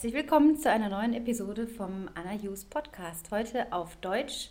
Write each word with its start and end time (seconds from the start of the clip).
Herzlich 0.00 0.14
willkommen 0.14 0.56
zu 0.56 0.70
einer 0.70 0.88
neuen 0.88 1.12
Episode 1.12 1.66
vom 1.66 2.08
Anna 2.14 2.32
Hughes 2.32 2.64
Podcast. 2.64 3.30
Heute 3.30 3.70
auf 3.70 3.96
Deutsch 3.96 4.48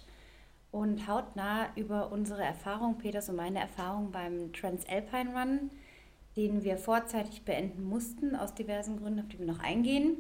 und 0.70 1.08
hautnah 1.08 1.76
über 1.76 2.12
unsere 2.12 2.44
Erfahrung, 2.44 3.00
Peters 3.00 3.30
und 3.30 3.38
meine 3.38 3.58
Erfahrung 3.58 4.12
beim 4.12 4.54
Transalpine 4.54 5.32
Run, 5.34 5.72
den 6.38 6.64
wir 6.64 6.78
vorzeitig 6.78 7.42
beenden 7.46 7.84
mussten, 7.84 8.36
aus 8.36 8.54
diversen 8.54 9.00
Gründen, 9.00 9.22
auf 9.22 9.28
die 9.28 9.40
wir 9.40 9.48
noch 9.48 9.60
eingehen. 9.60 10.18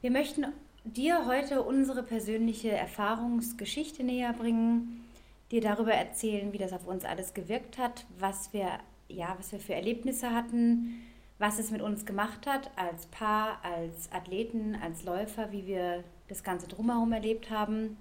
Wir 0.00 0.10
möchten 0.10 0.46
dir 0.82 1.26
heute 1.28 1.62
unsere 1.62 2.02
persönliche 2.02 2.72
Erfahrungsgeschichte 2.72 4.02
näher 4.02 4.32
bringen, 4.32 5.04
dir 5.52 5.60
darüber 5.60 5.92
erzählen, 5.92 6.52
wie 6.52 6.58
das 6.58 6.72
auf 6.72 6.88
uns 6.88 7.04
alles 7.04 7.34
gewirkt 7.34 7.78
hat, 7.78 8.04
was 8.18 8.52
wir, 8.52 8.80
ja, 9.06 9.32
was 9.38 9.52
wir 9.52 9.60
für 9.60 9.74
Erlebnisse 9.74 10.34
hatten, 10.34 11.06
was 11.38 11.58
es 11.58 11.70
mit 11.70 11.82
uns 11.82 12.06
gemacht 12.06 12.46
hat 12.46 12.70
als 12.76 13.06
Paar, 13.06 13.58
als 13.62 14.10
Athleten, 14.12 14.76
als 14.82 15.04
Läufer, 15.04 15.52
wie 15.52 15.66
wir 15.66 16.04
das 16.28 16.42
Ganze 16.42 16.66
drumherum 16.66 17.12
erlebt 17.12 17.50
haben, 17.50 17.96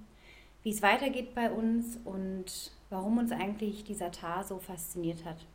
wie 0.64 0.72
es 0.72 0.82
weitergeht 0.82 1.36
bei 1.36 1.52
uns 1.52 2.00
und 2.04 2.72
warum 2.90 3.18
uns 3.18 3.32
eigentlich 3.32 3.84
dieser 3.84 4.12
Tar 4.12 4.44
so 4.44 4.60
fasziniert 4.60 5.26
hat. 5.26 5.46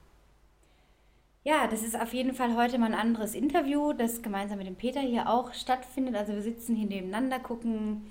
Ja, 1.43 1.67
das 1.67 1.83
ist 1.83 1.99
auf 1.99 2.13
jeden 2.13 2.35
Fall 2.35 2.55
heute 2.55 2.79
mal 2.79 2.93
ein 2.93 3.01
anderes 3.01 3.35
Interview, 3.35 3.95
das 3.95 4.21
gemeinsam 4.21 4.59
mit 4.59 4.67
dem 4.67 4.77
Peter 4.77 5.01
hier 5.01 5.29
auch 5.29 5.55
stattfindet. 5.55 6.15
Also 6.15 6.35
wir 6.35 6.43
sitzen 6.43 6.77
hier 6.77 6.87
nebeneinander, 6.87 7.39
gucken 7.39 8.03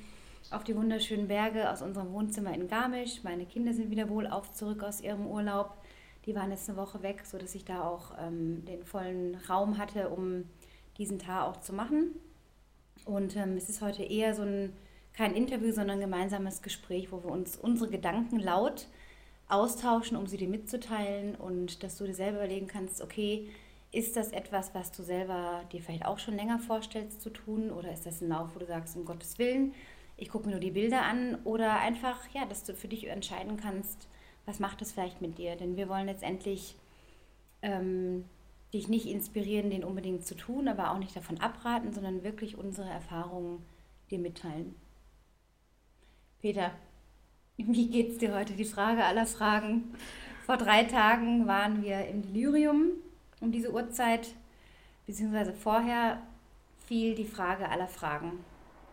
auf 0.49 0.63
die 0.63 0.75
wunderschönen 0.75 1.27
Berge 1.27 1.69
aus 1.69 1.83
unserem 1.83 2.11
Wohnzimmer 2.11 2.53
in 2.55 2.67
Garmisch. 2.67 3.23
Meine 3.23 3.45
Kinder 3.45 3.73
sind 3.73 3.91
wieder 3.91 4.09
wohl 4.09 4.25
auf 4.25 4.51
zurück 4.53 4.83
aus 4.83 5.01
ihrem 5.01 5.27
Urlaub. 5.27 5.77
Die 6.25 6.35
waren 6.35 6.51
jetzt 6.51 6.69
eine 6.69 6.77
Woche 6.77 7.01
weg, 7.01 7.25
sodass 7.25 7.55
ich 7.55 7.65
da 7.65 7.83
auch 7.83 8.11
ähm, 8.19 8.65
den 8.65 8.83
vollen 8.83 9.35
Raum 9.49 9.77
hatte, 9.77 10.09
um 10.09 10.45
diesen 10.97 11.19
Tag 11.19 11.47
auch 11.47 11.57
zu 11.57 11.73
machen. 11.73 12.15
Und 13.05 13.35
ähm, 13.35 13.55
es 13.55 13.69
ist 13.69 13.81
heute 13.81 14.03
eher 14.03 14.35
so 14.35 14.43
ein, 14.43 14.73
kein 15.13 15.33
Interview, 15.33 15.71
sondern 15.71 15.97
ein 15.97 16.01
gemeinsames 16.01 16.61
Gespräch, 16.61 17.11
wo 17.11 17.23
wir 17.23 17.31
uns 17.31 17.55
unsere 17.55 17.89
Gedanken 17.89 18.39
laut 18.39 18.87
austauschen, 19.47 20.15
um 20.15 20.27
sie 20.27 20.37
dir 20.37 20.47
mitzuteilen 20.47 21.35
und 21.35 21.83
dass 21.83 21.97
du 21.97 22.05
dir 22.05 22.13
selber 22.13 22.37
überlegen 22.37 22.67
kannst, 22.67 23.01
okay, 23.01 23.49
ist 23.91 24.15
das 24.15 24.31
etwas, 24.31 24.75
was 24.75 24.91
du 24.91 25.01
selber 25.01 25.63
dir 25.71 25.81
vielleicht 25.81 26.05
auch 26.05 26.19
schon 26.19 26.35
länger 26.35 26.59
vorstellst 26.59 27.21
zu 27.21 27.31
tun 27.31 27.71
oder 27.71 27.91
ist 27.91 28.05
das 28.05 28.21
ein 28.21 28.29
Lauf, 28.29 28.53
wo 28.53 28.59
du 28.59 28.67
sagst, 28.67 28.95
um 28.95 29.05
Gottes 29.05 29.39
Willen, 29.39 29.73
ich 30.15 30.29
gucke 30.29 30.45
mir 30.45 30.51
nur 30.51 30.59
die 30.59 30.71
Bilder 30.71 31.01
an 31.03 31.39
oder 31.43 31.79
einfach, 31.79 32.27
ja, 32.33 32.45
dass 32.45 32.63
du 32.63 32.73
für 32.73 32.87
dich 32.87 33.07
entscheiden 33.07 33.57
kannst, 33.57 34.08
was 34.49 34.59
macht 34.59 34.81
das 34.81 34.91
vielleicht 34.91 35.21
mit 35.21 35.37
dir? 35.37 35.55
Denn 35.55 35.77
wir 35.77 35.87
wollen 35.87 36.07
letztendlich 36.07 36.75
ähm, 37.61 38.25
dich 38.73 38.87
nicht 38.87 39.05
inspirieren, 39.05 39.69
den 39.69 39.83
unbedingt 39.83 40.25
zu 40.25 40.35
tun, 40.35 40.67
aber 40.67 40.91
auch 40.91 40.97
nicht 40.97 41.15
davon 41.15 41.39
abraten, 41.39 41.93
sondern 41.93 42.23
wirklich 42.23 42.57
unsere 42.57 42.89
Erfahrungen 42.89 43.63
dir 44.09 44.17
mitteilen. 44.17 44.73
Peter, 46.41 46.71
wie 47.57 47.89
geht's 47.89 48.17
dir 48.17 48.35
heute? 48.35 48.53
Die 48.53 48.65
Frage 48.65 49.05
aller 49.05 49.27
Fragen. 49.27 49.93
Vor 50.47 50.57
drei 50.57 50.83
Tagen 50.83 51.45
waren 51.45 51.83
wir 51.83 52.07
im 52.07 52.23
Delirium 52.23 52.93
um 53.41 53.51
diese 53.51 53.71
Uhrzeit, 53.71 54.33
beziehungsweise 55.05 55.53
vorher 55.53 56.23
fiel 56.87 57.13
die 57.13 57.25
Frage 57.25 57.69
aller 57.69 57.87
Fragen. 57.87 58.39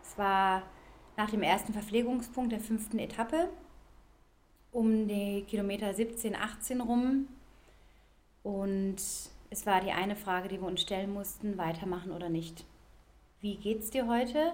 Es 0.03 0.19
war 0.19 0.61
nach 1.17 1.31
dem 1.31 1.41
ersten 1.41 1.73
Verpflegungspunkt 1.73 2.51
der 2.51 2.59
fünften 2.59 2.99
Etappe 2.99 3.49
um 4.71 5.07
die 5.07 5.43
Kilometer 5.47 5.93
17, 5.93 6.35
18 6.35 6.81
rum. 6.81 7.27
Und 8.43 8.97
es 9.49 9.65
war 9.65 9.81
die 9.81 9.91
eine 9.91 10.15
Frage, 10.15 10.47
die 10.47 10.59
wir 10.61 10.67
uns 10.67 10.81
stellen 10.81 11.13
mussten, 11.13 11.57
weitermachen 11.57 12.11
oder 12.11 12.29
nicht. 12.29 12.65
Wie 13.41 13.55
geht's 13.55 13.89
dir 13.89 14.07
heute? 14.07 14.53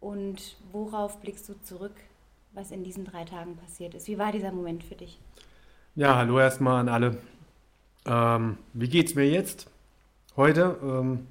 Und 0.00 0.56
worauf 0.72 1.20
blickst 1.20 1.48
du 1.48 1.54
zurück, 1.62 1.94
was 2.52 2.70
in 2.70 2.84
diesen 2.84 3.04
drei 3.04 3.24
Tagen 3.24 3.56
passiert 3.56 3.94
ist? 3.94 4.08
Wie 4.08 4.18
war 4.18 4.32
dieser 4.32 4.52
Moment 4.52 4.84
für 4.84 4.94
dich? 4.94 5.18
Ja, 5.94 6.16
hallo 6.16 6.38
erstmal 6.38 6.80
an 6.80 6.88
alle. 6.88 7.18
Ähm, 8.06 8.58
wie 8.72 8.88
geht's 8.88 9.14
mir 9.14 9.28
jetzt? 9.28 9.70
Heute? 10.36 10.78
Ähm, 10.82 11.26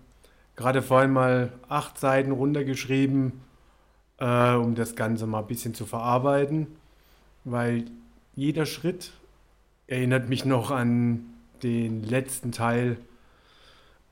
gerade 0.55 0.81
vorhin 0.81 1.11
mal 1.11 1.51
acht 1.67 1.99
Seiten 1.99 2.31
runtergeschrieben, 2.31 3.41
äh, 4.17 4.53
um 4.53 4.73
das 4.73 4.95
Ganze 4.95 5.27
mal 5.27 5.39
ein 5.39 5.47
bisschen 5.47 5.73
zu 5.73 5.85
verarbeiten 5.85 6.67
weil 7.43 7.85
jeder 8.35 8.65
Schritt 8.65 9.11
erinnert 9.87 10.29
mich 10.29 10.45
noch 10.45 10.71
an 10.71 11.25
den 11.61 12.03
letzten 12.03 12.51
Teil 12.51 12.97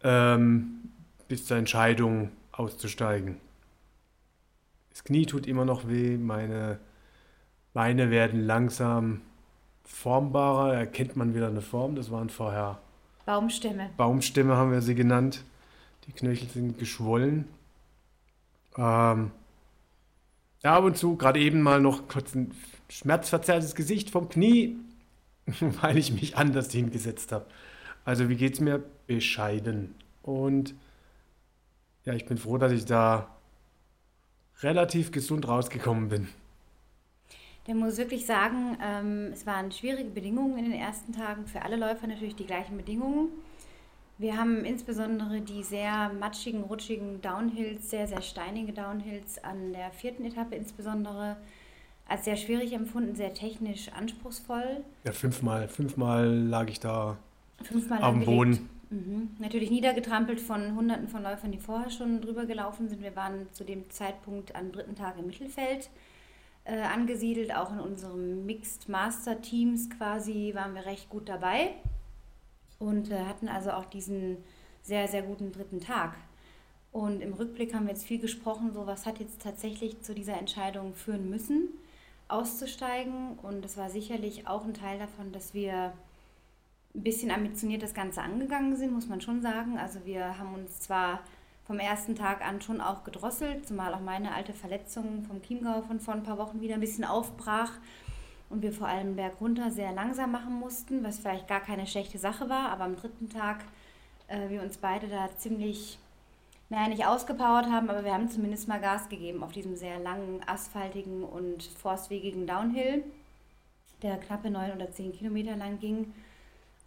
ähm, 0.03 0.91
bis 1.27 1.45
zur 1.45 1.57
Entscheidung 1.57 2.31
auszusteigen. 2.51 3.37
Das 4.89 5.03
Knie 5.03 5.25
tut 5.25 5.47
immer 5.47 5.65
noch 5.65 5.87
weh, 5.87 6.17
meine 6.17 6.79
Beine 7.73 8.11
werden 8.11 8.45
langsam 8.45 9.21
formbarer, 9.83 10.73
erkennt 10.73 11.15
man 11.15 11.33
wieder 11.33 11.47
eine 11.47 11.61
Form, 11.61 11.95
das 11.95 12.11
waren 12.11 12.29
vorher 12.29 12.79
Baumstämme. 13.25 13.89
Baumstämme 13.97 14.55
haben 14.57 14.71
wir 14.71 14.81
sie 14.81 14.95
genannt. 14.95 15.43
Die 16.07 16.11
Knöchel 16.11 16.49
sind 16.49 16.79
geschwollen. 16.79 17.45
Ähm, 18.77 19.31
ja, 20.63 20.75
ab 20.75 20.83
und 20.83 20.97
zu 20.97 21.15
gerade 21.15 21.39
eben 21.39 21.61
mal 21.61 21.79
noch 21.79 22.07
kurz 22.07 22.35
ein 22.35 22.51
schmerzverzerrtes 22.91 23.75
Gesicht 23.75 24.09
vom 24.09 24.29
Knie, 24.29 24.77
weil 25.81 25.97
ich 25.97 26.11
mich 26.11 26.37
anders 26.37 26.71
hingesetzt 26.71 27.31
habe. 27.31 27.45
Also 28.05 28.29
wie 28.29 28.35
geht 28.35 28.53
es 28.53 28.59
mir? 28.59 28.83
Bescheiden. 29.07 29.95
Und 30.23 30.75
ja, 32.05 32.13
ich 32.13 32.25
bin 32.25 32.37
froh, 32.37 32.57
dass 32.57 32.71
ich 32.71 32.85
da 32.85 33.35
relativ 34.61 35.11
gesund 35.11 35.47
rausgekommen 35.47 36.09
bin. 36.09 36.27
Der 37.67 37.75
muss 37.75 37.97
wirklich 37.97 38.25
sagen, 38.25 38.77
ähm, 38.83 39.29
es 39.31 39.45
waren 39.45 39.71
schwierige 39.71 40.09
Bedingungen 40.09 40.57
in 40.57 40.65
den 40.65 40.79
ersten 40.79 41.13
Tagen. 41.13 41.45
Für 41.45 41.61
alle 41.61 41.75
Läufer 41.75 42.07
natürlich 42.07 42.35
die 42.35 42.45
gleichen 42.45 42.75
Bedingungen. 42.75 43.29
Wir 44.17 44.37
haben 44.37 44.65
insbesondere 44.65 45.41
die 45.41 45.63
sehr 45.63 46.11
matschigen, 46.19 46.61
rutschigen 46.63 47.21
Downhills, 47.21 47.89
sehr, 47.89 48.07
sehr 48.07 48.21
steinige 48.21 48.73
Downhills 48.73 49.43
an 49.43 49.73
der 49.73 49.91
vierten 49.91 50.25
Etappe 50.25 50.55
insbesondere 50.55 51.37
als 52.11 52.25
sehr 52.25 52.35
schwierig 52.35 52.73
empfunden, 52.73 53.15
sehr 53.15 53.33
technisch 53.33 53.89
anspruchsvoll. 53.93 54.83
Ja, 55.05 55.13
fünfmal, 55.13 55.69
fünfmal 55.69 56.27
lag 56.27 56.67
ich 56.69 56.79
da 56.79 57.17
fünfmal 57.63 58.03
auf 58.03 58.13
dem 58.13 58.25
Boden. 58.25 58.69
Mhm. 58.89 59.29
Natürlich 59.39 59.71
niedergetrampelt 59.71 60.41
von 60.41 60.75
Hunderten 60.75 61.07
von 61.07 61.23
Läufern, 61.23 61.53
die 61.53 61.57
vorher 61.57 61.89
schon 61.89 62.19
drüber 62.19 62.45
gelaufen 62.45 62.89
sind. 62.89 63.01
Wir 63.01 63.15
waren 63.15 63.47
zu 63.53 63.63
dem 63.63 63.89
Zeitpunkt 63.89 64.53
am 64.55 64.73
dritten 64.73 64.95
Tag 64.95 65.17
im 65.17 65.27
Mittelfeld 65.27 65.89
äh, 66.65 66.81
angesiedelt. 66.81 67.55
Auch 67.55 67.71
in 67.71 67.79
unserem 67.79 68.45
Mixed 68.45 68.89
Master 68.89 69.41
Teams 69.41 69.89
quasi 69.89 70.51
waren 70.53 70.75
wir 70.75 70.85
recht 70.85 71.09
gut 71.09 71.29
dabei 71.29 71.71
und 72.77 73.09
äh, 73.09 73.19
hatten 73.23 73.47
also 73.47 73.71
auch 73.71 73.85
diesen 73.85 74.35
sehr, 74.83 75.07
sehr 75.07 75.21
guten 75.21 75.53
dritten 75.53 75.79
Tag. 75.79 76.17
Und 76.91 77.21
im 77.21 77.31
Rückblick 77.31 77.73
haben 77.73 77.85
wir 77.85 77.93
jetzt 77.93 78.03
viel 78.03 78.19
gesprochen, 78.19 78.73
so 78.73 78.85
was 78.85 79.05
hat 79.05 79.19
jetzt 79.19 79.41
tatsächlich 79.41 80.01
zu 80.01 80.13
dieser 80.13 80.37
Entscheidung 80.37 80.93
führen 80.93 81.29
müssen 81.29 81.69
auszusteigen. 82.31 83.37
Und 83.39 83.65
es 83.65 83.77
war 83.77 83.89
sicherlich 83.89 84.47
auch 84.47 84.65
ein 84.65 84.73
Teil 84.73 84.99
davon, 84.99 85.31
dass 85.31 85.53
wir 85.53 85.93
ein 86.93 87.03
bisschen 87.03 87.31
ambitioniert 87.31 87.83
das 87.83 87.93
Ganze 87.93 88.21
angegangen 88.21 88.75
sind, 88.75 88.93
muss 88.93 89.07
man 89.07 89.21
schon 89.21 89.41
sagen. 89.41 89.77
Also 89.77 90.05
wir 90.05 90.37
haben 90.37 90.53
uns 90.53 90.79
zwar 90.79 91.19
vom 91.65 91.79
ersten 91.79 92.15
Tag 92.15 92.45
an 92.45 92.61
schon 92.61 92.81
auch 92.81 93.03
gedrosselt, 93.03 93.67
zumal 93.67 93.93
auch 93.93 94.01
meine 94.01 94.33
alte 94.33 94.53
Verletzung 94.53 95.23
vom 95.23 95.41
Chiemgau 95.41 95.81
von 95.83 95.99
vor 95.99 96.13
ein 96.13 96.23
paar 96.23 96.37
Wochen 96.37 96.59
wieder 96.59 96.73
ein 96.73 96.81
bisschen 96.81 97.05
aufbrach 97.05 97.71
und 98.49 98.61
wir 98.61 98.73
vor 98.73 98.87
allem 98.87 99.15
bergunter 99.15 99.71
sehr 99.71 99.93
langsam 99.93 100.31
machen 100.31 100.53
mussten, 100.53 101.03
was 101.03 101.19
vielleicht 101.19 101.47
gar 101.47 101.61
keine 101.61 101.87
schlechte 101.87 102.17
Sache 102.17 102.49
war, 102.49 102.69
aber 102.69 102.83
am 102.83 102.97
dritten 102.97 103.29
Tag 103.29 103.63
äh, 104.27 104.49
wir 104.49 104.61
uns 104.61 104.77
beide 104.77 105.07
da 105.07 105.29
ziemlich 105.37 105.97
naja, 106.71 106.87
nicht 106.87 107.05
ausgepowert 107.05 107.65
haben, 107.65 107.89
aber 107.89 108.05
wir 108.05 108.13
haben 108.13 108.29
zumindest 108.29 108.69
mal 108.69 108.79
Gas 108.79 109.09
gegeben 109.09 109.43
auf 109.43 109.51
diesem 109.51 109.75
sehr 109.75 109.99
langen, 109.99 110.39
asphaltigen 110.47 111.21
und 111.25 111.63
forstwegigen 111.63 112.47
Downhill, 112.47 113.03
der 114.01 114.15
knappe 114.17 114.49
neun 114.49 114.71
oder 114.71 114.89
zehn 114.89 115.11
Kilometer 115.11 115.57
lang 115.57 115.79
ging. 115.79 116.13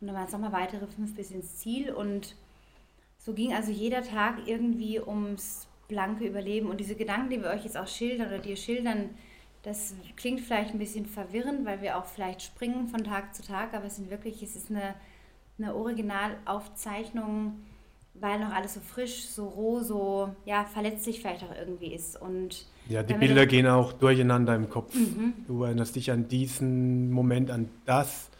Und 0.00 0.06
dann 0.06 0.14
waren 0.16 0.24
es 0.24 0.32
nochmal 0.32 0.52
weitere 0.52 0.86
fünf 0.86 1.14
bis 1.14 1.30
ins 1.30 1.56
Ziel. 1.56 1.92
Und 1.92 2.34
so 3.18 3.34
ging 3.34 3.52
also 3.52 3.70
jeder 3.70 4.02
Tag 4.02 4.38
irgendwie 4.46 5.00
ums 5.00 5.66
blanke 5.86 6.26
Überleben. 6.26 6.70
Und 6.70 6.80
diese 6.80 6.94
Gedanken, 6.94 7.28
die 7.28 7.42
wir 7.42 7.50
euch 7.50 7.64
jetzt 7.64 7.76
auch 7.76 7.86
schildern 7.86 8.28
oder 8.28 8.38
dir 8.38 8.56
schildern, 8.56 9.10
das 9.64 9.94
klingt 10.16 10.40
vielleicht 10.40 10.72
ein 10.72 10.78
bisschen 10.78 11.04
verwirrend, 11.04 11.66
weil 11.66 11.82
wir 11.82 11.98
auch 11.98 12.06
vielleicht 12.06 12.40
springen 12.40 12.88
von 12.88 13.04
Tag 13.04 13.34
zu 13.34 13.42
Tag, 13.42 13.74
aber 13.74 13.84
es 13.84 13.96
sind 13.96 14.08
wirklich, 14.08 14.42
es 14.42 14.56
ist 14.56 14.70
eine, 14.70 14.94
eine 15.58 15.74
Originalaufzeichnung 15.74 17.60
weil 18.14 18.38
noch 18.38 18.52
alles 18.52 18.74
so 18.74 18.80
frisch, 18.80 19.26
so 19.26 19.46
roh, 19.46 19.80
so 19.80 20.34
ja, 20.44 20.64
verletzlich 20.64 21.20
vielleicht 21.20 21.42
auch 21.42 21.54
irgendwie 21.56 21.92
ist. 21.92 22.20
Und 22.20 22.66
ja, 22.88 23.02
die 23.02 23.14
Bilder 23.14 23.46
gehen 23.46 23.66
auch 23.66 23.92
durcheinander 23.92 24.54
im 24.54 24.70
Kopf. 24.70 24.94
Mhm. 24.94 25.34
Du 25.46 25.64
erinnerst 25.64 25.96
dich 25.96 26.10
an 26.10 26.28
diesen 26.28 27.10
Moment, 27.10 27.50
an 27.50 27.68
das, 27.86 28.30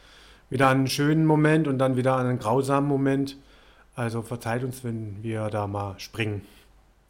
wieder 0.51 0.69
an 0.69 0.79
einen 0.79 0.87
schönen 0.87 1.27
Moment 1.27 1.67
und 1.67 1.79
dann 1.79 1.97
wieder 1.97 2.17
an 2.17 2.27
einen 2.27 2.39
grausamen 2.39 2.89
Moment. 2.89 3.37
Also 3.97 4.23
verzeiht 4.23 4.65
uns, 4.65 4.85
wenn 4.85 5.23
wir 5.23 5.49
da 5.51 5.67
mal 5.67 5.99
springen. 5.99 6.43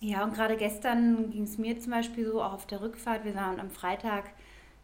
Ja, 0.00 0.22
und 0.24 0.34
gerade 0.34 0.56
gestern 0.56 1.30
ging 1.30 1.44
es 1.44 1.56
mir 1.56 1.78
zum 1.78 1.92
Beispiel 1.92 2.26
so, 2.26 2.42
auch 2.42 2.52
auf 2.52 2.66
der 2.66 2.82
Rückfahrt. 2.82 3.24
Wir 3.24 3.34
waren 3.34 3.58
am 3.58 3.70
Freitag, 3.70 4.24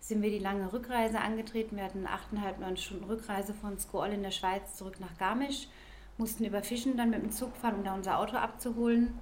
sind 0.01 0.23
wir 0.23 0.31
die 0.31 0.39
lange 0.39 0.73
Rückreise 0.73 1.21
angetreten. 1.21 1.77
Wir 1.77 1.85
hatten 1.85 2.07
achteinhalb, 2.07 2.59
neun 2.59 2.79
Stunden 2.79 3.05
Rückreise 3.05 3.53
von 3.53 3.79
Skoll 3.79 4.09
in 4.09 4.23
der 4.23 4.31
Schweiz 4.31 4.77
zurück 4.77 4.99
nach 4.99 5.19
Garmisch. 5.19 5.69
Mussten 6.21 6.45
über 6.45 6.63
Fischen 6.63 6.97
dann 6.97 7.11
mit 7.11 7.23
dem 7.23 7.33
Zug 7.33 7.57
fahren, 7.57 7.77
um 7.77 7.85
da 7.85 7.95
unser 7.95 8.19
Auto 8.19 8.37
abzuholen. 8.37 9.19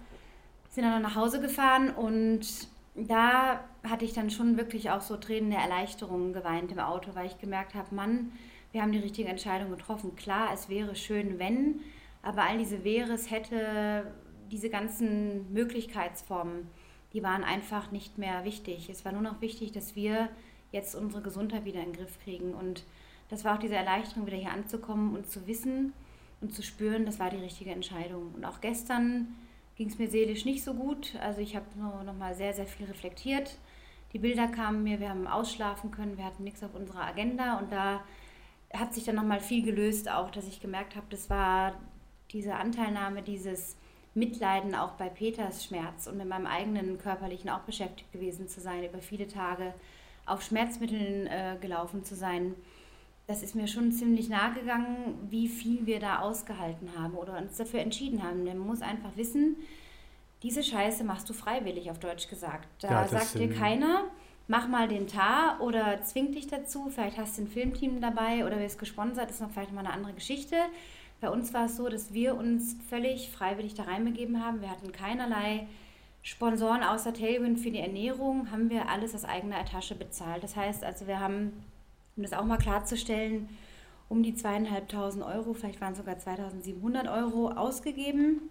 Sind 0.68 0.84
dann 0.84 1.00
nach 1.00 1.14
Hause 1.14 1.40
gefahren 1.40 1.90
und 1.90 2.68
da 2.94 3.64
hatte 3.88 4.04
ich 4.04 4.12
dann 4.12 4.30
schon 4.30 4.56
wirklich 4.56 4.90
auch 4.90 5.00
so 5.00 5.16
Tränen 5.16 5.50
der 5.50 5.60
Erleichterung 5.60 6.32
geweint 6.32 6.72
im 6.72 6.80
Auto, 6.80 7.14
weil 7.14 7.26
ich 7.26 7.38
gemerkt 7.38 7.74
habe, 7.74 7.94
Mann, 7.94 8.32
wir 8.72 8.82
haben 8.82 8.92
die 8.92 8.98
richtige 8.98 9.28
Entscheidung 9.28 9.70
getroffen. 9.70 10.16
Klar, 10.16 10.50
es 10.52 10.68
wäre 10.68 10.94
schön, 10.96 11.38
wenn, 11.38 11.80
aber 12.22 12.42
all 12.42 12.58
diese 12.58 12.84
wäre, 12.84 13.12
es 13.12 13.30
hätte, 13.30 14.12
diese 14.50 14.68
ganzen 14.68 15.52
Möglichkeitsformen, 15.52 16.68
die 17.12 17.22
waren 17.22 17.44
einfach 17.44 17.90
nicht 17.92 18.18
mehr 18.18 18.44
wichtig. 18.44 18.90
Es 18.90 19.04
war 19.04 19.12
nur 19.12 19.22
noch 19.22 19.40
wichtig, 19.40 19.72
dass 19.72 19.94
wir 19.94 20.28
jetzt 20.72 20.94
unsere 20.94 21.22
Gesundheit 21.22 21.64
wieder 21.64 21.80
in 21.80 21.92
den 21.92 21.96
Griff 21.96 22.18
kriegen. 22.24 22.54
Und 22.54 22.84
das 23.30 23.44
war 23.44 23.54
auch 23.54 23.60
diese 23.60 23.76
Erleichterung, 23.76 24.26
wieder 24.26 24.36
hier 24.36 24.52
anzukommen 24.52 25.14
und 25.14 25.30
zu 25.30 25.46
wissen 25.46 25.92
und 26.40 26.54
zu 26.54 26.62
spüren, 26.62 27.06
das 27.06 27.18
war 27.18 27.30
die 27.30 27.36
richtige 27.36 27.70
Entscheidung. 27.70 28.32
Und 28.34 28.44
auch 28.44 28.60
gestern 28.60 29.34
ging 29.76 29.88
es 29.88 29.98
mir 29.98 30.08
seelisch 30.08 30.44
nicht 30.44 30.64
so 30.64 30.74
gut. 30.74 31.14
Also 31.20 31.40
ich 31.40 31.56
habe 31.56 31.66
noch 31.78 32.14
mal 32.14 32.34
sehr, 32.34 32.52
sehr 32.52 32.66
viel 32.66 32.86
reflektiert. 32.86 33.56
Die 34.12 34.18
Bilder 34.18 34.48
kamen 34.48 34.82
mir, 34.82 35.00
wir 35.00 35.10
haben 35.10 35.26
ausschlafen 35.26 35.90
können, 35.90 36.16
wir 36.16 36.24
hatten 36.24 36.44
nichts 36.44 36.62
auf 36.62 36.74
unserer 36.74 37.04
Agenda 37.04 37.58
und 37.58 37.70
da 37.70 38.02
hat 38.72 38.94
sich 38.94 39.04
dann 39.04 39.16
noch 39.16 39.24
mal 39.24 39.40
viel 39.40 39.62
gelöst, 39.62 40.10
auch 40.10 40.30
dass 40.30 40.48
ich 40.48 40.60
gemerkt 40.60 40.96
habe, 40.96 41.06
das 41.10 41.28
war 41.30 41.74
diese 42.32 42.54
Anteilnahme, 42.54 43.22
dieses 43.22 43.76
Mitleiden 44.14 44.74
auch 44.74 44.92
bei 44.92 45.08
Peters 45.08 45.64
Schmerz 45.64 46.06
und 46.06 46.16
mit 46.16 46.28
meinem 46.28 46.46
eigenen 46.46 46.98
körperlichen 46.98 47.50
auch 47.50 47.60
beschäftigt 47.60 48.12
gewesen 48.12 48.48
zu 48.48 48.60
sein, 48.60 48.84
über 48.84 48.98
viele 48.98 49.28
Tage 49.28 49.74
auf 50.26 50.42
Schmerzmitteln 50.42 51.26
äh, 51.26 51.56
gelaufen 51.60 52.04
zu 52.04 52.14
sein. 52.14 52.54
Das 53.28 53.42
ist 53.42 53.54
mir 53.54 53.68
schon 53.68 53.92
ziemlich 53.92 54.28
nahe 54.28 54.54
gegangen, 54.54 55.28
wie 55.28 55.48
viel 55.48 55.84
wir 55.86 56.00
da 56.00 56.20
ausgehalten 56.20 56.88
haben 56.98 57.14
oder 57.14 57.36
uns 57.36 57.58
dafür 57.58 57.80
entschieden 57.80 58.22
haben. 58.22 58.44
Man 58.44 58.58
muss 58.58 58.80
einfach 58.80 59.16
wissen, 59.16 59.56
diese 60.42 60.62
Scheiße 60.62 61.04
machst 61.04 61.28
du 61.28 61.34
freiwillig, 61.34 61.90
auf 61.90 61.98
Deutsch 61.98 62.28
gesagt. 62.28 62.66
Da 62.80 62.88
ja, 63.02 63.06
sagt 63.06 63.38
dir 63.38 63.52
keiner, 63.52 64.04
mach 64.46 64.66
mal 64.66 64.88
den 64.88 65.06
Tar 65.06 65.60
oder 65.60 66.02
zwingt 66.02 66.34
dich 66.36 66.46
dazu. 66.46 66.88
Vielleicht 66.88 67.18
hast 67.18 67.36
du 67.36 67.42
ein 67.42 67.48
Filmteam 67.48 68.00
dabei 68.00 68.46
oder 68.46 68.58
wirst 68.58 68.78
gesponsert, 68.78 69.30
ist 69.30 69.42
noch 69.42 69.50
vielleicht 69.50 69.72
mal 69.72 69.80
eine 69.80 69.92
andere 69.92 70.14
Geschichte. 70.14 70.56
Bei 71.20 71.28
uns 71.28 71.52
war 71.52 71.66
es 71.66 71.76
so, 71.76 71.88
dass 71.88 72.14
wir 72.14 72.34
uns 72.34 72.76
völlig 72.88 73.30
freiwillig 73.30 73.74
da 73.74 73.82
reinbegeben 73.82 74.42
haben. 74.42 74.62
Wir 74.62 74.70
hatten 74.70 74.90
keinerlei 74.90 75.66
Sponsoren 76.22 76.82
außer 76.82 77.12
Tailwind 77.12 77.60
für 77.60 77.70
die 77.70 77.80
Ernährung, 77.80 78.50
haben 78.50 78.70
wir 78.70 78.88
alles 78.88 79.14
aus 79.14 79.24
eigener 79.24 79.64
Tasche 79.64 79.94
bezahlt. 79.94 80.42
Das 80.42 80.56
heißt 80.56 80.84
also, 80.84 81.06
wir 81.06 81.20
haben, 81.20 81.52
um 82.18 82.22
das 82.24 82.32
auch 82.32 82.44
mal 82.44 82.58
klarzustellen, 82.58 83.48
um 84.08 84.22
die 84.22 84.34
zweieinhalbtausend 84.34 85.24
Euro, 85.24 85.54
vielleicht 85.54 85.80
waren 85.80 85.92
es 85.92 85.98
sogar 85.98 86.18
2700 86.18 87.08
Euro 87.08 87.50
ausgegeben 87.52 88.50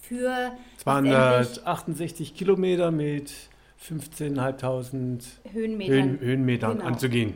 für. 0.00 0.52
268 0.78 2.34
Kilometer 2.34 2.90
mit 2.90 3.32
15.500 3.82 5.24
Höhenmetern, 5.52 5.94
Höhen, 5.94 6.20
Höhenmetern 6.20 6.72
genau. 6.78 6.84
anzugehen. 6.84 7.34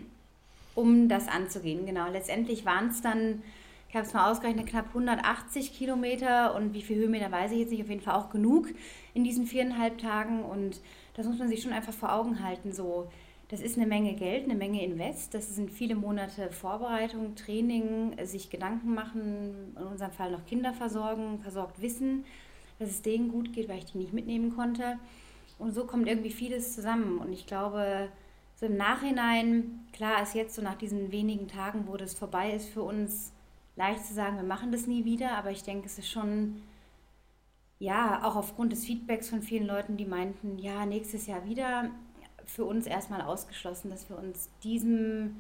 Um 0.75 1.09
das 1.09 1.29
anzugehen, 1.29 1.85
genau. 1.85 2.09
Letztendlich 2.11 2.65
waren 2.65 2.89
es 2.89 3.03
dann 3.03 3.43
ich 3.91 3.97
habe 3.97 4.07
es 4.07 4.15
mal 4.15 4.31
ausgerechnet, 4.31 4.69
knapp 4.69 4.87
180 4.91 5.77
Kilometer 5.77 6.55
und 6.55 6.75
wie 6.75 6.83
viel 6.83 6.97
Höhenmeter 6.97 7.33
weiß 7.33 7.51
ich 7.51 7.59
jetzt 7.59 7.71
nicht, 7.71 7.83
auf 7.83 7.89
jeden 7.89 8.01
Fall 8.01 8.15
auch 8.15 8.31
genug 8.31 8.69
in 9.15 9.25
diesen 9.25 9.47
viereinhalb 9.47 9.99
Tagen 9.99 10.45
und 10.45 10.81
das 11.15 11.27
muss 11.27 11.41
man 11.41 11.49
sich 11.49 11.61
schon 11.61 11.73
einfach 11.73 11.93
vor 11.93 12.15
Augen 12.15 12.45
halten. 12.45 12.73
So, 12.73 13.11
das 13.51 13.61
ist 13.61 13.77
eine 13.77 13.87
Menge 13.87 14.15
Geld, 14.15 14.45
eine 14.45 14.55
Menge 14.55 14.85
Invest, 14.85 15.35
das 15.35 15.57
sind 15.57 15.73
viele 15.73 15.97
Monate 15.97 16.53
Vorbereitung, 16.53 17.35
Training, 17.35 18.15
sich 18.25 18.49
Gedanken 18.49 18.95
machen, 18.95 19.75
in 19.77 19.83
unserem 19.83 20.13
Fall 20.13 20.31
noch 20.31 20.47
Kinder 20.47 20.73
versorgen, 20.73 21.41
versorgt 21.41 21.83
wissen, 21.83 22.25
dass 22.79 22.91
es 22.91 23.03
denen 23.03 23.29
gut 23.29 23.53
geht, 23.53 23.69
weil 23.69 23.79
ich 23.79 23.87
die 23.87 23.99
nicht 23.99 24.13
mitnehmen 24.13 24.55
konnte. 24.55 25.01
Und 25.59 25.73
so 25.73 25.85
kommt 25.85 26.07
irgendwie 26.07 26.31
vieles 26.31 26.77
zusammen. 26.77 27.19
Und 27.19 27.33
ich 27.33 27.45
glaube, 27.47 28.09
so 28.55 28.67
im 28.67 28.77
Nachhinein, 28.77 29.85
klar 29.93 30.23
ist 30.23 30.37
jetzt 30.37 30.55
so 30.55 30.63
nach 30.63 30.77
diesen 30.77 31.11
wenigen 31.11 31.49
Tagen, 31.49 31.89
wo 31.89 31.97
das 31.97 32.15
vorbei 32.15 32.53
ist 32.53 32.69
für 32.69 32.83
uns, 32.83 33.33
leicht 33.75 34.07
zu 34.07 34.15
sagen, 34.15 34.37
wir 34.37 34.45
machen 34.45 34.71
das 34.71 34.87
nie 34.87 35.05
wieder, 35.05 35.33
aber 35.33 35.51
ich 35.51 35.65
denke, 35.65 35.87
es 35.87 35.99
ist 35.99 36.09
schon, 36.09 36.63
ja, 37.81 38.23
auch 38.23 38.37
aufgrund 38.37 38.71
des 38.73 38.85
Feedbacks 38.85 39.29
von 39.29 39.43
vielen 39.43 39.67
Leuten, 39.67 39.97
die 39.97 40.05
meinten, 40.05 40.57
ja, 40.59 40.87
nächstes 40.87 41.27
Jahr 41.27 41.45
wieder, 41.47 41.91
für 42.55 42.65
uns 42.65 42.87
erstmal 42.87 43.23
ausgeschlossen, 43.23 43.91
dass 43.91 44.09
wir 44.09 44.19
uns 44.19 44.51
diesem 44.63 45.37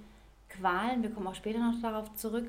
Qualen, 0.48 1.02
wir 1.02 1.10
kommen 1.10 1.26
auch 1.26 1.34
später 1.34 1.58
noch 1.58 1.80
darauf 1.82 2.14
zurück, 2.14 2.48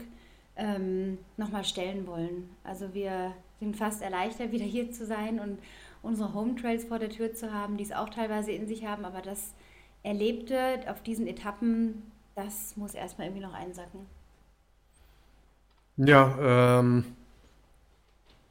ähm, 0.55 1.17
nochmal 1.37 1.63
stellen 1.63 2.05
wollen. 2.07 2.49
Also 2.63 2.93
wir 2.93 3.33
sind 3.59 3.75
fast 3.75 4.01
erleichtert, 4.01 4.51
wieder 4.51 4.65
hier 4.65 4.91
zu 4.91 5.05
sein 5.05 5.39
und 5.39 5.59
unsere 6.01 6.33
Home 6.33 6.55
Trails 6.55 6.85
vor 6.85 6.99
der 6.99 7.09
Tür 7.09 7.33
zu 7.33 7.53
haben, 7.53 7.77
die 7.77 7.83
es 7.83 7.91
auch 7.91 8.09
teilweise 8.09 8.51
in 8.51 8.67
sich 8.67 8.85
haben, 8.85 9.05
aber 9.05 9.21
das 9.21 9.53
Erlebte 10.03 10.79
auf 10.87 11.01
diesen 11.03 11.27
Etappen, 11.27 12.11
das 12.35 12.75
muss 12.75 12.93
erstmal 12.93 13.27
irgendwie 13.27 13.45
noch 13.45 13.53
einsacken. 13.53 14.05
Ja, 15.97 16.79
ähm, 16.79 17.05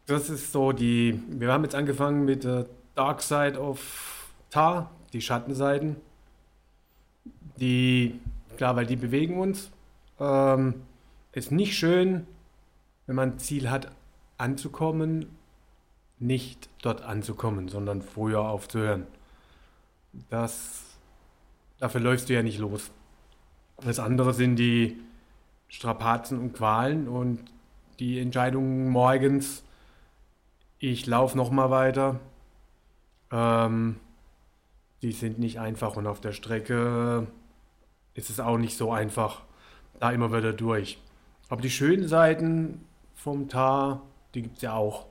das 0.06 0.30
ist 0.30 0.52
so 0.52 0.72
die. 0.72 1.20
Wir 1.28 1.52
haben 1.52 1.64
jetzt 1.64 1.74
angefangen 1.74 2.24
mit 2.24 2.44
der 2.44 2.66
Dark 2.94 3.22
Side 3.22 3.58
of 3.58 4.28
Tar, 4.50 4.90
die 5.12 5.20
Schattenseiten. 5.20 5.96
Die, 7.58 8.20
klar, 8.56 8.76
weil 8.76 8.86
die 8.86 8.96
bewegen 8.96 9.38
uns. 9.38 9.70
Ähm, 10.18 10.74
ist 11.32 11.52
nicht 11.52 11.76
schön, 11.76 12.26
wenn 13.06 13.16
man 13.16 13.32
ein 13.32 13.38
Ziel 13.38 13.70
hat, 13.70 13.90
anzukommen, 14.38 15.26
nicht 16.18 16.68
dort 16.82 17.02
anzukommen, 17.02 17.68
sondern 17.68 18.02
früher 18.02 18.40
aufzuhören. 18.40 19.06
Das, 20.28 20.82
dafür 21.78 22.00
läufst 22.00 22.28
du 22.28 22.34
ja 22.34 22.42
nicht 22.42 22.58
los. 22.58 22.90
Das 23.82 23.98
andere 23.98 24.34
sind 24.34 24.56
die 24.56 24.98
Strapazen 25.68 26.38
und 26.38 26.52
Qualen 26.52 27.08
und 27.08 27.40
die 27.98 28.18
Entscheidung 28.18 28.88
morgens, 28.90 29.62
ich 30.78 31.06
laufe 31.06 31.36
noch 31.36 31.50
mal 31.50 31.70
weiter, 31.70 32.18
ähm, 33.30 33.96
die 35.02 35.12
sind 35.12 35.38
nicht 35.38 35.58
einfach 35.58 35.96
und 35.96 36.06
auf 36.06 36.20
der 36.20 36.32
Strecke 36.32 37.26
ist 38.14 38.30
es 38.30 38.40
auch 38.40 38.58
nicht 38.58 38.76
so 38.76 38.92
einfach, 38.92 39.42
da 39.98 40.10
immer 40.10 40.32
wieder 40.32 40.52
durch. 40.52 40.98
Aber 41.48 41.62
die 41.62 41.70
schönen 41.70 42.06
Seiten 42.06 42.84
vom 43.14 43.48
Tar, 43.48 44.02
die 44.34 44.42
gibt 44.42 44.56
es 44.56 44.62
ja 44.62 44.74
auch. 44.74 45.06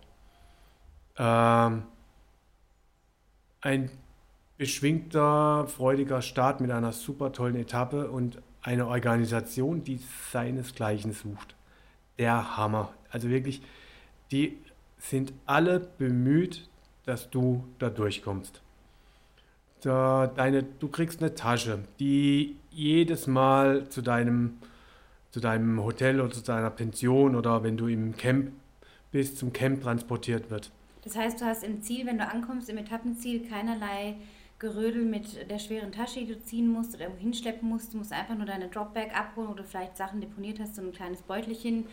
Ähm, 1.17 1.84
ein 3.62 3.91
beschwingter, 4.58 5.67
freudiger 5.67 6.22
Start 6.22 6.62
mit 6.62 6.72
einer 6.72 6.91
super 6.91 7.31
tollen 7.31 7.55
Etappe 7.55 8.10
und 8.10 8.41
eine 8.62 8.88
Organisation, 8.88 9.84
die 9.84 10.00
seinesgleichen 10.31 11.13
sucht. 11.13 11.55
Der 12.17 12.58
Hammer. 12.58 12.93
Also 13.10 13.29
wirklich, 13.29 13.62
die 14.31 14.58
sind 14.98 15.34
alle 15.46 15.79
bemüht, 15.79 16.69
dass 17.05 17.29
du 17.29 17.63
da 17.79 17.89
durchkommst. 17.89 18.62
Da 19.82 20.28
deine, 20.28 20.64
du 20.64 20.90
kriegst 20.90 21.22
eine 21.22 21.36
Tasche, 21.36 21.80
die 22.00 22.58
jedes 22.70 23.28
Mal 23.28 23.88
zu 23.90 24.02
deinem, 24.02 24.58
zu 25.32 25.40
deinem 25.40 25.82
Hotel 25.82 26.20
oder 26.20 26.34
zu 26.34 26.42
deiner 26.42 26.70
Pension 26.70 27.36
oder 27.36 27.64
wenn 27.64 27.78
du 27.78 27.88
im 27.88 28.16
Camp 28.18 28.52
bist, 29.12 29.38
zum 29.38 29.54
Camp 29.54 29.82
transportiert 29.82 30.50
wird. 30.50 30.72
Das 31.04 31.16
heißt, 31.16 31.40
du 31.40 31.46
hast 31.46 31.64
im 31.64 31.82
Ziel, 31.82 32.06
wenn 32.06 32.18
du 32.18 32.28
ankommst, 32.28 32.70
im 32.70 32.78
Etappenziel 32.78 33.48
keinerlei 33.48 34.16
Gerödel 34.60 35.06
mit 35.06 35.50
der 35.50 35.58
schweren 35.58 35.94
Tasche, 35.94 36.20
die 36.20 36.28
du 36.28 36.44
ziehen 36.44 36.68
musst 36.68 36.94
oder 36.94 37.06
irgendwo 37.06 37.22
hinschleppen 37.22 37.68
musst. 37.68 37.94
Du 37.94 37.98
musst 37.98 38.12
einfach 38.12 38.36
nur 38.36 38.46
deine 38.46 38.68
Dropbag 38.68 39.18
abholen 39.18 39.48
oder 39.50 39.64
vielleicht 39.64 39.96
Sachen 39.96 40.20
deponiert 40.20 40.60
hast, 40.60 40.76
so 40.76 40.82
ein 40.82 40.92
kleines 40.92 41.22
Beutelchen 41.22 41.86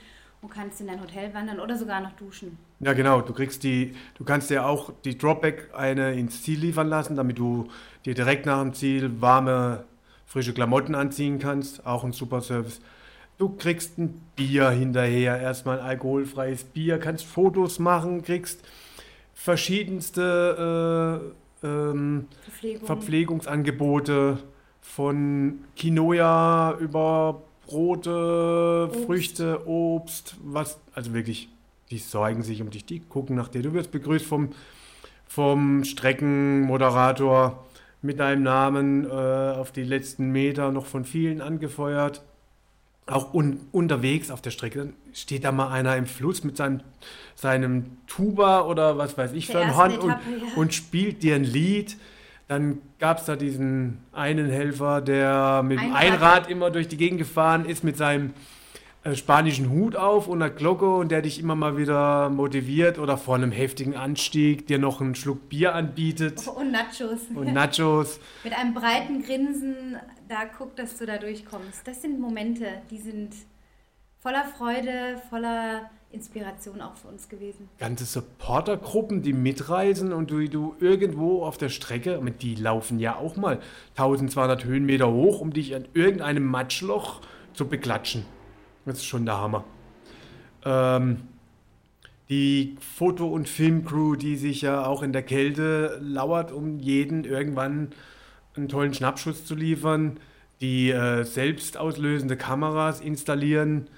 und 0.43 0.51
kannst 0.51 0.81
in 0.81 0.89
dein 0.89 1.01
Hotel 1.01 1.33
wandern 1.33 1.61
oder 1.61 1.77
sogar 1.77 2.01
noch 2.01 2.13
duschen. 2.13 2.59
Ja, 2.81 2.93
genau. 2.93 3.23
Du 3.23 3.33
kriegst 3.33 3.63
die, 3.63 3.95
du 4.19 4.25
kannst 4.25 4.51
dir 4.51 4.67
auch 4.67 4.93
die 5.05 5.17
Dropbag 5.17 5.75
eine 5.75 6.15
ins 6.15 6.43
Ziel 6.43 6.61
liefern 6.61 6.89
lassen, 6.89 7.17
damit 7.17 7.39
du 7.39 7.69
dir 8.05 8.15
direkt 8.15 8.45
nach 8.47 8.61
dem 8.61 8.75
Ziel 8.75 9.21
warme, 9.21 9.85
frische 10.27 10.53
Klamotten 10.53 10.95
anziehen 10.95 11.39
kannst. 11.39 11.87
Auch 11.87 12.05
ein 12.05 12.13
super 12.13 12.43
Service. 12.43 12.81
Du 13.39 13.51
kriegst 13.51 13.99
ein 13.99 14.21
Bier 14.35 14.71
hinterher, 14.71 15.39
erstmal 15.39 15.81
ein 15.81 15.87
alkoholfreies 15.87 16.65
Bier, 16.65 16.99
kannst 16.99 17.25
Fotos 17.27 17.79
machen, 17.79 18.23
kriegst 18.23 18.61
verschiedenste 19.35 21.33
äh, 21.63 21.67
ähm, 21.67 22.29
Verpflegung. 22.43 22.87
Verpflegungsangebote 22.87 24.39
von 24.81 25.65
Quinoa 25.77 26.77
über 26.79 27.43
Brote, 27.67 28.89
Obst. 28.91 29.05
Früchte, 29.05 29.67
Obst, 29.67 30.37
was, 30.43 30.79
also 30.95 31.13
wirklich, 31.13 31.51
die 31.91 31.99
sorgen 31.99 32.43
sich 32.43 32.63
um 32.63 32.71
dich, 32.71 32.85
die 32.85 33.01
gucken 33.01 33.37
nach 33.37 33.49
dir. 33.49 33.63
Du 33.63 33.73
wirst 33.73 33.93
begrüßt 33.93 34.27
vom, 34.27 34.51
vom 35.27 35.85
Streckenmoderator 35.85 37.65
mit 38.03 38.21
deinem 38.21 38.43
Namen 38.43 39.05
äh, 39.05 39.09
auf 39.11 39.73
die 39.73 39.85
letzten 39.85 40.31
Meter 40.31 40.73
noch 40.73 40.87
von 40.87 41.05
vielen 41.05 41.41
angefeuert. 41.41 42.23
Auch 43.07 43.35
un 43.35 43.61
unterwegs 43.71 44.33
auf 44.33 44.43
der 44.43 44.51
Strecke 44.51 44.79
dann 44.81 44.95
steht 45.13 45.45
da 45.45 45.53
mal 45.53 45.69
einer 45.69 45.97
im 45.97 46.07
Fluss 46.07 46.43
mit 46.43 46.57
seinem, 46.57 46.81
seinem 47.37 47.99
Tuba 48.09 48.63
oder 48.63 48.99
was 48.99 49.17
weiß 49.17 49.33
ich 49.33 49.47
Der 49.47 49.57
für 49.57 49.61
ein 49.63 49.77
Horn 49.77 49.99
und, 49.99 50.11
ja. 50.11 50.19
und 50.57 50.75
spielt 50.75 51.23
dir 51.23 51.37
ein 51.37 51.45
Lied. 51.45 51.97
Dann 52.49 52.79
gab 52.99 53.19
es 53.19 53.25
da 53.25 53.37
diesen 53.37 53.99
einen 54.13 54.51
Helfer, 54.51 55.01
der 55.01 55.63
mit 55.65 55.81
dem 55.81 55.95
Einrad. 55.95 56.13
Einrad 56.13 56.51
immer 56.51 56.71
durch 56.71 56.89
die 56.89 56.97
Gegend 56.97 57.19
gefahren 57.19 57.65
ist 57.65 57.85
mit 57.85 57.97
seinem 57.97 58.35
spanischen 59.15 59.71
Hut 59.71 59.95
auf 59.95 60.27
und 60.27 60.43
einer 60.43 60.51
Glocke 60.53 60.97
und 60.97 61.11
der 61.11 61.23
dich 61.23 61.39
immer 61.39 61.55
mal 61.55 61.77
wieder 61.77 62.31
motiviert 62.31 62.99
oder 62.99 63.17
vor 63.17 63.37
einem 63.37 63.53
heftigen 63.53 63.95
Anstieg 63.95 64.67
dir 64.67 64.79
noch 64.79 65.01
einen 65.01 65.15
Schluck 65.15 65.49
Bier 65.49 65.75
anbietet 65.75 66.43
Und 66.49 66.73
Nachos. 66.73 67.21
und 67.35 67.53
Nachos. 67.53 68.19
Mit 68.45 68.59
einem 68.59 68.75
breiten 68.75 69.23
Grinsen 69.23 69.97
da 70.29 70.45
guckt, 70.45 70.79
dass 70.79 70.99
du 70.99 71.07
da 71.07 71.19
durchkommst. 71.19 71.87
Das 71.87 72.03
sind 72.03 72.19
Momente, 72.19 72.67
die 72.91 72.99
sind 72.99 73.31
voller 74.19 74.45
Freude, 74.45 75.21
voller 75.31 75.91
Inspiration 76.11 76.81
auch 76.81 76.97
für 76.97 77.09
uns 77.09 77.29
gewesen. 77.29 77.69
Ganze 77.79 78.05
Supportergruppen, 78.05 79.23
die 79.23 79.33
mitreisen 79.33 80.13
und 80.13 80.31
du, 80.31 80.49
du 80.49 80.75
irgendwo 80.81 81.45
auf 81.45 81.59
der 81.59 81.69
Strecke, 81.69 82.21
die 82.41 82.55
laufen 82.55 82.99
ja 82.99 83.17
auch 83.17 83.37
mal 83.37 83.61
1200 83.97 84.65
Höhenmeter 84.65 85.13
hoch, 85.13 85.41
um 85.41 85.53
dich 85.53 85.75
an 85.75 85.87
irgendeinem 85.95 86.45
Matschloch 86.45 87.21
zu 87.53 87.69
beklatschen. 87.69 88.25
Das 88.87 88.99
ist 88.99 89.05
schon 89.05 89.27
der 89.27 89.39
Hammer. 89.39 89.65
Ähm, 90.65 91.23
die 92.29 92.77
Foto- 92.81 93.29
und 93.29 93.49
Filmcrew, 93.49 94.17
die 94.17 94.37
sich 94.37 94.63
ja 94.63 94.87
auch 94.87 95.03
in 95.03 95.13
der 95.13 95.23
Kälte 95.23 95.99
lauert, 96.03 96.53
um 96.53 96.79
jeden 96.79 97.25
irgendwann 97.25 97.91
einen 98.57 98.69
tollen 98.69 98.95
Schnappschuss 98.95 99.45
zu 99.45 99.55
liefern, 99.55 100.19
die 100.61 100.91
äh, 100.91 101.25
selbst 101.25 101.77
auslösende 101.77 102.37
Kameras 102.37 103.01
installieren. 103.01 103.89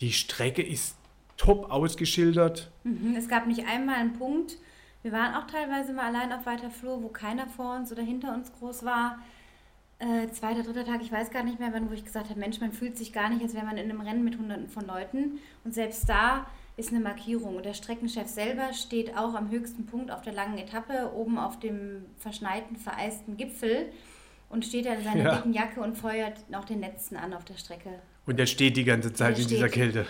Die 0.00 0.12
Strecke 0.12 0.62
ist 0.62 0.96
top 1.36 1.70
ausgeschildert. 1.70 2.70
Mhm, 2.84 3.16
Es 3.16 3.28
gab 3.28 3.46
nicht 3.46 3.66
einmal 3.66 3.96
einen 3.96 4.12
Punkt. 4.12 4.56
Wir 5.02 5.12
waren 5.12 5.34
auch 5.34 5.46
teilweise 5.46 5.92
mal 5.92 6.06
allein 6.06 6.32
auf 6.32 6.46
weiter 6.46 6.70
Flur, 6.70 7.02
wo 7.02 7.08
keiner 7.08 7.46
vor 7.46 7.76
uns 7.76 7.90
oder 7.92 8.02
hinter 8.02 8.34
uns 8.34 8.52
groß 8.52 8.84
war. 8.84 9.18
Äh, 10.00 10.28
zweiter, 10.32 10.62
dritter 10.62 10.84
Tag, 10.84 11.00
ich 11.02 11.12
weiß 11.12 11.30
gar 11.30 11.44
nicht 11.44 11.60
mehr, 11.60 11.70
wann, 11.72 11.88
wo 11.88 11.94
ich 11.94 12.04
gesagt 12.04 12.28
habe, 12.28 12.38
Mensch, 12.40 12.60
man 12.60 12.72
fühlt 12.72 12.96
sich 12.98 13.12
gar 13.12 13.30
nicht, 13.30 13.42
als 13.42 13.54
wäre 13.54 13.64
man 13.64 13.76
in 13.78 13.88
einem 13.90 14.00
Rennen 14.00 14.24
mit 14.24 14.36
hunderten 14.38 14.68
von 14.68 14.86
Leuten. 14.86 15.38
Und 15.64 15.72
selbst 15.72 16.08
da 16.08 16.46
ist 16.76 16.90
eine 16.90 17.00
Markierung. 17.00 17.56
Und 17.56 17.64
der 17.64 17.74
Streckenchef 17.74 18.26
selber 18.26 18.72
steht 18.72 19.16
auch 19.16 19.34
am 19.34 19.50
höchsten 19.50 19.86
Punkt 19.86 20.10
auf 20.10 20.22
der 20.22 20.32
langen 20.32 20.58
Etappe, 20.58 21.12
oben 21.14 21.38
auf 21.38 21.60
dem 21.60 22.04
verschneiten, 22.18 22.76
vereisten 22.76 23.36
Gipfel 23.36 23.86
und 24.50 24.64
steht 24.64 24.86
da 24.86 24.94
in 24.94 25.04
seiner 25.04 25.24
Ja. 25.24 25.36
dicken 25.36 25.52
Jacke 25.52 25.80
und 25.80 25.96
feuert 25.96 26.50
noch 26.50 26.64
den 26.64 26.80
letzten 26.80 27.16
an 27.16 27.32
auf 27.32 27.44
der 27.44 27.54
Strecke. 27.54 27.90
Und 28.26 28.38
der 28.38 28.46
steht 28.46 28.76
die 28.76 28.84
ganze 28.84 29.12
Zeit 29.12 29.36
Der 29.36 29.42
in 29.44 29.48
dieser. 29.48 29.68
Kälte. 29.68 30.06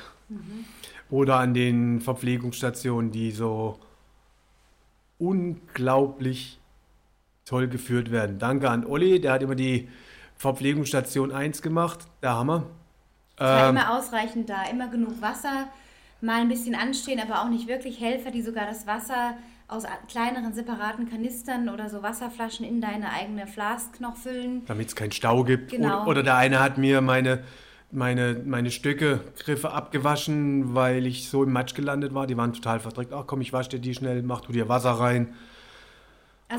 Oder 1.11 1.37
an 1.37 1.53
den 1.53 2.01
Verpflegungsstationen, 2.01 3.11
die 3.11 3.31
so 3.31 3.79
unglaublich 5.19 6.59
toll 7.45 7.69
geführt 7.69 8.11
werden. 8.11 8.39
Danke 8.39 8.71
an 8.71 8.87
Olli, 8.87 9.21
der 9.21 9.33
hat 9.33 9.43
immer 9.43 9.55
die 9.55 9.89
Verpflegungsstation 10.37 11.33
1 11.33 11.63
gemacht. 11.63 12.01
Der 12.23 12.35
Hammer. 12.37 12.65
Es 13.37 13.43
war 13.45 13.69
Ähm, 13.71 13.77
immer 13.77 13.97
ausreichend 13.99 14.49
da, 14.49 14.65
immer 14.71 14.89
genug 14.89 15.21
Wasser, 15.21 15.69
mal 16.21 16.41
ein 16.41 16.49
bisschen 16.49 16.75
anstehen, 16.75 17.21
aber 17.21 17.43
auch 17.43 17.49
nicht 17.49 17.67
wirklich 17.69 18.01
Helfer, 18.01 18.31
die 18.31 18.43
sogar 18.43 18.67
das 18.67 18.87
Wasser 18.87 19.35
aus 19.67 19.85
kleineren 20.09 20.53
separaten 20.53 21.09
Kanistern 21.09 21.69
oder 21.69 21.89
so 21.89 22.03
Wasserflaschen 22.03 22.65
in 22.67 22.81
deine 22.81 23.11
eigene 23.11 23.47
Flask 23.47 24.01
noch 24.01 24.17
füllen. 24.17 24.63
damit 24.67 24.89
es 24.89 24.97
keinen 24.97 25.13
Stau 25.13 25.43
gibt. 25.43 25.71
Genau. 25.71 26.03
Oder, 26.03 26.07
oder 26.09 26.23
der 26.23 26.37
eine 26.37 26.61
hat 26.61 26.79
mir 26.79 27.01
meine, 27.01 27.43
meine, 27.91 28.41
meine 28.45 28.71
Stöcke, 28.71 29.21
Griffe 29.39 29.73
abgewaschen, 29.73 30.75
weil 30.75 31.07
ich 31.07 31.29
so 31.29 31.43
im 31.45 31.53
Matsch 31.53 31.75
gelandet 31.75 32.15
war. 32.15 32.27
Die 32.27 32.37
waren 32.37 32.53
total 32.53 32.79
verdreckt. 32.79 33.13
Ach 33.13 33.25
komm, 33.27 33.41
ich 33.41 33.53
wasche 33.53 33.71
dir 33.71 33.79
die 33.81 33.95
schnell, 33.95 34.23
mach 34.23 34.43
du 34.43 34.53
dir 34.53 34.69
Wasser 34.69 34.93
rein. 34.93 35.35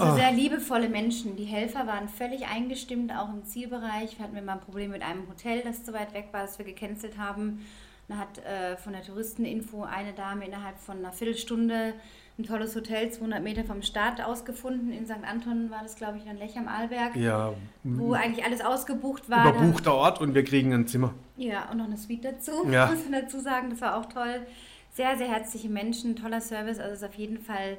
Also 0.02 0.14
Ah. 0.14 0.16
sehr 0.16 0.32
liebevolle 0.32 0.90
Menschen. 0.90 1.36
Die 1.36 1.46
Helfer 1.46 1.88
waren 1.88 2.08
völlig 2.10 2.48
eingestimmt, 2.48 3.12
auch 3.14 3.30
im 3.30 3.44
Zielbereich. 3.46 4.18
Wir 4.18 4.24
hatten 4.26 4.36
wir 4.36 4.42
mal 4.42 4.54
ein 4.54 4.60
Problem 4.62 4.92
mit 4.92 5.02
einem 5.02 5.28
Hotel, 5.30 5.62
das 5.64 5.84
zu 5.84 5.94
weit 5.94 6.14
weg 6.14 6.30
war, 6.32 6.42
das 6.42 6.58
wir 6.58 6.66
gecancelt 6.66 7.18
haben. 7.18 7.66
Da 8.08 8.18
hat 8.18 8.38
äh, 8.46 8.78
von 8.78 8.94
der 8.94 9.02
Touristeninfo 9.02 9.84
eine 9.84 10.14
Dame 10.14 10.46
innerhalb 10.46 10.78
von 10.78 10.98
einer 11.00 11.12
Viertelstunde 11.12 11.94
ein 12.38 12.44
tolles 12.44 12.76
Hotel 12.76 13.10
200 13.10 13.42
Meter 13.42 13.64
vom 13.64 13.82
Start 13.82 14.22
ausgefunden. 14.22 14.92
In 14.92 15.06
St. 15.08 15.24
Anton 15.28 15.72
war 15.72 15.82
das, 15.82 15.96
glaube 15.96 16.18
ich, 16.18 16.26
dann 16.26 16.38
Lech 16.38 16.56
am 16.58 16.68
Arlberg. 16.68 17.16
Ja, 17.16 17.54
wo 17.84 18.14
eigentlich 18.14 18.46
alles 18.46 18.62
ausgebucht 18.62 19.30
war. 19.30 19.50
überbuchter 19.50 19.94
Ort 19.96 20.20
und 20.22 20.36
wir 20.36 20.44
kriegen 20.44 20.74
ein 20.74 20.86
Zimmer. 20.86 21.14
Ja, 21.38 21.70
und 21.72 21.78
noch 21.78 21.86
eine 21.86 21.98
Suite 21.98 22.26
dazu, 22.26 22.52
Ja. 22.70 22.88
muss 22.88 23.10
man 23.10 23.22
dazu 23.24 23.40
sagen. 23.40 23.70
Das 23.70 23.80
war 23.82 23.96
auch 23.98 24.06
toll. 24.06 24.46
Sehr, 24.94 25.18
sehr 25.18 25.28
herzliche 25.30 25.70
Menschen, 25.70 26.16
toller 26.16 26.42
Service. 26.42 26.78
Also 26.78 26.92
es 26.94 27.02
ist 27.02 27.08
auf 27.08 27.16
jeden 27.16 27.40
Fall 27.40 27.78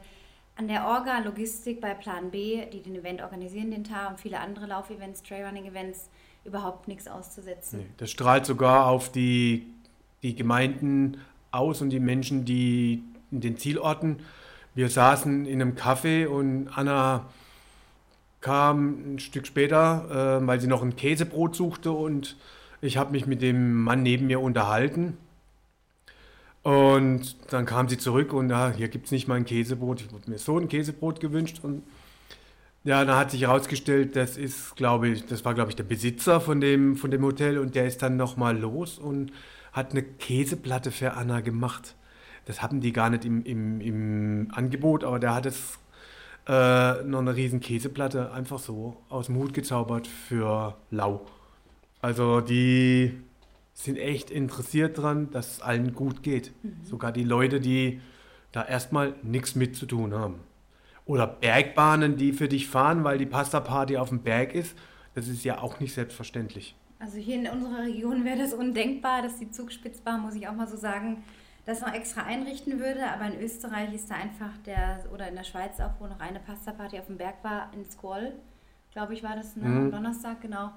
an 0.56 0.68
der 0.68 0.86
Orga, 0.86 1.18
Logistik 1.18 1.80
bei 1.80 1.94
Plan 1.94 2.30
B, 2.30 2.64
die 2.72 2.82
den 2.82 2.96
Event 2.96 3.22
organisieren, 3.22 3.70
den 3.70 3.84
Tag 3.84 4.10
und 4.10 4.20
viele 4.20 4.40
andere 4.40 4.66
Laufevents, 4.66 5.22
Trailrunning-Events, 5.22 6.08
überhaupt 6.44 6.88
nichts 6.88 7.08
auszusetzen. 7.08 7.80
Nee, 7.80 7.86
das 7.98 8.10
strahlt 8.10 8.46
sogar 8.46 8.86
auf 8.86 9.10
die, 9.10 9.66
die 10.22 10.34
Gemeinden 10.34 11.18
aus 11.50 11.82
und 11.82 11.90
die 11.90 12.00
Menschen, 12.00 12.44
die 12.44 13.02
in 13.30 13.40
den 13.40 13.58
Zielorten. 13.58 14.20
Wir 14.75 14.88
saßen 14.88 15.46
in 15.46 15.60
einem 15.60 15.75
Café 15.75 16.26
und 16.26 16.68
Anna 16.68 17.26
kam 18.40 19.14
ein 19.14 19.18
Stück 19.18 19.46
später, 19.46 20.40
äh, 20.40 20.46
weil 20.46 20.60
sie 20.60 20.68
noch 20.68 20.82
ein 20.82 20.96
Käsebrot 20.96 21.56
suchte 21.56 21.90
und 21.90 22.36
ich 22.80 22.96
habe 22.96 23.10
mich 23.10 23.26
mit 23.26 23.42
dem 23.42 23.82
Mann 23.82 24.02
neben 24.02 24.26
mir 24.26 24.40
unterhalten. 24.40 25.16
Und 26.66 27.37
dann 27.52 27.64
kam 27.64 27.88
sie 27.88 27.96
zurück 27.96 28.32
und 28.32 28.50
ja, 28.50 28.73
hier 28.73 28.88
gibt 28.88 29.06
es 29.06 29.12
nicht 29.12 29.28
mal 29.28 29.37
ein 29.37 29.44
Käsebrot. 29.44 30.00
Ich 30.00 30.12
wurde 30.12 30.28
mir 30.28 30.38
so 30.38 30.58
ein 30.58 30.66
Käsebrot 30.66 31.20
gewünscht 31.20 31.61
und 31.62 31.85
ja, 32.82 33.04
da 33.04 33.16
hat 33.16 33.30
sich 33.30 33.42
herausgestellt, 33.42 34.16
das 34.16 34.37
ist, 34.37 34.75
glaube 34.75 35.06
ich, 35.06 35.25
das 35.26 35.44
war, 35.44 35.54
glaube 35.54 35.70
ich, 35.70 35.76
der 35.76 35.85
Besitzer 35.85 36.40
von 36.40 36.61
dem, 36.61 36.96
von 36.96 37.12
dem 37.12 37.23
Hotel 37.23 37.58
und 37.58 37.76
der 37.76 37.87
ist 37.87 38.02
dann 38.02 38.16
nochmal 38.16 38.58
los 38.58 38.99
und 38.99 39.30
hat 39.73 39.92
eine 39.92 40.02
Käseplatte 40.02 40.90
für 40.90 41.12
Anna 41.12 41.40
gemacht. 41.40 41.94
Das 42.46 42.62
hatten 42.62 42.80
die 42.80 42.92
gar 42.92 43.11
nicht 43.11 43.25
im, 43.25 43.44
im, 43.44 43.80
im 43.80 44.49
Angebot, 44.52 45.04
aber 45.04 45.20
der 45.20 45.37
hat 45.37 45.46
es 45.46 45.78
äh, 46.49 47.04
noch 47.04 47.20
eine 47.20 47.37
riesen 47.37 47.61
Käseplatte 47.61 48.32
einfach 48.32 48.58
so 48.58 48.96
aus 49.08 49.26
dem 49.26 49.37
Hut 49.37 49.54
gezaubert 49.54 50.08
für 50.08 50.76
Lau. 50.90 51.25
Also 52.02 52.40
die 52.40 53.12
sind 53.76 53.99
echt 53.99 54.30
interessiert 54.30 54.97
dran, 54.97 55.30
dass 55.30 55.52
es 55.52 55.61
allen 55.61 55.95
gut 55.95 56.23
geht. 56.23 56.52
Sogar 56.83 57.12
die 57.12 57.25
Leute, 57.25 57.61
die 57.61 58.00
da 58.50 58.64
erstmal 58.64 59.14
nichts 59.23 59.54
mit 59.54 59.76
zu 59.76 59.85
tun 59.85 60.14
haben. 60.14 60.40
Oder 61.04 61.26
Bergbahnen, 61.26 62.16
die 62.16 62.33
für 62.33 62.49
dich 62.49 62.68
fahren, 62.68 63.04
weil 63.04 63.18
die 63.18 63.26
Pasta-Party 63.26 63.99
auf 63.99 64.09
dem 64.09 64.21
Berg 64.21 64.54
ist. 64.54 64.75
Das 65.14 65.28
ist 65.28 65.45
ja 65.45 65.61
auch 65.61 65.78
nicht 65.78 65.92
selbstverständlich. 65.92 66.75
Also 66.99 67.18
hier 67.18 67.37
in 67.37 67.47
unserer 67.47 67.83
Region 67.83 68.25
wäre 68.25 68.38
das 68.38 68.54
undenkbar, 68.54 69.21
dass 69.21 69.38
die 69.38 69.50
Zugspitzbahn, 69.50 70.23
muss 70.23 70.35
ich 70.35 70.49
auch 70.49 70.54
mal 70.54 70.66
so 70.66 70.78
sagen, 70.78 71.23
das 71.66 71.83
noch 71.83 71.92
extra 71.92 72.23
einrichten 72.23 72.80
würde. 72.80 73.06
Aber 73.11 73.26
in 73.26 73.38
Österreich 73.42 73.92
ist 73.92 74.11
da 74.11 74.14
einfach 74.14 74.56
der, 74.64 75.04
oder 75.12 75.28
in 75.28 75.35
der 75.35 75.45
Schweiz 75.45 75.78
auch, 75.80 75.92
wo 76.00 76.06
noch 76.06 76.21
eine 76.21 76.40
Pasta-Party 76.40 76.99
auf 76.99 77.06
dem 77.06 77.18
Berg 77.18 77.45
war, 77.45 77.71
in 77.75 77.85
Squall, 77.85 78.33
glaube 78.90 79.12
ich, 79.12 79.23
war 79.23 79.37
das, 79.37 79.54
ne? 79.54 79.66
am 79.66 79.90
Donnerstag, 79.90 80.40
genau. 80.40 80.71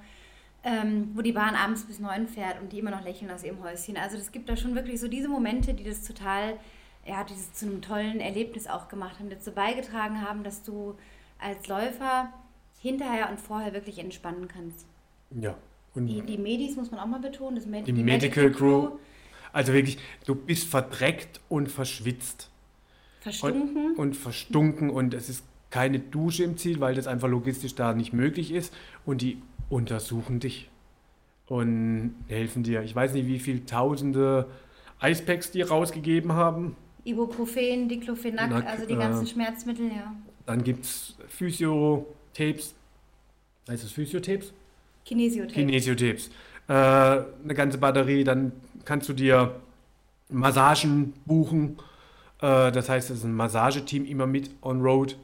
Ähm, 0.64 1.12
wo 1.14 1.22
die 1.22 1.32
Bahn 1.32 1.56
abends 1.56 1.86
bis 1.86 2.00
neun 2.00 2.28
fährt 2.28 2.60
und 2.62 2.74
die 2.74 2.80
immer 2.80 2.92
noch 2.92 3.04
lächeln 3.04 3.32
aus 3.32 3.46
ihrem 3.46 3.64
Häuschen. 3.64 3.96
Also 3.96 4.18
es 4.18 4.32
gibt 4.34 4.50
da 4.50 4.58
schon 4.58 4.76
wirklich 4.76 5.00
so 5.00 5.08
diese 5.08 5.30
Momente, 5.30 5.74
die 5.74 5.86
das 5.86 6.04
total, 6.06 6.58
ja, 7.06 7.24
dieses 7.24 7.54
zu 7.54 7.66
einem 7.66 7.82
tollen 7.82 8.20
Erlebnis 8.20 8.68
auch 8.68 8.90
gemacht 8.90 9.20
haben, 9.20 9.30
dazu 9.30 9.52
beigetragen 9.52 10.22
haben, 10.22 10.44
dass 10.44 10.62
du 10.62 10.96
als 11.40 11.68
Läufer 11.68 12.34
hinterher 12.82 13.30
und 13.30 13.40
vorher 13.40 13.74
wirklich 13.74 14.00
entspannen 14.00 14.50
kannst. 14.50 14.86
Ja. 15.32 15.56
Und 15.96 16.08
Die, 16.08 16.22
die 16.22 16.38
Medis 16.38 16.76
muss 16.76 16.92
man 16.92 17.00
auch 17.00 17.08
mal 17.08 17.20
betonen. 17.22 17.56
Das 17.56 17.66
Med 17.66 17.88
Die 17.88 17.94
Medical 17.94 18.52
Crew. 18.52 18.90
also 19.54 19.72
wirklich, 19.74 19.98
du 20.26 20.36
bist 20.36 20.68
verdreckt 20.68 21.40
und 21.48 21.72
verschwitzt. 21.72 22.50
Verstunken. 23.22 23.92
Und, 23.92 23.98
und 23.98 24.14
verstunken 24.16 24.90
und 24.90 25.14
es 25.14 25.30
ist 25.30 25.44
keine 25.72 26.00
Dusche 26.00 26.44
im 26.44 26.58
Ziel, 26.58 26.80
weil 26.80 26.96
das 26.96 27.08
einfach 27.08 27.28
logistisch 27.30 27.76
da 27.76 27.94
nicht 27.94 28.12
möglich 28.12 28.52
ist. 28.52 28.74
Und 29.06 29.22
die 29.22 29.42
untersuchen 29.70 30.40
dich 30.40 30.70
und 31.48 32.16
helfen 32.28 32.64
dir. 32.64 32.84
Ich 32.84 32.96
weiß 32.96 33.14
nicht, 33.14 33.28
wie 33.28 33.40
viele 33.40 33.66
tausende 33.66 34.48
Eispacks 35.00 35.52
die 35.52 35.62
rausgegeben 35.62 36.34
haben. 36.34 36.76
Ibuprofen, 37.04 37.88
Diclofenac, 37.88 38.50
Nac, 38.50 38.68
also 38.68 38.86
die 38.86 38.94
äh, 38.94 38.98
ganzen 38.98 39.26
Schmerzmittel, 39.26 39.88
ja. 39.88 40.14
Dann 40.46 40.64
gibt 40.64 40.86
es 40.86 41.16
Physiotapes. 41.28 42.76
Heißt 43.68 43.84
es 43.84 43.92
Physiotapes? 43.92 44.54
Kinesiotape. 45.06 45.54
Kinesiotapes. 45.54 46.30
Äh, 46.68 46.74
eine 46.74 47.54
ganze 47.56 47.78
Batterie. 47.78 48.24
Dann 48.24 48.52
kannst 48.86 49.08
du 49.10 49.14
dir 49.14 49.60
Massagen 50.30 51.14
buchen. 51.26 51.78
Äh, 52.42 52.72
das 52.72 52.90
heißt, 52.90 53.10
es 53.10 53.20
ist 53.20 53.24
ein 53.24 53.34
Massageteam 53.34 54.06
immer 54.06 54.28
mit 54.28 54.52
on 54.62 54.82
road. 54.82 55.18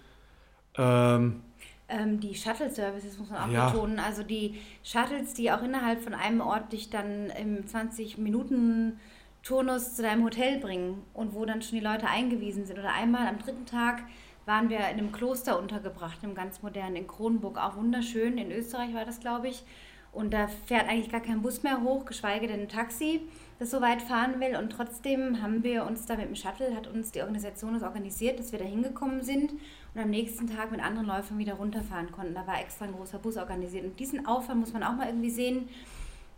Ähm, 0.78 1.42
ähm, 1.88 2.20
die 2.20 2.34
Shuttle-Services 2.34 3.20
muss 3.20 3.30
man 3.30 3.44
auch 3.44 3.51
Ja. 3.51 3.70
betonen. 3.70 4.00
Also 4.00 4.24
die 4.24 4.60
Shuttles, 4.84 5.34
die 5.34 5.51
auch 5.51 5.62
innerhalb 5.62 6.01
von 6.01 6.13
einem 6.13 6.42
Ort 6.42 6.74
dich 6.74 6.89
dann 6.89 7.30
im 7.30 7.65
20-Minuten-Turnus 7.65 9.96
zu 9.96 10.01
deinem 10.01 10.24
Hotel 10.24 10.60
bringen 10.60 11.04
und 11.13 11.34
wo 11.36 11.46
dann 11.46 11.62
schon 11.62 11.77
die 11.80 11.86
Leute 11.86 12.08
eingewiesen 12.08 12.65
sind. 12.65 12.80
Oder 12.80 12.94
einmal 12.94 13.27
am 13.27 13.39
dritten 13.39 13.65
Tag 13.65 14.04
waren 14.46 14.70
wir 14.70 14.77
in 14.77 14.84
einem 15.00 15.12
Kloster 15.12 15.60
untergebracht, 15.60 16.20
im 16.24 16.36
ganz 16.36 16.62
modernen, 16.62 16.96
in 16.96 17.08
Kronburg, 17.08 17.58
auch 17.58 17.75
wunderschön. 17.77 18.38
In 18.38 18.51
Österreich 18.51 18.94
war 18.94 19.06
das, 19.06 19.20
glaube 19.20 19.48
ich. 19.48 19.63
Und 20.12 20.34
da 20.34 20.48
fährt 20.48 20.88
eigentlich 20.88 21.12
gar 21.12 21.20
kein 21.22 21.42
Bus 21.42 21.63
mehr 21.63 21.82
hoch, 21.82 22.06
geschweige 22.06 22.48
denn 22.48 22.62
ein 22.62 22.70
Taxi, 22.70 23.22
das 23.60 23.72
so 23.72 23.82
weit 23.82 24.01
fahren 24.01 24.39
will. 24.39 24.56
Und 24.56 24.70
trotzdem 24.70 25.42
haben 25.42 25.62
wir 25.63 25.86
uns 25.86 26.06
da 26.06 26.15
mit 26.15 26.27
dem 26.27 26.36
Shuttle, 26.36 26.74
hat 26.74 26.88
uns 26.88 27.12
die 27.12 27.22
Organisation 27.22 27.74
das 27.74 27.84
organisiert, 27.84 28.39
dass 28.39 28.54
wir 28.54 28.60
da 28.60 28.65
hingekommen 28.65 29.24
sind 29.24 29.51
und 29.96 30.02
am 30.02 30.10
nächsten 30.10 30.48
Tag 30.48 30.72
mit 30.72 30.84
anderen 30.84 31.08
Läufern 31.08 31.38
wieder 31.38 31.54
runterfahren 31.54 32.12
konnten. 32.12 32.36
Da 32.36 32.46
war 32.46 32.60
extra 32.60 32.84
ein 32.84 32.94
großer 32.94 33.18
Bus 33.18 33.38
organisiert. 33.38 33.86
Und 33.86 33.98
diesen 33.98 34.25
Aufwand 34.25 34.60
muss 34.60 34.74
man 34.74 34.84
auch 34.84 34.94
mal 34.94 35.08
irgendwie 35.08 35.30
sehen. 35.30 35.70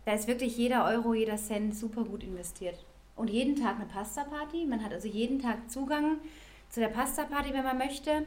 Da 0.04 0.12
ist 0.12 0.28
wirklich 0.28 0.56
jeder 0.56 0.84
Euro, 0.84 1.12
jeder 1.12 1.36
Cent 1.36 1.74
super 1.74 2.04
gut 2.04 2.22
investiert. 2.22 2.84
Und 3.16 3.30
jeden 3.30 3.56
Tag 3.56 3.76
eine 3.76 3.86
Pasta-Party. 3.86 4.64
Man 4.64 4.84
hat 4.84 4.92
also 4.92 5.08
jeden 5.08 5.40
Tag 5.40 5.68
Zugang 5.68 6.18
zu 6.70 6.78
der 6.78 6.88
Pasta-Party, 6.88 7.52
wenn 7.52 7.64
man 7.64 7.78
möchte. 7.78 8.24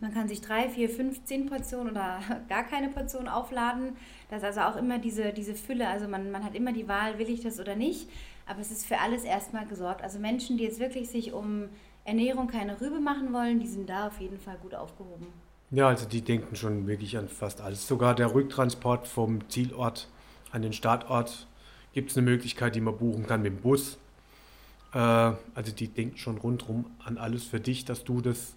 Man 0.00 0.14
kann 0.14 0.28
sich 0.28 0.40
drei, 0.40 0.70
vier, 0.70 0.88
fünf, 0.88 1.22
zehn 1.24 1.44
Portionen 1.44 1.90
oder 1.90 2.20
gar 2.48 2.64
keine 2.64 2.88
Portion 2.88 3.28
aufladen. 3.28 3.96
Das 4.30 4.38
ist 4.38 4.44
also 4.44 4.60
auch 4.62 4.76
immer 4.76 4.98
diese, 4.98 5.34
diese 5.34 5.54
Fülle. 5.54 5.88
Also 5.88 6.08
man, 6.08 6.30
man 6.30 6.42
hat 6.42 6.54
immer 6.54 6.72
die 6.72 6.88
Wahl, 6.88 7.18
will 7.18 7.28
ich 7.28 7.42
das 7.42 7.60
oder 7.60 7.76
nicht. 7.76 8.08
Aber 8.46 8.60
es 8.60 8.70
ist 8.70 8.86
für 8.86 8.98
alles 8.98 9.24
erstmal 9.24 9.66
gesorgt. 9.66 10.02
Also 10.02 10.18
Menschen, 10.18 10.56
die 10.56 10.64
jetzt 10.64 10.80
wirklich 10.80 11.10
sich 11.10 11.34
um 11.34 11.68
Ernährung 12.04 12.48
keine 12.48 12.80
Rübe 12.80 13.00
machen 13.00 13.32
wollen, 13.32 13.60
die 13.60 13.66
sind 13.66 13.88
da 13.88 14.08
auf 14.08 14.20
jeden 14.20 14.38
Fall 14.38 14.56
gut 14.62 14.74
aufgehoben. 14.74 15.26
ja, 15.70 15.88
also 15.88 16.06
die 16.06 16.20
denken 16.22 16.54
schon 16.56 16.86
wirklich 16.86 17.16
an 17.16 17.28
fast 17.28 17.60
alles. 17.60 17.86
Sogar 17.86 18.14
der 18.14 18.34
Rücktransport 18.34 19.08
vom 19.08 19.48
Zielort 19.48 20.08
an 20.52 20.62
den 20.62 20.72
Startort 20.72 21.46
gibt 21.92 22.10
es 22.10 22.16
eine 22.16 22.24
Möglichkeit, 22.24 22.74
die 22.74 22.80
man 22.80 22.96
buchen 22.96 23.26
kann 23.26 23.42
mit 23.42 23.52
dem 23.52 23.60
Bus. 23.60 23.98
Äh, 24.92 24.98
also 24.98 25.72
die 25.76 25.88
denken 25.88 26.16
schon 26.18 26.38
rundherum 26.38 26.84
an 27.04 27.18
alles 27.18 27.44
für 27.44 27.60
dich, 27.60 27.84
dass 27.84 28.04
du 28.04 28.20
das 28.20 28.54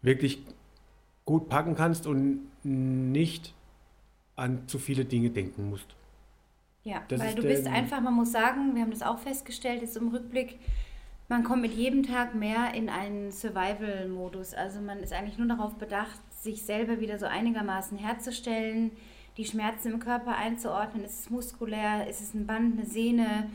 wirklich 0.00 0.38
gut 1.24 1.48
packen 1.48 1.74
kannst 1.74 2.06
und 2.06 2.40
nicht 2.64 3.54
an 4.36 4.66
zu 4.68 4.78
viele 4.78 5.04
Dinge 5.04 5.30
denken 5.30 5.68
musst. 5.70 5.86
Ja, 6.84 7.02
Das 7.08 7.20
weil 7.20 7.34
du 7.34 7.42
bist 7.42 7.66
einfach, 7.66 8.00
man 8.00 8.14
muss 8.14 8.32
sagen, 8.32 8.74
wir 8.74 8.82
haben 8.82 8.90
das 8.90 9.02
auch 9.02 9.18
festgestellt 9.18 9.82
jetzt 9.82 9.96
im 9.96 10.08
Rückblick, 10.08 10.58
man 11.28 11.44
kommt 11.44 11.62
mit 11.62 11.72
jedem 11.72 12.02
Tag 12.02 12.34
mehr 12.34 12.74
in 12.74 12.88
einen 12.88 13.32
Survival-Modus. 13.32 14.54
Also 14.54 14.80
man 14.80 14.98
ist 14.98 15.12
eigentlich 15.12 15.38
nur 15.38 15.48
darauf 15.48 15.74
bedacht, 15.74 16.18
sich 16.42 16.62
selber 16.62 17.00
wieder 17.00 17.18
so 17.18 17.26
einigermaßen 17.26 17.96
herzustellen, 17.96 18.90
die 19.36 19.44
Schmerzen 19.44 19.92
im 19.92 19.98
Körper 20.00 20.36
einzuordnen. 20.36 21.04
Ist 21.04 21.20
es 21.20 21.30
muskulär, 21.30 22.06
ist 22.08 22.20
es 22.20 22.34
ein 22.34 22.46
Band, 22.46 22.78
eine 22.78 22.86
Sehne, 22.86 23.50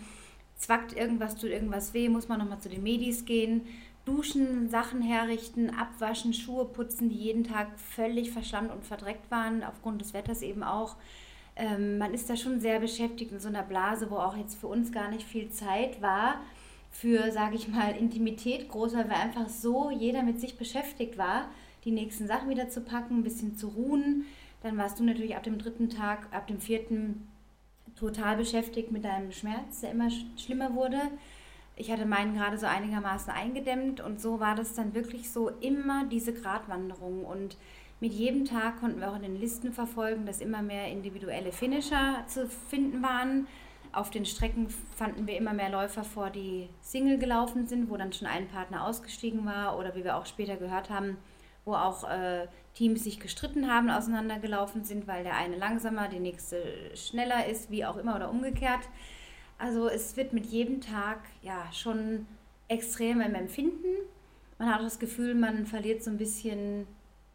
zwackt 0.56 0.94
irgendwas, 0.94 1.36
tut 1.36 1.52
irgendwas 1.52 1.94
weh, 1.94 2.10
muss 2.10 2.28
man 2.28 2.40
nochmal 2.40 2.60
zu 2.60 2.70
den 2.70 2.82
Medis 2.82 3.26
gehen, 3.26 3.62
duschen, 4.06 4.70
Sachen 4.70 5.02
herrichten, 5.02 5.70
abwaschen, 5.70 6.34
Schuhe 6.34 6.66
putzen, 6.66 7.10
die 7.10 7.16
jeden 7.18 7.44
Tag 7.44 7.78
völlig 7.78 8.32
verschlammt 8.32 8.72
und 8.72 8.86
verdreckt 8.86 9.30
waren, 9.30 9.64
aufgrund 9.64 10.02
des 10.02 10.14
Wetters 10.14 10.42
eben 10.42 10.64
auch. 10.64 10.96
Ähm, 11.56 11.98
man 11.98 12.14
ist 12.14 12.30
da 12.30 12.38
schon 12.38 12.60
sehr 12.60 12.80
beschäftigt 12.80 13.32
in 13.32 13.40
so 13.40 13.50
einer 13.50 13.64
Blase, 13.64 14.10
wo 14.10 14.16
auch 14.16 14.38
jetzt 14.38 14.56
für 14.56 14.68
uns 14.68 14.92
gar 14.92 15.10
nicht 15.10 15.28
viel 15.28 15.50
Zeit 15.50 16.02
war 16.02 16.42
für, 17.00 17.32
sage 17.32 17.56
ich 17.56 17.68
mal, 17.68 17.96
Intimität 17.96 18.70
groß, 18.70 18.96
weil 18.96 19.12
einfach 19.12 19.50
so 19.50 19.92
jeder 19.92 20.24
mit 20.24 20.40
sich 20.40 20.58
beschäftigt 20.58 21.18
war, 21.18 21.50
die 21.86 21.92
nächsten 21.92 22.26
Sachen 22.26 22.50
wieder 22.50 22.70
zu 22.70 22.82
packen, 22.82 23.20
ein 23.20 23.24
bisschen 23.24 23.56
zu 23.56 23.68
ruhen. 23.68 24.26
Dann 24.64 24.78
warst 24.78 25.00
du 25.00 25.04
natürlich 25.04 25.36
ab 25.36 25.44
dem 25.44 25.60
dritten 25.60 25.90
Tag, 25.90 26.28
ab 26.32 26.48
dem 26.48 26.60
vierten 26.60 27.28
total 28.00 28.36
beschäftigt 28.36 28.92
mit 28.92 29.06
deinem 29.06 29.32
Schmerz, 29.32 29.82
der 29.82 29.92
immer 29.92 30.10
sch 30.10 30.26
schlimmer 30.38 30.74
wurde. 30.74 31.00
Ich 31.76 31.92
hatte 31.92 32.08
meinen 32.08 32.34
gerade 32.34 32.58
so 32.58 32.66
einigermaßen 32.66 33.32
eingedämmt 33.32 34.02
und 34.02 34.20
so 34.20 34.40
war 34.40 34.56
das 34.56 34.74
dann 34.74 34.96
wirklich 34.96 35.30
so 35.30 35.50
immer 35.62 36.06
diese 36.06 36.34
Gratwanderung 36.34 37.24
und 37.26 37.58
mit 38.00 38.12
jedem 38.14 38.46
Tag 38.46 38.80
konnten 38.80 39.00
wir 39.00 39.12
auch 39.12 39.16
in 39.16 39.22
den 39.22 39.40
Listen 39.40 39.72
verfolgen, 39.72 40.26
dass 40.26 40.42
immer 40.42 40.64
mehr 40.64 40.88
individuelle 40.88 41.52
Finisher 41.52 42.24
zu 42.28 42.48
finden 42.48 43.04
waren. 43.04 43.46
Auf 43.98 44.12
den 44.12 44.28
Strecken 44.28 44.70
fanden 44.96 45.26
wir 45.26 45.36
immer 45.38 45.54
mehr 45.54 45.72
Läufer 45.72 46.04
vor, 46.04 46.30
die 46.30 46.70
Single 46.82 47.18
gelaufen 47.18 47.66
sind, 47.66 47.90
wo 47.90 47.98
dann 47.98 48.14
schon 48.14 48.28
ein 48.28 48.48
Partner 48.48 48.86
ausgestiegen 48.86 49.44
war 49.44 49.80
oder 49.80 49.96
wie 49.96 50.04
wir 50.04 50.18
auch 50.18 50.28
später 50.28 50.56
gehört 50.56 50.92
haben, 50.92 51.18
wo 51.66 51.74
auch 51.74 52.08
äh, 52.08 52.48
Teams 52.76 53.06
sich 53.06 53.20
gestritten 53.20 53.74
haben, 53.74 53.90
auseinandergelaufen 53.90 54.84
sind, 54.84 55.08
weil 55.08 55.24
der 55.24 55.36
eine 55.36 55.58
langsamer, 55.58 56.10
der 56.10 56.20
nächste 56.20 56.62
schneller 56.94 57.48
ist, 57.48 57.72
wie 57.72 57.86
auch 57.86 57.98
immer 57.98 58.16
oder 58.16 58.30
umgekehrt. 58.30 58.88
Also 59.58 59.90
es 59.90 60.16
wird 60.16 60.32
mit 60.32 60.46
jedem 60.46 60.80
Tag 60.80 61.18
ja 61.42 61.68
schon 61.74 62.28
extrem 62.68 63.20
im 63.20 63.34
Empfinden. 63.34 63.88
Man 64.60 64.70
hat 64.70 64.80
auch 64.80 64.84
das 64.84 65.00
Gefühl, 65.00 65.34
man 65.34 65.66
verliert 65.66 66.04
so 66.04 66.12
ein 66.12 66.20
bisschen 66.20 66.86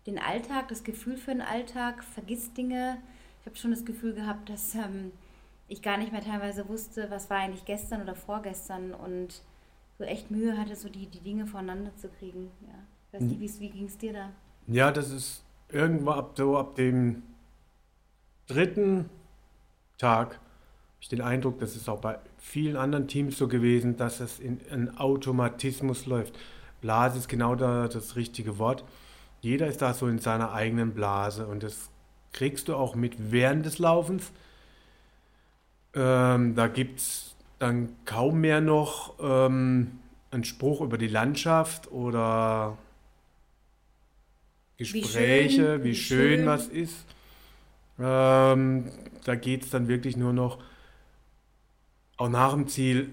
den 0.07 0.21
Alltag, 0.21 0.69
das 0.69 0.85
Gefühl 0.85 1.17
für 1.17 1.33
den 1.33 1.43
Alltag, 1.43 2.05
vergisst 2.05 2.57
Dinge. 2.57 2.99
Ich 3.41 3.47
habe 3.47 3.57
schon 3.57 3.73
das 3.73 3.85
Gefühl 3.85 4.15
gehabt, 4.15 4.49
dass 4.49 4.77
ähm, 4.77 5.11
ich 5.73 5.83
gar 5.83 5.97
nicht 5.99 6.13
mehr 6.13 6.23
teilweise 6.23 6.69
wusste, 6.69 7.07
was 7.11 7.31
war 7.31 7.39
eigentlich 7.39 7.65
gestern 7.65 8.03
oder 8.03 8.15
vorgestern 8.15 8.93
und 8.95 9.43
so 9.99 10.05
echt 10.05 10.31
Mühe 10.31 10.57
hatte, 10.57 10.77
so 10.77 10.89
die, 10.89 11.07
die 11.07 11.21
Dinge 11.21 11.47
voneinander 11.47 11.95
zu 11.97 12.09
kriegen. 12.09 12.51
Ja. 12.67 12.75
Ich 13.09 13.15
weiß 13.15 13.23
nicht, 13.29 13.41
wie's- 13.41 13.61
wie 13.61 13.71
ging 13.71 13.87
es 13.87 13.99
dir 13.99 14.13
da? 14.13 14.31
Ja, 14.67 14.91
das 14.91 15.11
ist 15.11 15.43
irgendwo 15.69 16.11
ab, 16.13 16.33
so 16.37 16.57
ab 16.57 16.75
dem 16.77 17.23
dritten 18.47 19.09
Tag 19.99 20.35
habe 20.35 20.41
ich 21.01 21.09
den 21.09 21.21
Eindruck, 21.21 21.59
das 21.59 21.75
ist 21.77 21.89
auch 21.89 22.01
bei 22.01 22.19
vielen 22.39 22.77
anderen 22.77 23.09
Teams 23.09 23.37
so 23.39 23.49
gewesen, 23.49 23.97
dass 23.97 24.21
es 24.21 24.39
in 24.39 24.61
einen 24.71 24.97
Automatismus 24.99 26.07
läuft. 26.07 26.39
Blase 26.81 27.19
ist 27.19 27.29
genau 27.29 27.55
da 27.55 27.89
das 27.89 28.17
richtige 28.17 28.59
Wort. 28.59 28.85
Jeder 29.41 29.67
ist 29.67 29.83
da 29.83 29.95
so 29.95 30.07
in 30.07 30.19
seiner 30.19 30.53
eigenen 30.53 30.95
Blase 30.95 31.47
und 31.47 31.63
das 31.63 31.91
kriegst 32.33 32.69
du 32.69 32.77
auch 32.77 32.95
mit 32.95 33.33
während 33.33 33.67
des 33.67 33.79
Laufens. 33.79 34.31
Ähm, 35.95 36.55
da 36.55 36.69
gibt 36.69 37.01
es 37.01 37.37
dann 37.59 37.91
kaum 38.05 38.41
mehr 38.41 38.61
noch 38.61 39.15
ähm, 39.21 39.99
einen 40.31 40.45
Spruch 40.45 40.81
über 40.81 40.99
die 40.99 41.09
Landschaft 41.09 41.93
oder 41.93 42.79
Gespräche, 44.79 45.75
schön, 45.75 45.85
wie 45.85 45.91
wie 45.91 45.95
schön, 45.95 46.39
schön. 46.39 46.47
was 46.47 46.69
ist. 46.69 47.05
Ähm, 47.99 48.91
da 49.25 49.35
geht 49.35 49.63
es 49.65 49.71
dann 49.71 49.87
wirklich 49.87 50.17
nur 50.17 50.33
noch, 50.33 50.59
auch 52.17 52.29
nach 52.29 52.53
dem 52.53 52.67
Ziel, 52.69 53.11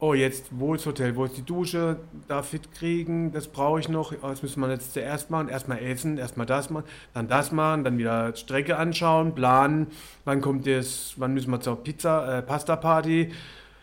oh 0.00 0.14
jetzt, 0.14 0.46
wo 0.50 0.74
ist 0.74 0.82
das 0.82 0.92
Hotel, 0.92 1.16
wo 1.16 1.24
ist 1.24 1.36
die 1.36 1.44
Dusche, 1.44 1.98
da 2.28 2.42
fit 2.42 2.72
kriegen, 2.72 3.32
das 3.32 3.48
brauche 3.48 3.80
ich 3.80 3.88
noch, 3.88 4.12
oh, 4.12 4.28
das 4.28 4.42
müssen 4.42 4.60
wir 4.60 4.70
jetzt 4.70 4.92
zuerst 4.92 5.30
machen, 5.30 5.48
erstmal 5.48 5.78
essen, 5.78 6.18
erstmal 6.18 6.46
das 6.46 6.70
machen, 6.70 6.84
dann 7.14 7.26
das 7.26 7.50
machen, 7.50 7.84
dann 7.84 7.98
wieder 7.98 8.34
Strecke 8.36 8.76
anschauen, 8.76 9.34
planen, 9.34 9.88
wann 10.24 10.40
kommt 10.40 10.66
das, 10.66 11.14
wann 11.16 11.34
müssen 11.34 11.50
wir 11.50 11.60
zur 11.60 11.82
Pizza, 11.82 12.38
äh, 12.38 12.42
Pasta-Party, 12.42 13.32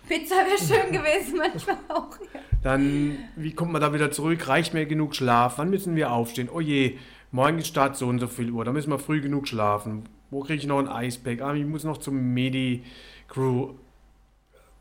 Pizza 0.07 0.35
wäre 0.35 0.57
schön 0.57 0.91
gewesen, 0.91 1.37
manchmal 1.37 1.77
auch. 1.89 2.11
Ja. 2.33 2.39
dann, 2.61 3.17
wie 3.35 3.53
kommt 3.53 3.71
man 3.71 3.81
da 3.81 3.93
wieder 3.93 4.11
zurück? 4.11 4.47
Reicht 4.47 4.73
mir 4.73 4.85
genug 4.85 5.15
Schlaf? 5.15 5.57
Wann 5.57 5.71
müssen 5.71 5.95
wir 5.95 6.11
aufstehen? 6.11 6.49
Oh 6.53 6.59
je, 6.59 6.97
morgen 7.31 7.57
ist 7.57 7.67
Start 7.67 7.97
so 7.97 8.07
und 8.07 8.19
so 8.19 8.27
viel 8.27 8.51
Uhr. 8.51 8.63
Da 8.65 8.71
müssen 8.71 8.91
wir 8.91 8.99
früh 8.99 9.19
genug 9.19 9.47
schlafen. 9.47 10.03
Wo 10.29 10.41
kriege 10.41 10.59
ich 10.59 10.67
noch 10.67 10.79
ein 10.79 10.87
Eispack? 10.87 11.41
Ah, 11.41 11.53
ich 11.55 11.65
muss 11.65 11.83
noch 11.83 11.97
zum 11.97 12.33
Medi-Crew. 12.33 13.73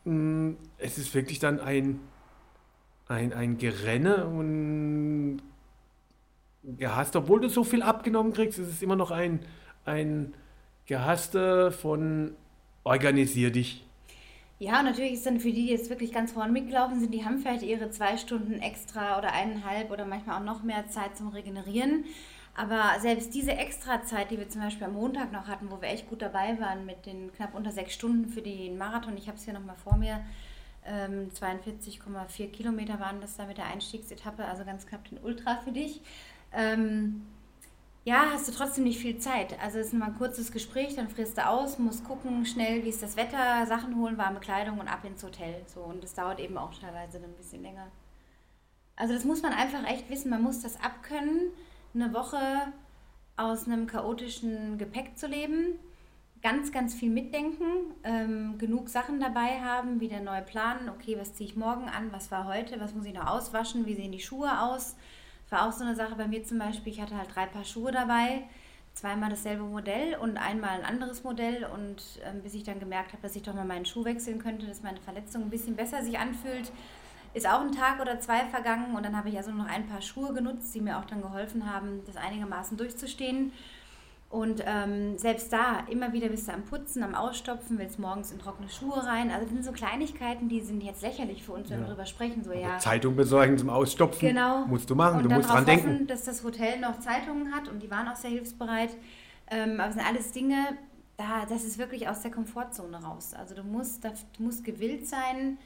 Mm, 0.04 0.52
Es 0.78 0.98
ist 0.98 1.14
wirklich 1.14 1.38
dann 1.38 1.60
ein, 1.60 2.00
ein, 3.08 3.32
ein 3.32 3.58
Gerenne 3.58 4.26
und 4.26 5.40
gehasst. 6.62 7.16
Obwohl 7.16 7.40
du 7.40 7.48
so 7.48 7.64
viel 7.64 7.82
abgenommen 7.82 8.32
kriegst, 8.32 8.58
ist 8.58 8.68
es 8.68 8.82
immer 8.82 8.96
noch 8.96 9.10
ein, 9.10 9.40
ein 9.84 10.34
Gehasste 10.86 11.72
von 11.72 12.36
organisier 12.84 13.50
dich. 13.50 13.84
Ja, 14.58 14.78
und 14.78 14.86
natürlich 14.86 15.14
ist 15.14 15.26
dann 15.26 15.40
für 15.40 15.48
die, 15.50 15.66
die 15.66 15.70
jetzt 15.72 15.90
wirklich 15.90 16.12
ganz 16.12 16.32
vorne 16.32 16.52
mitgelaufen 16.52 17.00
sind, 17.00 17.12
die 17.12 17.24
haben 17.24 17.38
vielleicht 17.38 17.62
ihre 17.62 17.90
zwei 17.90 18.16
Stunden 18.16 18.54
extra 18.60 19.18
oder 19.18 19.32
eineinhalb 19.32 19.90
oder 19.90 20.06
manchmal 20.06 20.40
auch 20.40 20.44
noch 20.44 20.62
mehr 20.62 20.88
Zeit 20.88 21.16
zum 21.16 21.28
Regenerieren. 21.28 22.04
Aber 22.56 23.00
selbst 23.00 23.34
diese 23.34 23.52
Extrazeit, 23.52 24.30
die 24.30 24.38
wir 24.38 24.48
zum 24.48 24.60
Beispiel 24.60 24.86
am 24.86 24.92
Montag 24.92 25.32
noch 25.32 25.48
hatten, 25.48 25.70
wo 25.70 25.80
wir 25.80 25.88
echt 25.88 26.08
gut 26.08 26.22
dabei 26.22 26.58
waren 26.60 26.86
mit 26.86 27.04
den 27.04 27.32
knapp 27.32 27.54
unter 27.54 27.72
sechs 27.72 27.94
Stunden 27.94 28.28
für 28.28 28.42
den 28.42 28.78
Marathon, 28.78 29.16
ich 29.16 29.26
habe 29.26 29.36
es 29.36 29.44
hier 29.44 29.54
nochmal 29.54 29.76
vor 29.76 29.96
mir, 29.96 30.24
ähm, 30.86 31.30
42,4 31.30 32.50
Kilometer 32.50 33.00
waren 33.00 33.20
das 33.20 33.36
da 33.36 33.46
mit 33.46 33.58
der 33.58 33.66
Einstiegsetappe, 33.66 34.44
also 34.44 34.64
ganz 34.64 34.86
knapp 34.86 35.08
den 35.08 35.18
Ultra 35.18 35.56
für 35.64 35.72
dich. 35.72 36.00
Ähm, 36.52 37.26
ja, 38.04 38.26
hast 38.32 38.46
du 38.46 38.52
trotzdem 38.52 38.84
nicht 38.84 39.00
viel 39.00 39.18
Zeit. 39.18 39.58
Also 39.60 39.78
es 39.78 39.86
ist 39.88 39.94
mal 39.94 40.06
ein 40.06 40.18
kurzes 40.18 40.52
Gespräch, 40.52 40.94
dann 40.94 41.08
frierst 41.08 41.38
du 41.38 41.46
aus, 41.46 41.78
musst 41.78 42.04
gucken 42.04 42.44
schnell, 42.44 42.84
wie 42.84 42.90
ist 42.90 43.02
das 43.02 43.16
Wetter, 43.16 43.66
Sachen 43.66 43.96
holen, 43.96 44.18
warme 44.18 44.40
Kleidung 44.40 44.78
und 44.78 44.88
ab 44.88 45.04
ins 45.04 45.24
Hotel. 45.24 45.62
So, 45.66 45.80
und 45.80 46.04
das 46.04 46.14
dauert 46.14 46.38
eben 46.38 46.58
auch 46.58 46.74
teilweise 46.78 47.16
ein 47.16 47.32
bisschen 47.32 47.62
länger. 47.62 47.86
Also 48.94 49.14
das 49.14 49.24
muss 49.24 49.42
man 49.42 49.54
einfach 49.54 49.84
echt 49.88 50.08
wissen, 50.10 50.30
man 50.30 50.42
muss 50.42 50.60
das 50.60 50.80
abkönnen, 50.80 51.50
eine 51.94 52.12
Woche 52.12 52.38
aus 53.36 53.66
einem 53.66 53.86
chaotischen 53.86 54.78
Gepäck 54.78 55.16
zu 55.18 55.26
leben, 55.26 55.78
ganz, 56.42 56.72
ganz 56.72 56.94
viel 56.94 57.10
mitdenken, 57.10 57.94
ähm, 58.04 58.58
genug 58.58 58.88
Sachen 58.88 59.18
dabei 59.18 59.60
haben, 59.60 60.00
wieder 60.00 60.20
neu 60.20 60.42
planen, 60.42 60.88
okay, 60.88 61.16
was 61.18 61.34
ziehe 61.34 61.48
ich 61.48 61.56
morgen 61.56 61.88
an, 61.88 62.12
was 62.12 62.30
war 62.30 62.46
heute, 62.46 62.80
was 62.80 62.94
muss 62.94 63.06
ich 63.06 63.14
noch 63.14 63.26
auswaschen, 63.26 63.86
wie 63.86 63.94
sehen 63.94 64.12
die 64.12 64.20
Schuhe 64.20 64.60
aus. 64.60 64.96
Das 65.44 65.52
war 65.52 65.68
auch 65.68 65.72
so 65.72 65.84
eine 65.84 65.96
Sache 65.96 66.14
bei 66.16 66.28
mir 66.28 66.44
zum 66.44 66.58
Beispiel, 66.58 66.92
ich 66.92 67.00
hatte 67.00 67.16
halt 67.16 67.34
drei 67.34 67.46
Paar 67.46 67.64
Schuhe 67.64 67.92
dabei, 67.92 68.44
zweimal 68.94 69.30
dasselbe 69.30 69.64
Modell 69.64 70.16
und 70.16 70.36
einmal 70.36 70.70
ein 70.70 70.84
anderes 70.84 71.24
Modell. 71.24 71.66
Und 71.74 72.02
ähm, 72.24 72.42
bis 72.42 72.54
ich 72.54 72.62
dann 72.62 72.80
gemerkt 72.80 73.12
habe, 73.12 73.22
dass 73.22 73.36
ich 73.36 73.42
doch 73.42 73.54
mal 73.54 73.64
meinen 73.64 73.84
Schuh 73.84 74.04
wechseln 74.04 74.38
könnte, 74.38 74.66
dass 74.66 74.82
meine 74.82 75.00
Verletzung 75.00 75.42
ein 75.42 75.50
bisschen 75.50 75.76
besser 75.76 76.02
sich 76.02 76.18
anfühlt, 76.18 76.72
ist 77.34 77.48
auch 77.48 77.60
ein 77.60 77.72
Tag 77.72 78.00
oder 78.00 78.20
zwei 78.20 78.44
vergangen 78.46 78.94
und 78.96 79.04
dann 79.04 79.16
habe 79.16 79.28
ich 79.28 79.36
also 79.36 79.50
noch 79.50 79.66
ein 79.66 79.86
paar 79.86 80.00
Schuhe 80.00 80.32
genutzt, 80.32 80.74
die 80.74 80.80
mir 80.80 80.98
auch 80.98 81.04
dann 81.04 81.20
geholfen 81.20 81.70
haben, 81.70 82.00
das 82.06 82.16
einigermaßen 82.16 82.76
durchzustehen. 82.76 83.52
Und 84.30 84.64
ähm, 84.66 85.16
selbst 85.16 85.52
da, 85.52 85.84
immer 85.88 86.12
wieder 86.12 86.28
bist 86.28 86.48
du 86.48 86.52
am 86.52 86.64
Putzen, 86.64 87.04
am 87.04 87.14
Ausstopfen, 87.14 87.78
willst 87.78 88.00
morgens 88.00 88.32
in 88.32 88.40
trockene 88.40 88.68
Schuhe 88.68 89.06
rein. 89.06 89.30
Also 89.30 89.42
das 89.44 89.50
sind 89.50 89.64
so 89.64 89.70
Kleinigkeiten, 89.70 90.48
die 90.48 90.60
sind 90.60 90.82
jetzt 90.82 91.02
lächerlich 91.02 91.44
für 91.44 91.52
uns, 91.52 91.70
wenn 91.70 91.78
ja. 91.78 91.84
wir 91.84 91.88
darüber 91.88 92.06
sprechen. 92.06 92.42
So, 92.42 92.52
ja. 92.52 92.78
Zeitung 92.78 93.14
besorgen 93.14 93.56
zum 93.58 93.70
Ausstopfen 93.70 94.30
genau. 94.30 94.66
musst 94.66 94.90
du 94.90 94.96
machen, 94.96 95.18
und 95.18 95.24
du 95.24 95.30
musst 95.30 95.48
dran 95.48 95.66
hoffen, 95.66 95.66
denken. 95.66 96.06
dass 96.08 96.24
das 96.24 96.42
Hotel 96.42 96.80
noch 96.80 96.98
Zeitungen 96.98 97.54
hat 97.54 97.68
und 97.68 97.80
die 97.80 97.90
waren 97.92 98.08
auch 98.08 98.16
sehr 98.16 98.30
hilfsbereit. 98.30 98.90
Ähm, 99.52 99.78
aber 99.78 99.90
es 99.90 99.94
sind 99.94 100.04
alles 100.04 100.32
Dinge, 100.32 100.78
da, 101.16 101.46
das 101.48 101.64
ist 101.64 101.78
wirklich 101.78 102.08
aus 102.08 102.22
der 102.22 102.32
Komfortzone 102.32 102.96
raus. 103.04 103.34
Also 103.34 103.54
du 103.54 103.62
musst, 103.62 104.04
du 104.04 104.42
musst 104.42 104.64
gewillt 104.64 105.06
sein, 105.06 105.58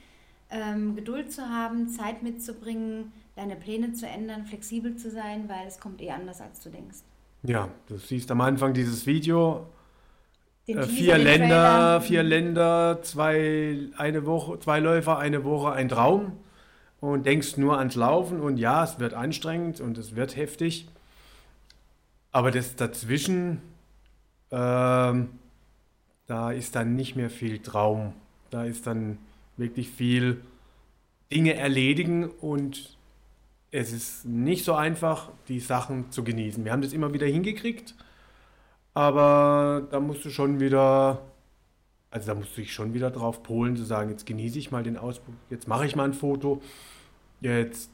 ähm, 0.50 0.96
Geduld 0.96 1.32
zu 1.32 1.42
haben, 1.42 1.88
Zeit 1.88 2.22
mitzubringen, 2.22 3.12
deine 3.36 3.56
Pläne 3.56 3.92
zu 3.92 4.06
ändern, 4.06 4.46
flexibel 4.46 4.96
zu 4.96 5.10
sein, 5.10 5.48
weil 5.48 5.66
es 5.66 5.78
kommt 5.78 6.00
eh 6.00 6.10
anders, 6.10 6.40
als 6.40 6.60
du 6.60 6.70
denkst. 6.70 6.98
Ja, 7.42 7.68
du 7.86 7.96
siehst 7.96 8.30
am 8.30 8.40
Anfang 8.40 8.74
dieses 8.74 9.06
Video, 9.06 9.66
äh, 10.66 10.82
vier 10.82 11.18
Länder, 11.18 12.00
vier 12.00 12.22
Länder, 12.22 13.00
zwei, 13.02 13.88
eine 13.96 14.26
Woche, 14.26 14.58
zwei 14.60 14.80
Läufer, 14.80 15.18
eine 15.18 15.44
Woche, 15.44 15.72
ein 15.72 15.88
Traum. 15.88 16.32
Und 17.00 17.26
denkst 17.26 17.58
nur 17.58 17.78
ans 17.78 17.94
Laufen 17.94 18.40
und 18.40 18.56
ja, 18.56 18.82
es 18.82 18.98
wird 18.98 19.14
anstrengend 19.14 19.80
und 19.80 19.98
es 19.98 20.16
wird 20.16 20.34
heftig, 20.34 20.88
aber 22.32 22.50
das 22.50 22.74
dazwischen, 22.74 23.62
ähm, 24.50 25.28
da 26.26 26.50
ist 26.50 26.74
dann 26.74 26.96
nicht 26.96 27.14
mehr 27.14 27.30
viel 27.30 27.60
Traum, 27.60 28.14
da 28.50 28.64
ist 28.64 28.88
dann 28.88 29.18
wirklich 29.58 29.90
viel 29.90 30.40
Dinge 31.32 31.54
erledigen 31.54 32.28
und 32.28 32.96
es 33.70 33.92
ist 33.92 34.24
nicht 34.24 34.64
so 34.64 34.74
einfach, 34.74 35.30
die 35.48 35.60
Sachen 35.60 36.10
zu 36.10 36.24
genießen. 36.24 36.64
Wir 36.64 36.72
haben 36.72 36.82
das 36.82 36.92
immer 36.92 37.12
wieder 37.12 37.26
hingekriegt, 37.26 37.94
aber 38.94 39.86
da 39.90 40.00
musst 40.00 40.24
du 40.24 40.30
schon 40.30 40.58
wieder, 40.58 41.20
also 42.10 42.26
da 42.26 42.34
musst 42.34 42.56
du 42.56 42.62
dich 42.62 42.72
schon 42.72 42.94
wieder 42.94 43.10
drauf 43.10 43.42
polen, 43.42 43.76
zu 43.76 43.84
sagen, 43.84 44.10
jetzt 44.10 44.24
genieße 44.24 44.58
ich 44.58 44.70
mal 44.70 44.82
den 44.82 44.96
Ausflug, 44.96 45.34
jetzt 45.50 45.68
mache 45.68 45.84
ich 45.84 45.94
mal 45.94 46.04
ein 46.04 46.14
Foto, 46.14 46.62
jetzt 47.40 47.90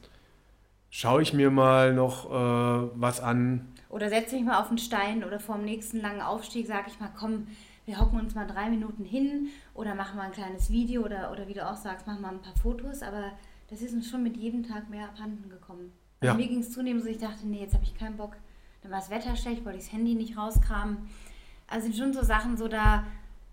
schaue 0.89 1.21
ich 1.21 1.33
mir 1.33 1.51
mal 1.51 1.93
noch 1.93 2.31
äh, 2.31 2.89
was 2.95 3.19
an. 3.19 3.67
Oder 3.89 4.07
setze 4.07 4.35
mich 4.35 4.45
mal 4.45 4.61
auf 4.61 4.69
einen 4.69 4.77
Stein 4.77 5.25
oder 5.25 5.41
vor 5.41 5.55
dem 5.55 5.65
nächsten 5.65 5.99
langen 5.99 6.21
Aufstieg 6.21 6.67
sage 6.67 6.85
ich 6.87 6.99
mal, 7.01 7.11
komm, 7.19 7.47
wir 7.85 7.99
hocken 7.99 8.19
uns 8.19 8.35
mal 8.35 8.47
drei 8.47 8.69
Minuten 8.69 9.05
hin 9.05 9.49
oder 9.73 9.95
machen 9.95 10.17
mal 10.17 10.23
ein 10.23 10.31
kleines 10.31 10.69
Video 10.69 11.03
oder, 11.03 11.31
oder 11.31 11.47
wie 11.47 11.53
du 11.53 11.67
auch 11.67 11.75
sagst, 11.75 12.07
machen 12.07 12.21
mal 12.21 12.33
ein 12.33 12.41
paar 12.41 12.55
Fotos, 12.55 13.01
aber 13.01 13.31
das 13.69 13.81
ist 13.81 13.93
uns 13.93 14.09
schon 14.09 14.23
mit 14.23 14.37
jedem 14.37 14.63
Tag 14.63 14.89
mehr 14.89 15.05
abhanden 15.05 15.49
gekommen. 15.49 15.91
Also 16.21 16.33
Ja. 16.33 16.33
Mir 16.33 16.47
ging 16.47 16.59
es 16.59 16.71
zunehmend 16.71 17.03
so, 17.03 17.09
ich 17.09 17.17
dachte, 17.17 17.45
nee, 17.47 17.61
jetzt 17.61 17.73
habe 17.73 17.83
ich 17.83 17.95
keinen 17.95 18.17
Bock. 18.17 18.35
Dann 18.81 18.91
war 18.91 18.99
das 18.99 19.09
Wetter 19.09 19.35
schlecht, 19.35 19.65
wollte 19.65 19.79
ich 19.79 19.85
das 19.85 19.93
Handy 19.93 20.15
nicht 20.15 20.37
rauskramen. 20.37 21.09
Also 21.67 21.85
sind 21.85 21.95
schon 21.95 22.13
so 22.13 22.23
Sachen, 22.23 22.57
so 22.57 22.67
da 22.67 23.05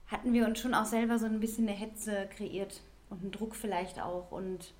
hatten 0.06 0.32
wir 0.32 0.46
uns 0.46 0.60
schon 0.60 0.74
auch 0.74 0.84
selber 0.84 1.18
so 1.18 1.26
ein 1.26 1.40
bisschen 1.40 1.66
eine 1.66 1.76
Hetze 1.76 2.28
kreiert 2.36 2.82
und 3.08 3.22
einen 3.22 3.30
Druck 3.32 3.54
vielleicht 3.54 4.00
auch. 4.00 4.30
Und 4.30 4.74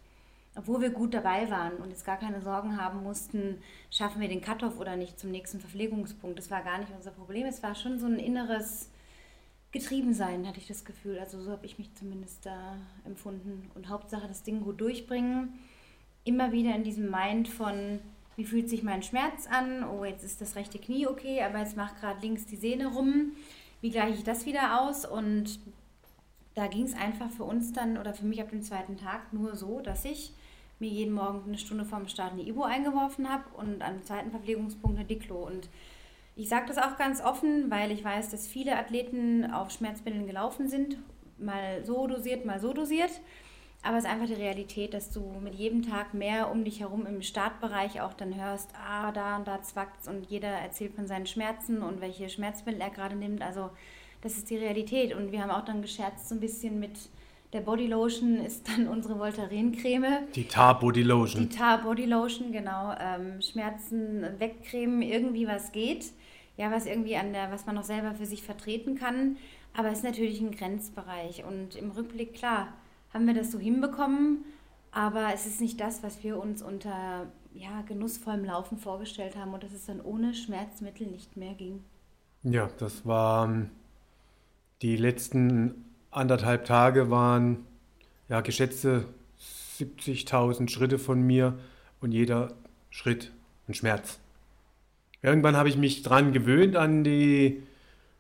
obwohl 0.55 0.83
wir 0.83 0.91
gut 0.91 1.15
dabei 1.15 1.51
waren 1.51 1.77
und 1.77 1.89
jetzt 1.89 2.05
gar 2.05 2.19
keine 2.19 2.43
Sorgen 2.43 2.77
haben 2.77 3.03
mussten, 3.03 3.59
schaffen 3.91 4.21
wir 4.21 4.29
den 4.29 4.43
Cut-Off 4.43 4.79
oder 4.79 4.97
nicht 4.97 5.19
zum 5.19 5.31
nächsten 5.31 5.61
Verpflegungspunkt. 5.61 6.39
Das 6.39 6.51
war 6.51 6.63
gar 6.63 6.79
nicht 6.79 6.93
unser 6.95 7.11
Problem. 7.11 7.47
Es 7.47 7.63
war 7.63 7.75
schon 7.75 7.99
so 7.99 8.07
ein 8.07 8.19
inneres 8.19 8.91
Getriebensein, 9.73 10.47
hatte 10.47 10.59
ich 10.59 10.69
das 10.69 10.85
Gefühl. 10.85 11.19
Also 11.19 11.41
so 11.41 11.51
habe 11.51 11.65
ich 11.67 11.79
mich 11.79 11.93
zumindest 11.95 12.45
da 12.45 12.77
empfunden. 13.05 13.71
Und 13.75 13.89
Hauptsache 13.89 14.29
das 14.29 14.43
Ding 14.43 14.61
gut 14.61 14.81
durchbringen. 14.81 15.55
Immer 16.25 16.53
wieder 16.53 16.77
in 16.77 16.85
diesem 16.85 17.11
Mind 17.11 17.49
von, 17.49 17.99
wie 18.37 18.45
fühlt 18.45 18.69
sich 18.69 18.83
mein 18.83 19.03
Schmerz 19.03 19.47
an? 19.51 19.85
Oh, 19.85 20.05
jetzt 20.05 20.25
ist 20.25 20.41
das 20.41 20.57
rechte 20.57 20.79
Knie 20.79 21.07
okay, 21.07 21.43
aber 21.43 21.59
jetzt 21.59 21.77
macht 21.77 21.99
gerade 21.99 22.21
links 22.21 22.47
die 22.47 22.57
Sehne 22.57 22.89
rum. 22.89 23.33
Wie 23.81 23.91
gleiche 23.91 24.19
ich 24.19 24.25
das 24.25 24.47
wieder 24.47 24.83
aus? 24.83 25.07
Und 25.07 25.59
da 26.55 26.67
ging 26.67 26.85
es 26.85 26.95
einfach 26.95 27.31
für 27.31 27.45
uns 27.45 27.73
dann 27.73 27.97
oder 27.97 28.13
für 28.13 28.27
mich 28.27 28.41
ab 28.43 28.51
dem 28.51 28.63
zweiten 28.63 28.99
Tag 28.99 29.33
nur 29.33 29.57
so, 29.57 29.81
dass 29.81 30.05
ich 30.05 30.33
mir 30.79 30.91
jeden 30.91 31.15
Morgen 31.15 31.45
eine 31.47 31.59
Stunde 31.59 31.85
vorm 31.85 32.09
Start 32.09 32.33
eine 32.33 32.43
Ibo 32.43 32.65
eingeworfen 32.65 33.29
habe 33.29 33.45
und 33.57 33.83
am 33.83 34.05
zweiten 34.05 34.31
Verpflegungspunkt 34.31 34.99
eine 34.99 35.07
Diclo. 35.07 35.47
Und 35.47 35.69
ich 36.35 36.49
sage 36.49 36.67
das 36.67 36.79
auch 36.79 36.97
ganz 36.97 37.21
offen, 37.21 37.71
weil 37.71 37.91
ich 37.91 38.05
weiß, 38.05 38.31
dass 38.31 38.47
viele 38.47 38.77
Athleten 38.77 39.51
auf 39.51 39.71
Schmerzmitteln 39.71 40.27
gelaufen 40.27 40.69
sind, 40.69 40.97
mal 41.39 41.85
so 41.85 42.07
dosiert, 42.07 42.45
mal 42.45 42.61
so 42.61 42.73
dosiert. 42.73 43.11
Aber 43.85 43.99
es 43.99 44.05
ist 44.05 44.11
einfach 44.11 44.27
die 44.27 44.35
Realität, 44.35 44.95
dass 44.95 45.11
du 45.11 45.35
mit 45.43 45.57
jedem 45.57 45.83
Tag 45.83 46.15
mehr 46.15 46.53
um 46.53 46.65
dich 46.65 46.81
herum 46.81 47.05
im 47.05 47.21
Startbereich 47.21 48.01
auch 48.01 48.15
dann 48.15 48.41
hörst, 48.41 48.71
ah, 48.77 49.11
da 49.11 49.37
und 49.37 49.49
da 49.49 49.61
zwackt's 49.61 50.07
und 50.07 50.31
jeder 50.31 50.49
erzählt 50.49 50.95
von 50.95 51.09
seinen 51.09 51.27
Schmerzen 51.27 51.83
und 51.83 52.01
welche 52.01 52.29
Schmerzmittel 52.29 52.81
er 52.81 52.91
gerade 52.91 53.17
nimmt. 53.17 53.43
Also 53.43 53.71
das 54.21 54.37
ist 54.37 54.51
die 54.51 54.57
Realität. 54.57 55.15
Und 55.15 55.33
wir 55.33 55.43
haben 55.43 55.51
auch 55.51 55.65
dann 55.65 55.83
gescherzt 55.83 56.29
so 56.29 56.37
ein 56.37 56.41
bisschen 56.41 56.79
mit 56.79 56.97
der 57.53 57.61
Bodylotion 57.61 58.39
ist 58.39 58.67
dann 58.69 58.89
unsere 58.89 59.19
Voltaren-Creme. 59.19 60.29
Die 60.35 60.49
Tar 60.49 60.79
Body 60.79 61.03
Die. 61.03 61.49
Tar 61.49 61.83
Body 61.83 62.07
Lotion, 62.07 62.51
genau. 62.51 62.95
Ähm, 62.99 63.43
Schmerzen 63.43 64.25
wegcremen, 64.39 65.03
irgendwie 65.03 65.47
was 65.47 65.73
geht. 65.73 66.13
Ja, 66.57 66.71
was 66.71 66.87
irgendwie 66.87 67.17
an 67.17 67.33
der, 67.33 67.51
was 67.51 67.67
man 67.67 67.75
noch 67.75 67.85
selber 67.85 68.15
für 68.15 68.27
sich 68.27 68.43
vertreten 68.43 68.97
kann. 68.97 69.37
Aber 69.75 69.89
es 69.89 69.99
ist 69.99 70.05
natürlich 70.05 70.41
ein 70.41 70.53
Grenzbereich. 70.53 71.45
Und 71.45 71.77
im 71.77 71.91
Rückblick, 71.91 72.35
klar, 72.35 72.69
haben 73.13 73.27
wir 73.27 73.35
das 73.35 73.51
so 73.51 73.59
hinbekommen. 73.59 74.45
Aber 74.91 75.31
es 75.35 75.47
ist 75.47 75.61
nicht 75.61 75.81
das, 75.81 76.03
was 76.03 76.23
wir 76.23 76.39
uns 76.39 76.63
unter 76.63 77.27
ja, 77.55 77.83
genussvollem 77.83 78.45
Laufen 78.45 78.79
vorgestellt 78.79 79.37
haben 79.37 79.55
und 79.55 79.63
dass 79.63 79.73
es 79.73 79.87
dann 79.87 80.01
ohne 80.01 80.35
Schmerzmittel 80.35 81.07
nicht 81.07 81.37
mehr 81.37 81.55
ging. 81.55 81.83
Ja, 82.43 82.69
das 82.79 83.07
waren 83.07 83.71
die 84.83 84.97
letzten 84.97 85.85
anderthalb 86.11 86.65
Tage 86.65 87.11
waren 87.11 87.65
ja 88.29 88.41
geschätzte 88.41 89.07
70.000 89.79 90.69
Schritte 90.69 90.99
von 90.99 91.23
mir 91.23 91.59
und 92.01 92.13
jeder 92.13 92.53
Schritt 92.91 93.33
ein 93.69 93.75
Schmerz. 93.75 94.19
Irgendwann 95.23 95.57
habe 95.57 95.69
ich 95.69 95.77
mich 95.77 96.03
dran 96.03 96.33
gewöhnt 96.33 96.77
an 96.77 97.05
die 97.05 97.63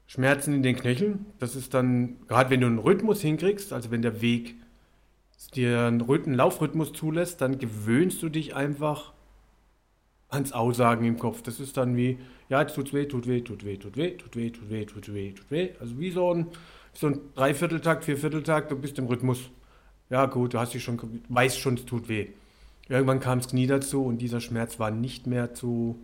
Schmerzen 0.07 0.55
in 0.55 0.63
den 0.63 0.77
Knöcheln. 0.77 1.27
Das 1.39 1.57
ist 1.57 1.75
dann, 1.75 2.17
gerade 2.29 2.51
wenn 2.51 2.61
du 2.61 2.67
einen 2.69 2.79
Rhythmus 2.79 3.21
hinkriegst, 3.21 3.73
also 3.73 3.91
wenn 3.91 4.03
der 4.03 4.23
Weg 4.23 4.55
dir 5.55 5.81
einen 5.81 6.01
Rhyth- 6.01 6.27
einen 6.27 6.37
Laufrhythmus 6.37 6.93
zulässt, 6.93 7.41
dann 7.41 7.59
gewöhnst 7.59 8.23
du 8.23 8.29
dich 8.29 8.55
einfach 8.55 9.13
ans 10.29 10.53
Aussagen 10.53 11.05
im 11.05 11.19
Kopf. 11.19 11.43
Das 11.43 11.61
ist 11.61 11.77
dann 11.77 11.97
wie, 11.97 12.19
ja, 12.49 12.63
jetzt 12.63 12.75
tut's 12.75 12.93
weh, 12.93 13.07
tut 13.07 13.27
weh, 13.27 13.41
tut 13.41 13.65
weh, 13.65 13.77
tut 13.77 13.97
weh, 13.97 14.17
tut 14.17 14.37
weh, 14.37 14.51
tut 14.51 14.71
weh, 14.71 14.85
tut 14.87 15.13
weh, 15.13 15.33
tut 15.33 15.51
weh. 15.51 15.71
Also 15.81 15.99
wie 15.99 16.11
so 16.11 16.33
ein, 16.33 16.47
so 16.95 17.09
ein 17.09 17.21
Dreivierteltakt, 17.35 18.05
Viervierteltakt, 18.05 18.71
du 18.71 18.77
bist 18.77 18.99
im 18.99 19.07
Rhythmus. 19.07 19.51
Ja 20.09 20.27
gut, 20.27 20.55
du 20.55 20.59
hast 20.59 20.73
dich 20.75 20.85
schon, 20.85 21.23
weißt 21.29 21.59
schon, 21.59 21.75
es 21.75 21.85
tut 21.85 22.09
weh. 22.09 22.29
Irgendwann 22.89 23.21
kam 23.21 23.41
das 23.41 23.49
Knie 23.49 23.67
dazu 23.67 24.05
und 24.05 24.19
dieser 24.19 24.41
Schmerz 24.41 24.79
war 24.79 24.91
nicht 24.91 25.27
mehr 25.27 25.55
zu 25.55 25.99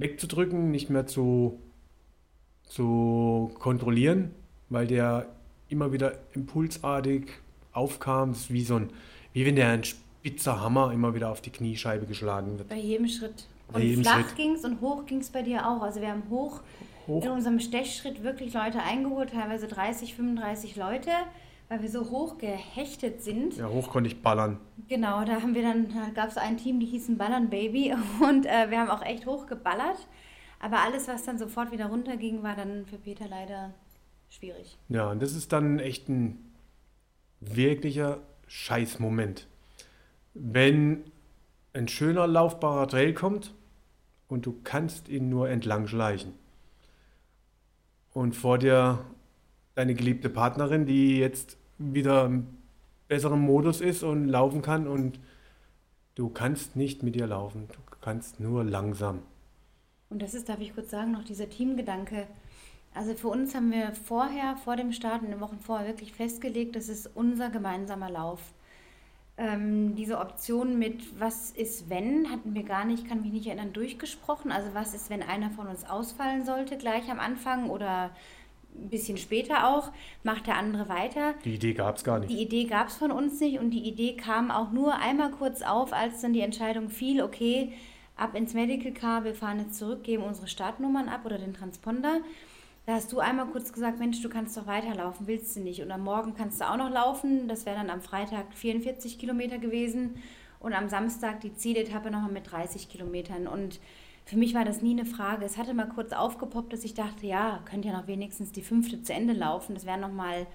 wegzudrücken, 0.00 0.70
nicht 0.70 0.90
mehr 0.90 1.06
zu, 1.06 1.60
zu 2.64 3.50
kontrollieren, 3.58 4.30
weil 4.68 4.86
der 4.86 5.26
immer 5.68 5.92
wieder 5.92 6.14
impulsartig 6.34 7.28
aufkam. 7.72 8.32
Das 8.32 8.42
ist 8.42 8.52
wie 8.52 8.62
so 8.62 8.76
ein, 8.76 8.90
wie 9.32 9.46
wenn 9.46 9.56
der 9.56 9.68
ein 9.68 9.84
spitzer 9.84 10.60
Hammer 10.60 10.92
immer 10.92 11.14
wieder 11.14 11.30
auf 11.30 11.40
die 11.40 11.50
Kniescheibe 11.50 12.06
geschlagen 12.06 12.58
wird. 12.58 12.68
Bei 12.68 12.76
jedem 12.76 13.08
Schritt. 13.08 13.46
Bei 13.68 13.80
Und 13.80 13.86
jedem 13.86 14.02
flach 14.02 14.34
ging 14.34 14.52
es 14.54 14.64
und 14.64 14.80
hoch 14.80 15.06
ging 15.06 15.18
es 15.18 15.30
bei 15.30 15.42
dir 15.42 15.66
auch. 15.66 15.82
Also 15.82 16.00
wir 16.00 16.08
haben 16.08 16.24
hoch, 16.28 16.60
Hoch. 17.06 17.24
in 17.24 17.30
unserem 17.30 17.60
Stechschritt 17.60 18.22
wirklich 18.22 18.52
Leute 18.52 18.82
eingeholt, 18.82 19.30
teilweise 19.30 19.68
30, 19.68 20.14
35 20.14 20.76
Leute, 20.76 21.10
weil 21.70 21.82
wir 21.82 21.88
so 21.88 22.10
hoch 22.10 22.36
gehechtet 22.36 23.22
sind. 23.22 23.56
Ja, 23.56 23.68
hoch 23.68 23.90
konnte 23.90 24.08
ich 24.08 24.20
ballern. 24.20 24.58
Genau, 24.88 25.24
da 25.24 25.40
haben 25.40 25.54
wir 25.54 25.62
dann, 25.62 25.88
da 25.94 26.10
gab 26.12 26.28
es 26.28 26.36
ein 26.36 26.58
Team, 26.58 26.80
die 26.80 26.86
hießen 26.86 27.16
Ballern 27.16 27.48
Baby 27.48 27.94
und 28.20 28.44
äh, 28.44 28.70
wir 28.70 28.80
haben 28.80 28.90
auch 28.90 29.02
echt 29.02 29.24
hoch 29.24 29.46
geballert. 29.46 30.08
Aber 30.58 30.80
alles, 30.80 31.06
was 31.06 31.24
dann 31.24 31.38
sofort 31.38 31.70
wieder 31.70 31.86
runterging, 31.86 32.42
war 32.42 32.56
dann 32.56 32.86
für 32.86 32.98
Peter 32.98 33.28
leider 33.28 33.72
schwierig. 34.28 34.76
Ja, 34.88 35.12
und 35.12 35.22
das 35.22 35.36
ist 35.36 35.52
dann 35.52 35.78
echt 35.78 36.08
ein 36.08 36.52
wirklicher 37.38 38.18
Scheißmoment. 38.48 39.46
Wenn 40.34 41.04
ein 41.72 41.86
schöner 41.86 42.26
laufbarer 42.26 42.88
Trail 42.88 43.14
kommt 43.14 43.54
und 44.26 44.44
du 44.44 44.58
kannst 44.64 45.08
ihn 45.08 45.28
nur 45.28 45.48
entlang 45.48 45.86
schleichen. 45.86 46.34
Und 48.12 48.34
vor 48.34 48.58
dir 48.58 49.04
deine 49.76 49.94
geliebte 49.94 50.28
Partnerin, 50.30 50.84
die 50.84 51.16
jetzt 51.18 51.59
wieder 51.80 52.26
im 52.26 52.46
besseren 53.08 53.40
Modus 53.40 53.80
ist 53.80 54.02
und 54.02 54.28
laufen 54.28 54.62
kann 54.62 54.86
und 54.86 55.18
du 56.14 56.28
kannst 56.28 56.76
nicht 56.76 57.02
mit 57.02 57.16
ihr 57.16 57.26
laufen, 57.26 57.66
du 57.68 57.96
kannst 58.00 58.38
nur 58.38 58.62
langsam. 58.62 59.20
Und 60.10 60.22
das 60.22 60.34
ist, 60.34 60.48
darf 60.48 60.60
ich 60.60 60.74
kurz 60.74 60.90
sagen, 60.90 61.12
noch 61.12 61.24
dieser 61.24 61.48
Teamgedanke. 61.48 62.26
Also 62.94 63.14
für 63.14 63.28
uns 63.28 63.54
haben 63.54 63.70
wir 63.70 63.92
vorher, 63.92 64.56
vor 64.56 64.76
dem 64.76 64.92
Start, 64.92 65.22
in 65.22 65.30
den 65.30 65.40
Wochen 65.40 65.58
vorher 65.60 65.86
wirklich 65.86 66.12
festgelegt, 66.12 66.76
das 66.76 66.88
ist 66.88 67.08
unser 67.14 67.48
gemeinsamer 67.50 68.10
Lauf. 68.10 68.40
Ähm, 69.36 69.94
diese 69.94 70.18
Option 70.18 70.78
mit 70.78 71.18
was 71.18 71.52
ist 71.52 71.88
wenn, 71.88 72.30
hatten 72.30 72.54
wir 72.54 72.64
gar 72.64 72.84
nicht, 72.84 73.08
kann 73.08 73.22
mich 73.22 73.32
nicht 73.32 73.46
erinnern, 73.46 73.72
durchgesprochen. 73.72 74.52
Also 74.52 74.74
was 74.74 74.92
ist, 74.92 75.08
wenn 75.08 75.22
einer 75.22 75.50
von 75.50 75.68
uns 75.68 75.88
ausfallen 75.88 76.44
sollte, 76.44 76.76
gleich 76.76 77.10
am 77.10 77.20
Anfang 77.20 77.70
oder 77.70 78.10
ein 78.80 78.88
bisschen 78.88 79.18
später 79.18 79.68
auch, 79.68 79.92
macht 80.22 80.46
der 80.46 80.56
andere 80.56 80.88
weiter. 80.88 81.34
Die 81.44 81.54
Idee 81.54 81.74
gab 81.74 81.96
es 81.96 82.04
gar 82.04 82.18
nicht. 82.18 82.30
Die 82.30 82.42
Idee 82.42 82.64
gab 82.64 82.88
es 82.88 82.96
von 82.96 83.10
uns 83.10 83.40
nicht 83.40 83.58
und 83.58 83.70
die 83.70 83.88
Idee 83.88 84.16
kam 84.16 84.50
auch 84.50 84.72
nur 84.72 84.96
einmal 84.96 85.30
kurz 85.30 85.62
auf, 85.62 85.92
als 85.92 86.20
dann 86.20 86.32
die 86.32 86.40
Entscheidung 86.40 86.90
fiel, 86.90 87.22
okay, 87.22 87.72
ab 88.16 88.34
ins 88.34 88.54
Medical 88.54 88.92
Car, 88.92 89.24
wir 89.24 89.34
fahren 89.34 89.58
jetzt 89.58 89.78
zurück, 89.78 90.04
geben 90.04 90.22
unsere 90.22 90.48
Startnummern 90.48 91.08
ab 91.08 91.24
oder 91.24 91.38
den 91.38 91.54
Transponder. 91.54 92.20
Da 92.86 92.94
hast 92.94 93.12
du 93.12 93.20
einmal 93.20 93.46
kurz 93.46 93.72
gesagt, 93.72 93.98
Mensch, 93.98 94.20
du 94.20 94.28
kannst 94.28 94.56
doch 94.56 94.66
weiterlaufen, 94.66 95.26
willst 95.26 95.54
du 95.56 95.60
nicht? 95.60 95.82
Und 95.82 95.90
am 95.90 96.02
Morgen 96.02 96.34
kannst 96.34 96.60
du 96.60 96.68
auch 96.68 96.76
noch 96.76 96.90
laufen. 96.90 97.46
Das 97.46 97.66
wäre 97.66 97.76
dann 97.76 97.90
am 97.90 98.00
Freitag 98.00 98.52
44 98.54 99.18
Kilometer 99.18 99.58
gewesen 99.58 100.16
und 100.60 100.72
am 100.72 100.88
Samstag 100.88 101.40
die 101.40 101.54
Zieletappe 101.54 102.10
nochmal 102.10 102.32
mit 102.32 102.50
30 102.50 102.88
Kilometern. 102.88 103.46
Und 103.46 103.80
für 104.30 104.36
mich 104.36 104.54
war 104.54 104.64
das 104.64 104.80
nie 104.80 104.92
eine 104.92 105.04
Frage. 105.04 105.44
Es 105.44 105.58
hatte 105.58 105.74
mal 105.74 105.88
kurz 105.88 106.12
aufgepoppt, 106.12 106.72
dass 106.72 106.84
ich 106.84 106.94
dachte, 106.94 107.26
ja, 107.26 107.58
könnte 107.64 107.88
ja 107.88 107.98
noch 107.98 108.06
wenigstens 108.06 108.52
die 108.52 108.62
fünfte 108.62 109.02
zu 109.02 109.12
Ende 109.12 109.32
laufen. 109.32 109.74
Das 109.74 109.86
wären 109.86 110.00
nochmal 110.00 110.46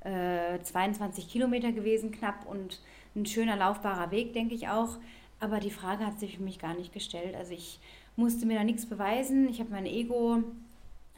äh, 0.00 0.58
22 0.62 1.28
Kilometer 1.28 1.70
gewesen, 1.70 2.12
knapp 2.12 2.46
und 2.46 2.80
ein 3.14 3.26
schöner 3.26 3.56
laufbarer 3.56 4.10
Weg, 4.10 4.32
denke 4.32 4.54
ich 4.54 4.68
auch. 4.68 4.96
Aber 5.38 5.60
die 5.60 5.70
Frage 5.70 6.06
hat 6.06 6.18
sich 6.18 6.38
für 6.38 6.42
mich 6.42 6.58
gar 6.58 6.72
nicht 6.72 6.94
gestellt. 6.94 7.34
Also 7.36 7.52
ich 7.52 7.78
musste 8.16 8.46
mir 8.46 8.56
da 8.56 8.64
nichts 8.64 8.86
beweisen. 8.86 9.50
Ich 9.50 9.60
habe 9.60 9.68
mein 9.68 9.84
Ego 9.84 10.42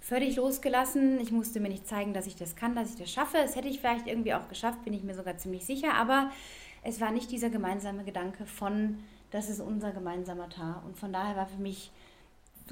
völlig 0.00 0.34
losgelassen. 0.34 1.20
Ich 1.20 1.30
musste 1.30 1.60
mir 1.60 1.68
nicht 1.68 1.86
zeigen, 1.86 2.14
dass 2.14 2.26
ich 2.26 2.34
das 2.34 2.56
kann, 2.56 2.74
dass 2.74 2.90
ich 2.90 2.96
das 2.96 3.12
schaffe. 3.12 3.36
Das 3.36 3.54
hätte 3.54 3.68
ich 3.68 3.78
vielleicht 3.78 4.08
irgendwie 4.08 4.34
auch 4.34 4.48
geschafft, 4.48 4.82
bin 4.82 4.92
ich 4.92 5.04
mir 5.04 5.14
sogar 5.14 5.38
ziemlich 5.38 5.64
sicher. 5.64 5.94
Aber 5.94 6.32
es 6.82 7.00
war 7.00 7.12
nicht 7.12 7.30
dieser 7.30 7.48
gemeinsame 7.48 8.02
Gedanke 8.02 8.44
von, 8.44 8.98
das 9.32 9.50
ist 9.50 9.60
unser 9.60 9.90
gemeinsamer 9.90 10.48
Tar. 10.48 10.82
Und 10.86 10.96
von 10.96 11.12
daher 11.12 11.36
war 11.36 11.46
für 11.46 11.60
mich 11.60 11.90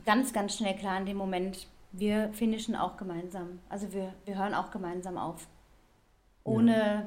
ganz, 0.05 0.33
ganz 0.33 0.57
schnell 0.57 0.77
klar 0.77 0.99
in 0.99 1.07
dem 1.07 1.16
Moment, 1.16 1.66
wir 1.92 2.33
finishen 2.33 2.77
auch 2.77 2.96
gemeinsam. 2.96 3.59
Also 3.68 3.92
wir, 3.92 4.14
wir 4.25 4.38
hören 4.38 4.55
auch 4.55 4.70
gemeinsam 4.70 5.18
auf. 5.18 5.49
Ohne 6.44 6.77
ja. 6.77 7.07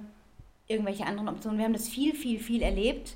irgendwelche 0.67 1.05
anderen 1.05 1.29
Optionen. 1.29 1.57
Wir 1.57 1.65
haben 1.65 1.73
das 1.73 1.87
viel, 1.87 2.13
viel, 2.13 2.39
viel 2.39 2.61
erlebt 2.61 3.15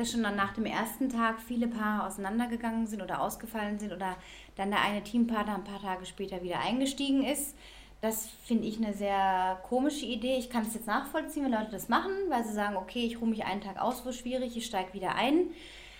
dass 0.00 0.12
schon 0.12 0.22
dann 0.22 0.34
nach 0.34 0.54
dem 0.54 0.64
ersten 0.64 1.10
Tag 1.10 1.40
viele 1.40 1.68
Paare 1.68 2.06
auseinandergegangen 2.06 2.86
sind 2.86 3.02
oder 3.02 3.20
ausgefallen 3.20 3.78
sind 3.78 3.92
oder 3.92 4.16
dann 4.56 4.70
der 4.70 4.80
eine 4.80 5.02
Teampartner 5.02 5.56
ein 5.56 5.64
paar 5.64 5.80
Tage 5.80 6.06
später 6.06 6.42
wieder 6.42 6.58
eingestiegen 6.60 7.22
ist. 7.22 7.54
Das 8.00 8.28
finde 8.44 8.66
ich 8.66 8.78
eine 8.78 8.94
sehr 8.94 9.60
komische 9.68 10.06
Idee. 10.06 10.36
Ich 10.38 10.48
kann 10.48 10.66
es 10.66 10.74
jetzt 10.74 10.86
nachvollziehen, 10.86 11.44
wenn 11.44 11.52
Leute 11.52 11.70
das 11.70 11.88
machen, 11.88 12.12
weil 12.28 12.44
sie 12.44 12.54
sagen, 12.54 12.76
okay, 12.76 13.04
ich 13.04 13.20
ruhe 13.20 13.28
mich 13.28 13.44
einen 13.44 13.60
Tag 13.60 13.80
aus, 13.80 14.06
wo 14.06 14.12
schwierig, 14.12 14.56
ich 14.56 14.64
steige 14.64 14.94
wieder 14.94 15.16
ein. 15.16 15.50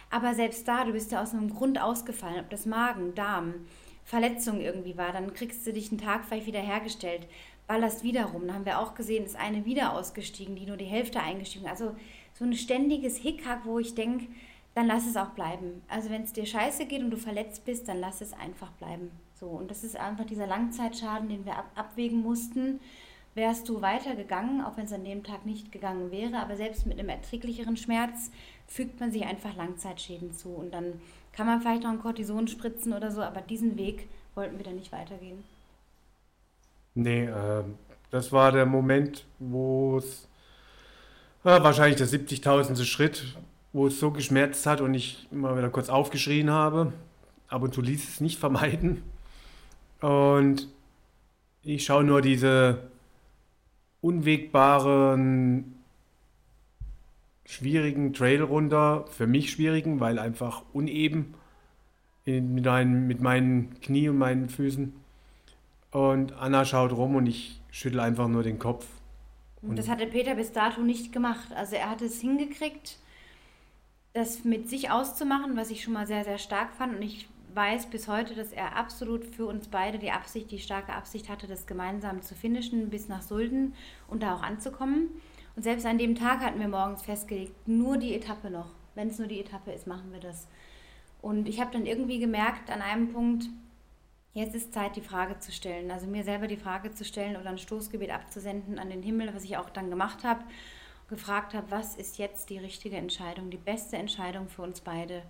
Aber 0.08 0.34
selbst 0.34 0.66
da, 0.66 0.84
du 0.84 0.92
bist 0.92 1.12
ja 1.12 1.22
aus 1.22 1.34
einem 1.34 1.54
Grund 1.54 1.80
ausgefallen, 1.80 2.40
ob 2.40 2.50
das 2.50 2.66
Magen, 2.66 3.14
Darm, 3.14 3.66
Verletzung 4.04 4.60
irgendwie 4.60 4.96
war, 4.96 5.12
dann 5.12 5.34
kriegst 5.34 5.66
du 5.66 5.72
dich 5.72 5.90
einen 5.90 6.00
Tag 6.00 6.24
vielleicht 6.24 6.46
wieder 6.46 6.60
hergestellt, 6.60 7.28
wieder 8.02 8.24
rum. 8.24 8.48
Da 8.48 8.54
haben 8.54 8.64
wir 8.64 8.80
auch 8.80 8.94
gesehen, 8.94 9.24
ist 9.24 9.36
eine 9.36 9.64
wieder 9.64 9.92
ausgestiegen, 9.92 10.56
die 10.56 10.66
nur 10.66 10.76
die 10.76 10.86
Hälfte 10.86 11.20
eingestiegen. 11.20 11.68
Also 11.68 11.94
so 12.34 12.44
ein 12.44 12.54
ständiges 12.54 13.18
Hickhack, 13.18 13.64
wo 13.64 13.78
ich 13.78 13.94
denke, 13.94 14.26
dann 14.74 14.86
lass 14.86 15.06
es 15.06 15.16
auch 15.16 15.30
bleiben. 15.30 15.82
Also 15.88 16.10
wenn 16.10 16.22
es 16.22 16.32
dir 16.32 16.46
scheiße 16.46 16.86
geht 16.86 17.02
und 17.02 17.10
du 17.10 17.16
verletzt 17.16 17.64
bist, 17.64 17.86
dann 17.86 18.00
lass 18.00 18.20
es 18.20 18.32
einfach 18.32 18.70
bleiben. 18.72 19.10
So, 19.40 19.46
und 19.46 19.70
das 19.70 19.84
ist 19.84 19.96
einfach 19.96 20.26
dieser 20.26 20.46
Langzeitschaden, 20.46 21.30
den 21.30 21.46
wir 21.46 21.56
ab 21.56 21.70
abwägen 21.74 22.20
mussten. 22.20 22.78
Wärst 23.34 23.68
du 23.70 23.80
weitergegangen, 23.80 24.62
auch 24.62 24.76
wenn 24.76 24.84
es 24.84 24.92
an 24.92 25.04
dem 25.04 25.24
Tag 25.24 25.46
nicht 25.46 25.72
gegangen 25.72 26.10
wäre, 26.10 26.38
aber 26.38 26.56
selbst 26.56 26.84
mit 26.84 26.98
einem 26.98 27.08
erträglicheren 27.08 27.78
Schmerz 27.78 28.30
fügt 28.66 29.00
man 29.00 29.12
sich 29.12 29.24
einfach 29.24 29.56
Langzeitschäden 29.56 30.32
zu. 30.32 30.50
Und 30.50 30.74
dann 30.74 31.00
kann 31.32 31.46
man 31.46 31.62
vielleicht 31.62 31.84
noch 31.84 31.90
ein 31.90 32.00
Cortison 32.00 32.48
spritzen 32.48 32.92
oder 32.92 33.10
so, 33.10 33.22
aber 33.22 33.40
diesen 33.40 33.78
Weg 33.78 34.08
wollten 34.34 34.58
wir 34.58 34.64
dann 34.64 34.74
nicht 34.74 34.92
weitergehen. 34.92 35.42
Nee, 36.94 37.24
äh, 37.24 37.64
das 38.10 38.32
war 38.32 38.52
der 38.52 38.66
Moment, 38.66 39.24
wo 39.38 39.96
es 39.96 40.28
ja, 41.44 41.62
wahrscheinlich 41.62 41.96
der 41.96 42.08
70.000. 42.08 42.84
Schritt, 42.84 43.38
wo 43.72 43.86
es 43.86 43.98
so 44.00 44.10
geschmerzt 44.10 44.66
hat 44.66 44.82
und 44.82 44.92
ich 44.92 45.28
immer 45.30 45.56
wieder 45.56 45.70
kurz 45.70 45.88
aufgeschrien 45.88 46.50
habe. 46.50 46.92
Ab 47.48 47.62
und 47.62 47.72
zu 47.72 47.80
ließ 47.80 48.06
es 48.06 48.20
nicht 48.20 48.38
vermeiden. 48.38 49.02
Und 50.00 50.68
ich 51.62 51.84
schaue 51.84 52.04
nur 52.04 52.22
diese 52.22 52.90
unwegbaren, 54.00 55.74
schwierigen 57.44 58.12
Trail 58.12 58.42
runter. 58.42 59.04
Für 59.10 59.26
mich 59.26 59.50
schwierigen, 59.50 60.00
weil 60.00 60.18
einfach 60.18 60.62
uneben 60.72 61.34
in, 62.24 62.54
mit, 62.54 62.66
ein, 62.66 63.06
mit 63.06 63.20
meinen 63.20 63.78
Knie 63.80 64.08
und 64.08 64.18
meinen 64.18 64.48
Füßen. 64.48 64.92
Und 65.90 66.32
Anna 66.32 66.64
schaut 66.64 66.92
rum 66.92 67.16
und 67.16 67.26
ich 67.26 67.60
schüttel 67.70 68.00
einfach 68.00 68.28
nur 68.28 68.42
den 68.42 68.58
Kopf 68.58 68.86
und 69.62 69.78
das 69.78 69.88
hatte 69.88 70.06
Peter 70.06 70.34
bis 70.34 70.52
dato 70.52 70.80
nicht 70.80 71.12
gemacht. 71.12 71.52
Also 71.54 71.76
er 71.76 71.90
hat 71.90 72.02
es 72.02 72.20
hingekriegt, 72.20 72.96
das 74.14 74.44
mit 74.44 74.68
sich 74.68 74.90
auszumachen, 74.90 75.56
was 75.56 75.70
ich 75.70 75.82
schon 75.82 75.92
mal 75.92 76.06
sehr, 76.06 76.24
sehr 76.24 76.38
stark 76.38 76.72
fand. 76.72 76.96
Und 76.96 77.02
ich 77.02 77.28
weiß 77.54 77.86
bis 77.86 78.08
heute, 78.08 78.34
dass 78.34 78.52
er 78.52 78.76
absolut 78.76 79.24
für 79.24 79.46
uns 79.46 79.68
beide 79.68 79.98
die 79.98 80.10
Absicht, 80.10 80.50
die 80.50 80.58
starke 80.58 80.92
Absicht 80.92 81.28
hatte, 81.28 81.46
das 81.46 81.66
gemeinsam 81.66 82.22
zu 82.22 82.34
finishen 82.34 82.90
bis 82.90 83.08
nach 83.08 83.22
Sulden 83.22 83.74
und 84.08 84.22
da 84.22 84.34
auch 84.34 84.42
anzukommen. 84.42 85.08
Und 85.56 85.62
selbst 85.62 85.86
an 85.86 85.98
dem 85.98 86.14
Tag 86.14 86.40
hatten 86.40 86.60
wir 86.60 86.68
morgens 86.68 87.02
festgelegt, 87.02 87.68
nur 87.68 87.96
die 87.98 88.14
Etappe 88.14 88.50
noch. 88.50 88.70
Wenn 88.94 89.08
es 89.08 89.18
nur 89.18 89.28
die 89.28 89.40
Etappe 89.40 89.72
ist, 89.72 89.86
machen 89.86 90.12
wir 90.12 90.20
das. 90.20 90.48
Und 91.22 91.48
ich 91.48 91.60
habe 91.60 91.72
dann 91.72 91.86
irgendwie 91.86 92.18
gemerkt 92.18 92.70
an 92.70 92.82
einem 92.82 93.12
Punkt, 93.12 93.46
Jetzt 94.32 94.54
ist 94.54 94.72
Zeit, 94.72 94.94
die 94.94 95.00
Frage 95.00 95.40
zu 95.40 95.50
stellen. 95.50 95.90
Also 95.90 96.06
mir 96.06 96.22
selber 96.22 96.46
die 96.46 96.56
Frage 96.56 96.92
zu 96.92 97.04
stellen 97.04 97.36
oder 97.36 97.50
ein 97.50 97.58
Stoßgebet 97.58 98.10
abzusenden 98.10 98.78
an 98.78 98.88
den 98.88 99.02
Himmel, 99.02 99.34
was 99.34 99.42
ich 99.42 99.56
auch 99.56 99.70
dann 99.70 99.90
gemacht 99.90 100.22
habe. 100.22 100.44
Gefragt 101.08 101.54
habe, 101.54 101.68
was 101.70 101.96
ist 101.96 102.18
jetzt 102.18 102.50
die 102.50 102.58
richtige 102.58 102.96
Entscheidung, 102.96 103.50
die 103.50 103.56
beste 103.56 103.96
Entscheidung 103.96 104.48
für 104.48 104.62
uns 104.62 104.80
beide. 104.80 105.24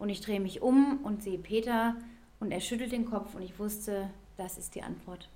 Und 0.00 0.08
ich 0.08 0.22
drehe 0.22 0.40
mich 0.40 0.62
um 0.62 0.98
und 1.04 1.22
sehe 1.22 1.38
Peter 1.38 1.94
und 2.40 2.52
er 2.52 2.60
schüttelt 2.60 2.90
den 2.90 3.04
Kopf 3.04 3.34
und 3.34 3.42
ich 3.42 3.58
wusste, 3.58 4.08
das 4.38 4.56
ist 4.56 4.74
die 4.74 4.82
Antwort. 4.82 5.28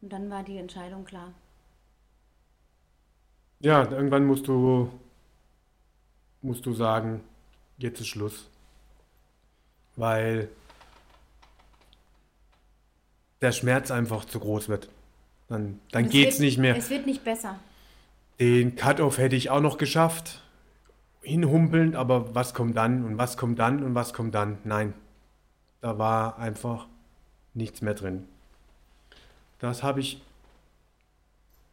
Und 0.00 0.10
dann 0.10 0.30
war 0.30 0.42
die 0.42 0.56
Entscheidung 0.56 1.04
klar. 1.04 1.34
Ja, 3.60 3.82
irgendwann 3.90 4.24
musst 4.24 4.48
du, 4.48 4.90
musst 6.40 6.64
du 6.64 6.72
sagen, 6.72 7.20
jetzt 7.76 8.00
ist 8.00 8.06
Schluss. 8.06 8.48
Weil 9.96 10.48
der 13.42 13.52
Schmerz 13.52 13.90
einfach 13.90 14.24
zu 14.24 14.40
groß 14.40 14.70
wird. 14.70 14.88
Dann, 15.48 15.78
dann 15.92 16.08
geht 16.08 16.30
es 16.30 16.38
nicht 16.38 16.56
mehr. 16.56 16.74
Es 16.74 16.88
wird 16.88 17.04
nicht 17.04 17.22
besser. 17.22 17.58
Den 18.38 18.76
Cut-Off 18.76 19.18
hätte 19.18 19.36
ich 19.36 19.50
auch 19.50 19.60
noch 19.60 19.76
geschafft. 19.76 20.40
Hinhumpeln, 21.22 21.94
aber 21.94 22.34
was 22.34 22.54
kommt 22.54 22.76
dann 22.76 23.04
und 23.04 23.18
was 23.18 23.36
kommt 23.36 23.58
dann 23.58 23.82
und 23.82 23.94
was 23.94 24.12
kommt 24.12 24.34
dann? 24.34 24.58
Nein. 24.64 24.94
Da 25.80 25.98
war 25.98 26.38
einfach 26.38 26.86
nichts 27.54 27.82
mehr 27.82 27.94
drin. 27.94 28.26
Das 29.58 29.82
habe 29.82 30.00
ich 30.00 30.22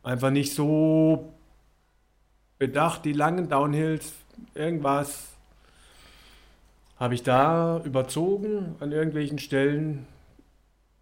einfach 0.04 0.30
nicht 0.30 0.54
so 0.54 1.32
bedacht, 2.58 3.06
die 3.06 3.14
langen 3.14 3.50
Downhills, 3.50 4.14
irgendwas 4.54 5.30
habe 7.00 7.14
ich 7.14 7.24
da 7.24 7.82
überzogen 7.84 8.76
an 8.80 8.92
irgendwelchen 8.92 9.38
Stellen, 9.40 10.08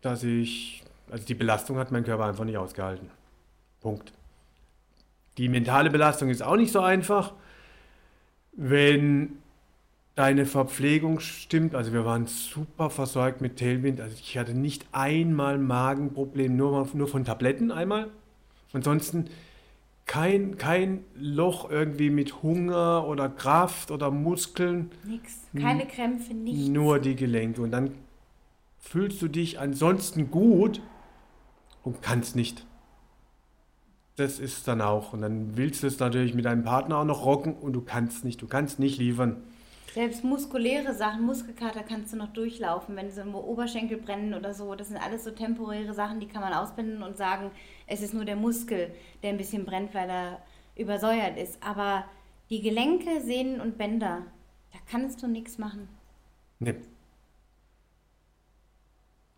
dass 0.02 0.24
ich, 0.24 0.84
also 1.10 1.26
die 1.26 1.34
Belastung 1.34 1.78
hat 1.78 1.92
mein 1.92 2.04
Körper 2.04 2.26
einfach 2.26 2.44
nicht 2.44 2.58
ausgehalten. 2.58 3.10
Punkt. 3.82 4.12
Die 5.38 5.50
mentale 5.50 5.90
Belastung 5.90 6.30
ist 6.30 6.44
auch 6.44 6.58
nicht 6.58 6.72
so 6.72 6.82
einfach, 6.82 7.34
wenn 8.56 9.38
deine 10.16 10.46
Verpflegung 10.46 11.20
stimmt. 11.20 11.76
Also 11.76 11.94
wir 11.94 12.06
waren 12.06 12.26
super 12.26 12.90
versorgt 12.90 13.42
mit 13.42 13.60
Tailwind. 13.60 14.00
Also 14.00 14.16
ich 14.20 14.38
hatte 14.38 14.54
nicht 14.54 14.86
einmal 14.92 15.58
Magenproblem, 15.58 16.56
nur, 16.56 16.88
nur 16.94 17.08
von 17.08 17.26
Tabletten 17.26 17.72
einmal. 17.72 18.10
Ansonsten 18.74 19.30
kein, 20.06 20.58
kein 20.58 21.04
Loch 21.16 21.70
irgendwie 21.70 22.10
mit 22.10 22.44
Hunger 22.44 23.08
oder 23.08 23.28
Kraft 23.28 23.92
oder 23.92 24.12
Muskeln. 24.12 24.92
Nix. 25.04 25.48
Keine 25.60 25.86
Krämpfe, 25.86 26.34
nichts. 26.34 26.68
Nur 26.70 27.00
die 27.00 27.16
Gelenke. 27.16 27.62
Und 27.62 27.72
dann 27.72 27.92
fühlst 28.80 29.22
du 29.22 29.28
dich 29.28 29.60
ansonsten 29.60 30.30
gut 30.32 30.82
und 31.84 32.02
kannst 32.02 32.36
nicht. 32.36 32.66
Das 34.16 34.40
ist 34.40 34.68
dann 34.68 34.82
auch. 34.82 35.14
Und 35.14 35.22
dann 35.22 35.58
willst 35.58 35.84
du 35.84 35.88
es 35.88 36.00
natürlich 36.00 36.34
mit 36.34 36.46
deinem 36.46 36.64
Partner 36.64 37.00
auch 37.00 37.06
noch 37.06 37.26
rocken 37.26 37.56
und 37.56 37.74
du 37.74 37.82
kannst 37.82 38.24
nicht. 38.24 38.42
Du 38.42 38.48
kannst 38.48 38.80
nicht 38.80 38.98
liefern. 38.98 39.44
Selbst 39.94 40.26
muskuläre 40.26 40.94
Sachen, 40.94 41.24
Muskelkater 41.24 41.82
kannst 41.82 42.12
du 42.12 42.18
noch 42.18 42.34
durchlaufen, 42.34 42.98
wenn 42.98 43.12
so 43.12 43.22
irgendwo 43.22 43.40
Oberschenkel 43.40 43.98
brennen 43.98 44.34
oder 44.34 44.54
so. 44.54 44.76
Das 44.76 44.90
sind 44.90 44.98
alles 44.98 45.24
so 45.24 45.32
temporäre 45.32 45.94
Sachen, 45.94 46.20
die 46.20 46.28
kann 46.28 46.42
man 46.42 46.52
ausblenden 46.52 47.02
und 47.02 47.16
sagen, 47.16 47.50
es 47.88 48.02
ist 48.02 48.14
nur 48.14 48.26
der 48.26 48.36
Muskel, 48.36 48.94
der 49.24 49.30
ein 49.30 49.38
bisschen 49.38 49.64
brennt, 49.64 49.94
weil 49.94 50.10
er 50.10 50.42
übersäuert 50.76 51.38
ist. 51.38 51.64
Aber 51.64 52.04
die 52.50 52.62
Gelenke, 52.62 53.22
Sehnen 53.22 53.62
und 53.62 53.78
Bänder, 53.78 54.24
da 54.74 54.80
kannst 54.92 55.24
du 55.24 55.28
nichts 55.28 55.58
machen. 55.58 55.88
Nee. 56.60 56.76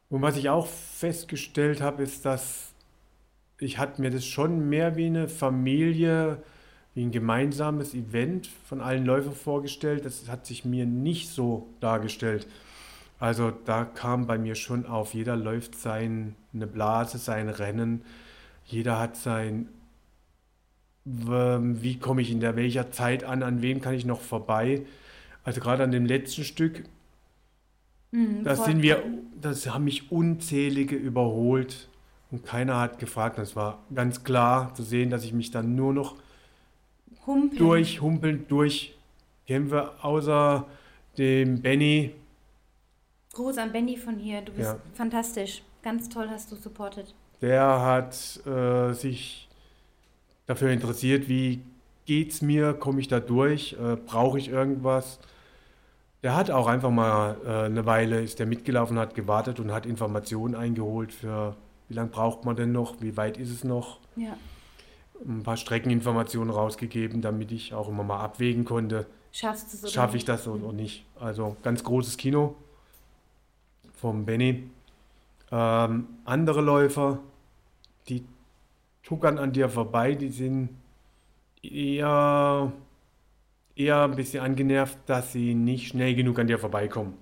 Und 0.09 0.23
was 0.23 0.37
ich 0.37 0.49
auch 0.49 0.65
festgestellt 0.65 1.81
habe, 1.81 2.01
ist, 2.01 2.25
dass 2.25 2.73
ich 3.59 3.77
hatte 3.77 4.01
mir 4.01 4.11
das 4.11 4.25
schon 4.25 4.69
mehr 4.69 4.95
wie 4.95 5.07
eine 5.07 5.27
Familie, 5.27 6.43
wie 6.93 7.03
ein 7.03 7.11
gemeinsames 7.11 7.93
Event 7.93 8.47
von 8.65 8.81
allen 8.81 9.05
Läufern 9.05 9.33
vorgestellt. 9.33 10.05
Das 10.05 10.29
hat 10.29 10.45
sich 10.45 10.65
mir 10.65 10.85
nicht 10.85 11.29
so 11.29 11.67
dargestellt. 11.79 12.47
Also 13.19 13.51
da 13.51 13.85
kam 13.85 14.27
bei 14.27 14.37
mir 14.37 14.55
schon 14.55 14.85
auf, 14.85 15.13
jeder 15.13 15.35
läuft 15.35 15.75
seine 15.75 16.33
Blase, 16.53 17.17
sein 17.17 17.49
Rennen, 17.49 18.03
jeder 18.65 18.99
hat 18.99 19.15
sein, 19.17 19.69
ähm, 21.05 21.81
wie 21.81 21.97
komme 21.97 22.21
ich 22.21 22.31
in 22.31 22.39
der 22.39 22.55
welcher 22.55 22.91
Zeit 22.91 23.23
an, 23.23 23.41
an 23.41 23.61
wem 23.61 23.81
kann 23.81 23.95
ich 23.95 24.05
noch 24.05 24.21
vorbei. 24.21 24.85
Also 25.43 25.61
gerade 25.61 25.83
an 25.83 25.91
dem 25.91 26.05
letzten 26.05 26.43
Stück, 26.43 26.83
Mhm, 28.11 28.43
da 28.43 28.55
sind 28.55 28.81
wir, 28.81 29.03
das 29.41 29.67
haben 29.67 29.83
mich 29.83 30.11
unzählige 30.11 30.95
überholt 30.95 31.89
und 32.31 32.45
keiner 32.45 32.79
hat 32.79 32.99
gefragt. 32.99 33.37
Das 33.37 33.55
war 33.55 33.79
ganz 33.93 34.23
klar 34.23 34.73
zu 34.73 34.83
sehen, 34.83 35.09
dass 35.09 35.23
ich 35.23 35.33
mich 35.33 35.51
dann 35.51 35.75
nur 35.75 35.93
noch 35.93 36.15
Humpeln. 37.25 37.57
durchhumpelnd 37.59 38.49
durchkämpfe, 38.51 39.91
außer 40.01 40.65
dem 41.17 41.61
Benny. 41.61 42.13
Gruß 43.33 43.57
an 43.57 43.71
Benny 43.71 43.97
von 43.97 44.15
hier. 44.17 44.41
Du 44.41 44.51
bist 44.51 44.69
Ja. 44.69 44.77
fantastisch. 44.93 45.61
Ganz 45.83 46.09
toll 46.09 46.27
hast 46.29 46.51
du 46.51 46.55
supportet. 46.55 47.13
Der 47.41 47.81
hat 47.81 48.39
äh, 48.45 48.93
sich 48.93 49.47
dafür 50.47 50.71
interessiert, 50.71 51.29
wie 51.29 51.61
geht's 52.05 52.41
mir, 52.41 52.73
komme 52.73 52.99
ich 52.99 53.07
da 53.07 53.19
durch, 53.19 53.73
äh, 53.73 53.95
brauche 53.95 54.39
ich 54.39 54.49
irgendwas. 54.49 55.19
Der 56.23 56.35
hat 56.35 56.49
auch 56.49 56.65
einfach 56.67 56.89
mal 56.89 57.37
äh, 57.45 57.65
eine 57.65 57.85
Weile, 57.85 58.21
ist 58.21 58.39
der 58.39 58.47
mitgelaufen, 58.47 58.97
hat 58.97 59.13
gewartet 59.13 59.59
und 59.59 59.71
hat 59.71 59.85
Informationen 59.85 60.55
eingeholt 60.55 61.13
für, 61.13 61.55
wie 61.87 61.93
lange 61.93 62.09
braucht 62.09 62.45
man 62.45 62.55
denn 62.55 62.71
noch, 62.71 63.01
wie 63.01 63.17
weit 63.17 63.37
ist 63.37 63.51
es 63.51 63.63
noch. 63.63 63.99
Ja. 64.15 64.37
Ein 65.25 65.43
paar 65.43 65.57
Streckeninformationen 65.57 66.53
rausgegeben, 66.53 67.21
damit 67.21 67.51
ich 67.51 67.73
auch 67.73 67.89
immer 67.89 68.03
mal 68.03 68.19
abwägen 68.19 68.65
konnte, 68.65 69.07
Schaffst 69.31 69.73
du 69.73 69.77
oder 69.77 69.87
schaffe 69.89 70.17
ich 70.17 70.25
das 70.25 70.47
oder 70.47 70.73
nicht. 70.73 71.05
Also 71.19 71.57
ganz 71.61 71.83
großes 71.83 72.17
Kino 72.17 72.55
vom 73.93 74.25
Benny. 74.25 74.69
Ähm, 75.51 76.07
andere 76.25 76.61
Läufer, 76.61 77.19
die 78.09 78.25
tuckern 79.03 79.37
an 79.37 79.53
dir 79.53 79.69
vorbei, 79.69 80.15
die 80.15 80.29
sind 80.29 80.69
eher, 81.61 82.71
eher 83.75 84.03
ein 84.03 84.15
bisschen 84.15 84.43
angenervt, 84.43 84.97
dass 85.05 85.33
sie 85.33 85.53
nicht 85.53 85.89
schnell 85.89 86.15
genug 86.15 86.39
an 86.39 86.47
dir 86.47 86.59
vorbeikommen. 86.59 87.13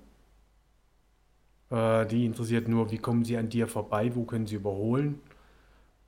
Äh, 1.70 2.06
die 2.06 2.24
interessiert 2.26 2.68
nur, 2.68 2.90
wie 2.90 2.98
kommen 2.98 3.24
sie 3.24 3.36
an 3.36 3.48
dir 3.48 3.66
vorbei, 3.68 4.14
wo 4.14 4.24
können 4.24 4.46
sie 4.46 4.56
überholen. 4.56 5.20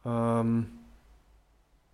Ähm, 0.05 0.67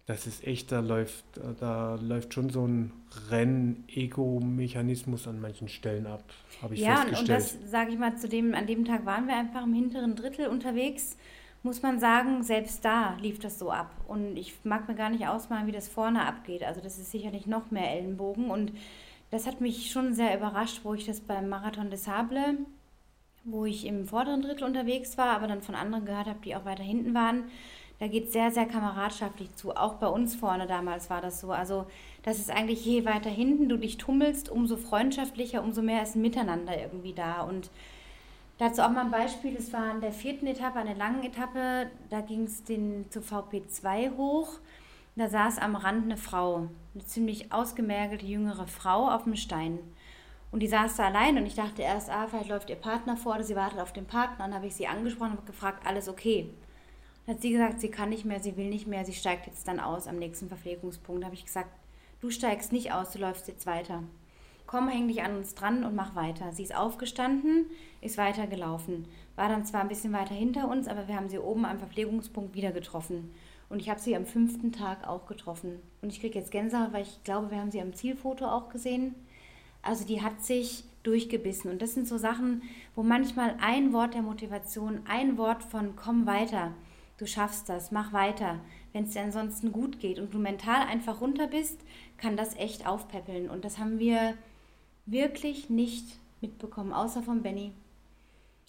das 0.07 0.27
ist 0.27 0.47
echt, 0.47 0.71
da 0.71 0.81
läuft, 0.81 1.25
da 1.61 1.95
läuft 1.95 2.35
schon 2.35 2.51
so 2.51 2.67
ein 2.67 2.93
Renn-Ego-Mechanismus 3.31 5.27
an 5.27 5.41
manchen 5.41 5.69
Stellen 5.69 6.07
ab, 6.07 6.23
habe 6.61 6.75
ich 6.75 6.81
Ja, 6.81 7.03
und, 7.05 7.17
und 7.17 7.27
festgestellt. 7.27 7.65
das 7.65 7.71
sage 7.71 7.93
ich 7.93 7.99
mal 7.99 8.17
zu 8.19 8.29
dem, 8.29 8.55
an 8.55 8.67
dem 8.67 8.85
Tag 8.85 9.07
waren 9.07 9.27
wir 9.27 9.35
einfach 9.37 9.65
im 9.65 9.73
hinteren 9.73 10.15
Drittel 10.15 10.49
unterwegs. 10.49 11.17
Muss 11.63 11.81
man 11.81 11.99
sagen, 11.99 12.43
selbst 12.43 12.85
da 12.85 13.17
lief 13.23 13.39
das 13.39 13.59
so 13.59 13.71
ab. 13.71 13.91
Und 14.07 14.37
ich 14.37 14.55
mag 14.65 14.87
mir 14.87 14.95
gar 14.95 15.09
nicht 15.09 15.27
ausmalen, 15.27 15.67
wie 15.67 15.73
das 15.73 15.89
vorne 15.89 16.27
abgeht. 16.27 16.63
Also 16.63 16.83
das 16.83 16.99
ist 16.99 17.11
sicherlich 17.11 17.47
noch 17.47 17.71
mehr 17.71 17.91
Ellenbogen. 17.91 18.51
Und 18.51 18.73
das 19.31 19.47
hat 19.47 19.63
mich 19.63 19.91
schon 19.91 20.13
sehr 20.13 20.37
überrascht, 20.37 20.81
wo 20.85 20.93
ich 20.93 21.07
das 21.07 21.21
beim 21.21 21.49
Marathon 21.49 21.89
des 21.91 22.05
Sable, 22.05 22.59
wo 23.45 23.65
ich 23.67 23.87
im 23.87 24.07
vorderen 24.07 24.43
Drittel 24.43 24.65
unterwegs 24.65 25.19
war, 25.19 25.37
aber 25.37 25.47
dann 25.47 25.63
von 25.63 25.75
anderen 25.75 26.07
gehört 26.07 26.27
habe, 26.27 26.41
die 26.45 26.57
auch 26.57 26.65
weiter 26.65 26.83
hinten 26.83 27.15
waren. 27.15 27.45
Da 28.01 28.09
geht 28.09 28.27
es 28.27 28.33
sehr, 28.33 28.51
sehr 28.51 28.67
kameradschaftlich 28.67 29.55
zu. 29.55 29.77
Auch 29.77 29.95
bei 29.95 30.09
uns 30.09 30.35
vorne 30.35 30.67
damals 30.67 31.11
war 31.11 31.21
das 31.21 31.41
so. 31.41 31.53
Also 31.53 31.87
das 32.23 32.39
ist 32.39 32.51
eigentlich 32.51 32.85
je 32.85 33.05
weiter 33.05 33.31
hinten 33.31 33.69
du 33.69 33.77
dich 33.77 33.99
tummelst, 33.99 34.49
umso 34.51 34.77
freundschaftlicher, 34.77 35.63
umso 35.63 35.81
mehr 35.81 36.03
ist 36.03 36.17
ein 36.17 36.23
Miteinander 36.23 36.79
irgendwie 36.81 37.13
da. 37.13 37.43
Und 37.43 37.71
dazu 38.59 38.83
auch 38.83 38.91
mal 38.91 39.05
ein 39.05 39.11
Beispiel, 39.11 39.55
es 39.57 39.73
war 39.73 39.91
an 39.93 40.01
der 40.01 40.13
vierten 40.13 40.47
Etappe, 40.47 40.81
an 40.81 40.87
der 40.87 40.97
langen 40.97 41.23
Etappe, 41.23 41.89
da 42.11 42.21
ging 42.21 42.45
es 42.45 42.65
zu 42.65 43.21
VP2 43.21 44.17
hoch. 44.17 44.59
Da 45.17 45.29
saß 45.29 45.59
am 45.59 45.77
Rand 45.77 46.07
eine 46.07 46.17
Frau, 46.17 46.69
eine 46.95 47.05
ziemlich 47.05 47.53
ausgemergelte 47.53 48.27
jüngere 48.27 48.67
Frau 48.67 49.09
auf 49.09 49.23
dem 49.25 49.37
Stein. 49.37 49.79
Und 50.55 50.61
die 50.61 50.69
saß 50.69 50.95
da 50.95 51.07
allein 51.07 51.37
und 51.37 51.47
ich 51.47 51.57
dachte 51.57 51.83
erst, 51.83 52.09
ah, 52.09 52.29
vielleicht 52.29 52.49
läuft 52.49 52.71
ihr 52.71 52.77
Partner 52.77 53.17
vor 53.17 53.35
oder 53.35 53.43
sie 53.43 53.57
wartet 53.57 53.81
auf 53.81 53.93
den 53.93 54.07
Partner. 54.07 54.45
Dann 54.45 54.55
habe 54.55 54.69
ich 54.69 54.77
sie 54.77 54.87
angesprochen 54.87 55.37
und 55.37 55.47
gefragt, 55.47 55.85
alles 55.85 56.09
okay. 56.09 56.49
Dann 57.27 57.35
hat 57.35 57.43
sie 57.43 57.51
gesagt, 57.51 57.81
sie 57.81 57.91
kann 57.91 58.11
nicht 58.11 58.25
mehr, 58.25 58.39
sie 58.39 58.57
will 58.57 58.69
nicht 58.69 58.87
mehr, 58.87 59.05
sie 59.05 59.15
steigt 59.15 59.49
jetzt 59.49 59.67
dann 59.67 59.81
aus 59.81 60.07
am 60.07 60.17
nächsten 60.17 60.47
Verpflegungspunkt. 60.47 61.23
Da 61.23 61.27
habe 61.27 61.35
ich 61.35 61.45
gesagt, 61.45 61.71
du 62.21 62.31
steigst 62.31 62.71
nicht 62.71 62.93
aus, 62.93 63.11
du 63.11 63.19
läufst 63.19 63.49
jetzt 63.49 63.67
weiter. 63.67 64.05
Komm, 64.69 64.89
häng 64.89 65.09
dich 65.09 65.25
an 65.25 65.37
uns 65.37 65.57
dran 65.57 65.83
und 65.83 65.97
mach 65.97 66.15
weiter. 66.15 66.53
Sie 66.53 66.63
ist 66.63 66.77
aufgestanden, 66.77 67.67
ist 68.01 68.17
weitergelaufen. 68.17 69.09
War 69.35 69.49
dann 69.49 69.67
zwar 69.67 69.81
ein 69.81 69.89
bisschen 69.89 70.13
weiter 70.13 70.37
hinter 70.37 70.69
uns, 70.69 70.87
aber 70.87 71.09
wir 71.09 71.17
haben 71.17 71.31
sie 71.31 71.41
oben 71.41 71.65
am 71.65 71.81
Verpflegungspunkt 71.81 72.55
wieder 72.55 72.71
getroffen. 72.71 73.35
Und 73.69 73.81
ich 73.81 73.91
habe 73.91 73.99
sie 73.99 74.15
am 74.15 74.25
fünften 74.25 74.71
Tag 74.71 75.05
auch 75.09 75.27
getroffen. 75.27 75.81
Und 76.01 76.13
ich 76.13 76.21
kriege 76.21 76.39
jetzt 76.39 76.53
Gänsehaut, 76.53 76.93
weil 76.93 77.03
ich 77.03 77.25
glaube, 77.25 77.51
wir 77.51 77.59
haben 77.59 77.73
sie 77.73 77.81
am 77.81 77.93
Zielfoto 77.93 78.47
auch 78.47 78.69
gesehen. 78.69 79.17
Also 79.85 80.05
die 80.05 80.23
hat 80.23 80.43
sich 80.43 80.85
durchgebissen. 81.03 81.71
Und 81.71 81.83
das 81.83 81.95
sind 81.95 82.09
so 82.09 82.19
Sachen, 82.19 82.63
wo 82.95 83.03
manchmal 83.03 83.57
ein 83.61 83.93
Wort 83.93 84.15
der 84.15 84.23
Motivation, 84.23 85.01
ein 85.07 85.39
Wort 85.39 85.63
von 85.63 85.95
komm 85.97 86.27
weiter, 86.27 86.73
du 87.19 87.27
schaffst 87.27 87.69
das, 87.69 87.93
mach 87.93 88.13
weiter. 88.13 88.61
Wenn 88.93 89.05
es 89.05 89.11
dir 89.11 89.23
ansonsten 89.23 89.71
gut 89.71 90.01
geht 90.01 90.19
und 90.19 90.33
du 90.35 90.39
mental 90.39 90.87
einfach 90.87 91.21
runter 91.21 91.47
bist, 91.47 91.81
kann 92.17 92.37
das 92.37 92.57
echt 92.57 92.87
aufpäppeln. 92.87 93.51
Und 93.51 93.65
das 93.65 93.79
haben 93.79 93.99
wir 93.99 94.35
wirklich 95.07 95.69
nicht 95.69 96.19
mitbekommen, 96.41 96.93
außer 96.93 97.23
von 97.23 97.43
Benny. 97.43 97.73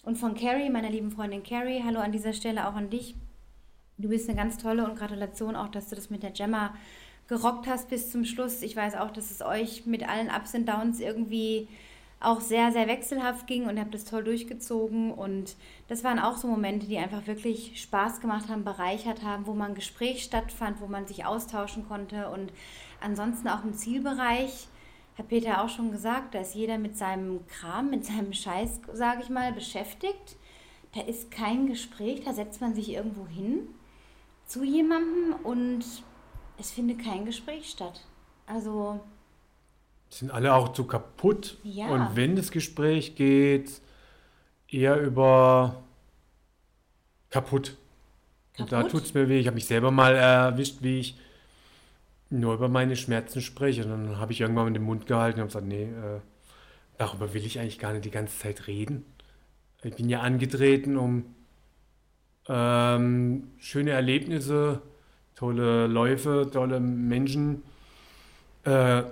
Und 0.02 0.16
von 0.16 0.34
Carrie, 0.34 0.70
meiner 0.70 0.90
lieben 0.90 1.10
Freundin 1.10 1.42
Carrie, 1.42 1.82
hallo 1.84 2.00
an 2.00 2.12
dieser 2.12 2.32
Stelle 2.32 2.68
auch 2.68 2.74
an 2.74 2.90
dich. 2.90 3.16
Du 3.98 4.08
bist 4.08 4.28
eine 4.28 4.36
ganz 4.36 4.58
tolle 4.58 4.84
und 4.84 4.96
Gratulation 4.96 5.56
auch, 5.56 5.68
dass 5.68 5.88
du 5.88 5.96
das 5.96 6.10
mit 6.10 6.22
der 6.22 6.30
Gemma 6.30 6.74
gerockt 7.28 7.66
hast 7.66 7.88
bis 7.88 8.10
zum 8.10 8.24
Schluss. 8.24 8.62
Ich 8.62 8.76
weiß 8.76 8.94
auch, 8.96 9.10
dass 9.10 9.30
es 9.30 9.42
euch 9.42 9.86
mit 9.86 10.08
allen 10.08 10.28
Ups 10.28 10.54
und 10.54 10.66
Downs 10.66 11.00
irgendwie 11.00 11.68
auch 12.18 12.40
sehr, 12.40 12.72
sehr 12.72 12.88
wechselhaft 12.88 13.46
ging 13.46 13.66
und 13.66 13.78
habt 13.78 13.94
das 13.94 14.04
toll 14.04 14.24
durchgezogen. 14.24 15.12
Und 15.12 15.56
das 15.88 16.02
waren 16.02 16.18
auch 16.18 16.36
so 16.36 16.48
Momente, 16.48 16.86
die 16.86 16.98
einfach 16.98 17.26
wirklich 17.26 17.80
Spaß 17.80 18.20
gemacht 18.20 18.48
haben, 18.48 18.64
bereichert 18.64 19.22
haben, 19.22 19.46
wo 19.46 19.54
man 19.54 19.74
Gespräch 19.74 20.22
stattfand, 20.22 20.80
wo 20.80 20.86
man 20.86 21.06
sich 21.06 21.24
austauschen 21.26 21.86
konnte. 21.86 22.30
Und 22.30 22.52
ansonsten 23.00 23.48
auch 23.48 23.64
im 23.64 23.74
Zielbereich, 23.74 24.68
hat 25.18 25.28
Peter 25.28 25.62
auch 25.62 25.68
schon 25.68 25.92
gesagt, 25.92 26.34
da 26.34 26.40
ist 26.40 26.54
jeder 26.54 26.78
mit 26.78 26.96
seinem 26.96 27.46
Kram, 27.46 27.90
mit 27.90 28.04
seinem 28.04 28.32
Scheiß, 28.32 28.80
sage 28.92 29.22
ich 29.22 29.30
mal, 29.30 29.52
beschäftigt. 29.52 30.36
Da 30.94 31.02
ist 31.02 31.30
kein 31.30 31.66
Gespräch, 31.66 32.22
da 32.24 32.32
setzt 32.32 32.60
man 32.60 32.74
sich 32.74 32.92
irgendwo 32.92 33.26
hin 33.26 33.68
zu 34.46 34.62
jemandem 34.62 35.34
und 35.42 35.84
es 36.58 36.70
findet 36.70 37.02
kein 37.02 37.24
Gespräch 37.24 37.70
statt. 37.70 38.00
Also 38.46 39.00
Sind 40.10 40.30
alle 40.30 40.54
auch 40.54 40.72
zu 40.72 40.84
kaputt. 40.84 41.58
Ja. 41.62 41.88
Und 41.88 42.16
wenn 42.16 42.36
das 42.36 42.50
Gespräch 42.50 43.16
geht, 43.16 43.80
eher 44.68 45.00
über 45.00 45.82
kaputt. 47.30 47.76
Und 48.58 48.72
da 48.72 48.78
Kaputt? 48.78 48.92
tut 48.92 49.04
es 49.04 49.14
mir 49.14 49.28
weh. 49.28 49.38
Ich 49.38 49.46
habe 49.46 49.56
mich 49.56 49.66
selber 49.66 49.90
mal 49.90 50.14
erwischt, 50.14 50.78
wie 50.80 51.00
ich 51.00 51.18
nur 52.30 52.54
über 52.54 52.68
meine 52.68 52.96
Schmerzen 52.96 53.40
spreche. 53.40 53.84
Und 53.84 53.90
dann 53.90 54.18
habe 54.18 54.32
ich 54.32 54.40
irgendwann 54.40 54.66
mit 54.66 54.76
dem 54.76 54.84
Mund 54.84 55.06
gehalten 55.06 55.40
und 55.40 55.42
habe 55.42 55.48
gesagt, 55.48 55.66
nee, 55.66 55.84
äh, 55.84 56.20
darüber 56.98 57.34
will 57.34 57.44
ich 57.44 57.60
eigentlich 57.60 57.78
gar 57.78 57.92
nicht 57.92 58.04
die 58.04 58.10
ganze 58.10 58.38
Zeit 58.38 58.66
reden. 58.66 59.04
Ich 59.82 59.94
bin 59.94 60.08
ja 60.08 60.20
angetreten, 60.20 60.96
um 60.96 61.34
ähm, 62.48 63.50
schöne 63.58 63.90
Erlebnisse 63.90 64.80
tolle 65.36 65.86
Läufe, 65.86 66.48
tolle 66.52 66.80
Menschen 66.80 67.62
äh, 68.64 69.04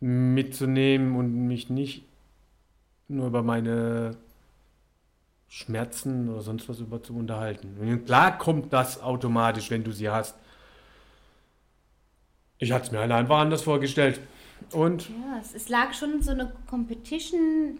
mitzunehmen 0.00 1.14
und 1.14 1.46
mich 1.46 1.70
nicht 1.70 2.04
nur 3.08 3.28
über 3.28 3.42
meine 3.42 4.16
Schmerzen 5.48 6.28
oder 6.28 6.40
sonst 6.40 6.68
was 6.68 6.80
über 6.80 7.02
zu 7.02 7.14
unterhalten. 7.14 7.76
Und 7.80 8.06
klar 8.06 8.36
kommt 8.36 8.72
das 8.72 9.00
automatisch, 9.00 9.70
wenn 9.70 9.84
du 9.84 9.92
sie 9.92 10.08
hast. 10.08 10.34
Ich 12.58 12.72
hatte 12.72 12.86
es 12.86 12.92
mir 12.92 13.00
einfach 13.00 13.38
anders 13.38 13.62
vorgestellt. 13.62 14.20
Und 14.72 15.08
ja, 15.10 15.38
es, 15.40 15.54
es 15.54 15.68
lag 15.68 15.92
schon 15.92 16.22
so 16.22 16.32
eine 16.32 16.52
Competition, 16.68 17.78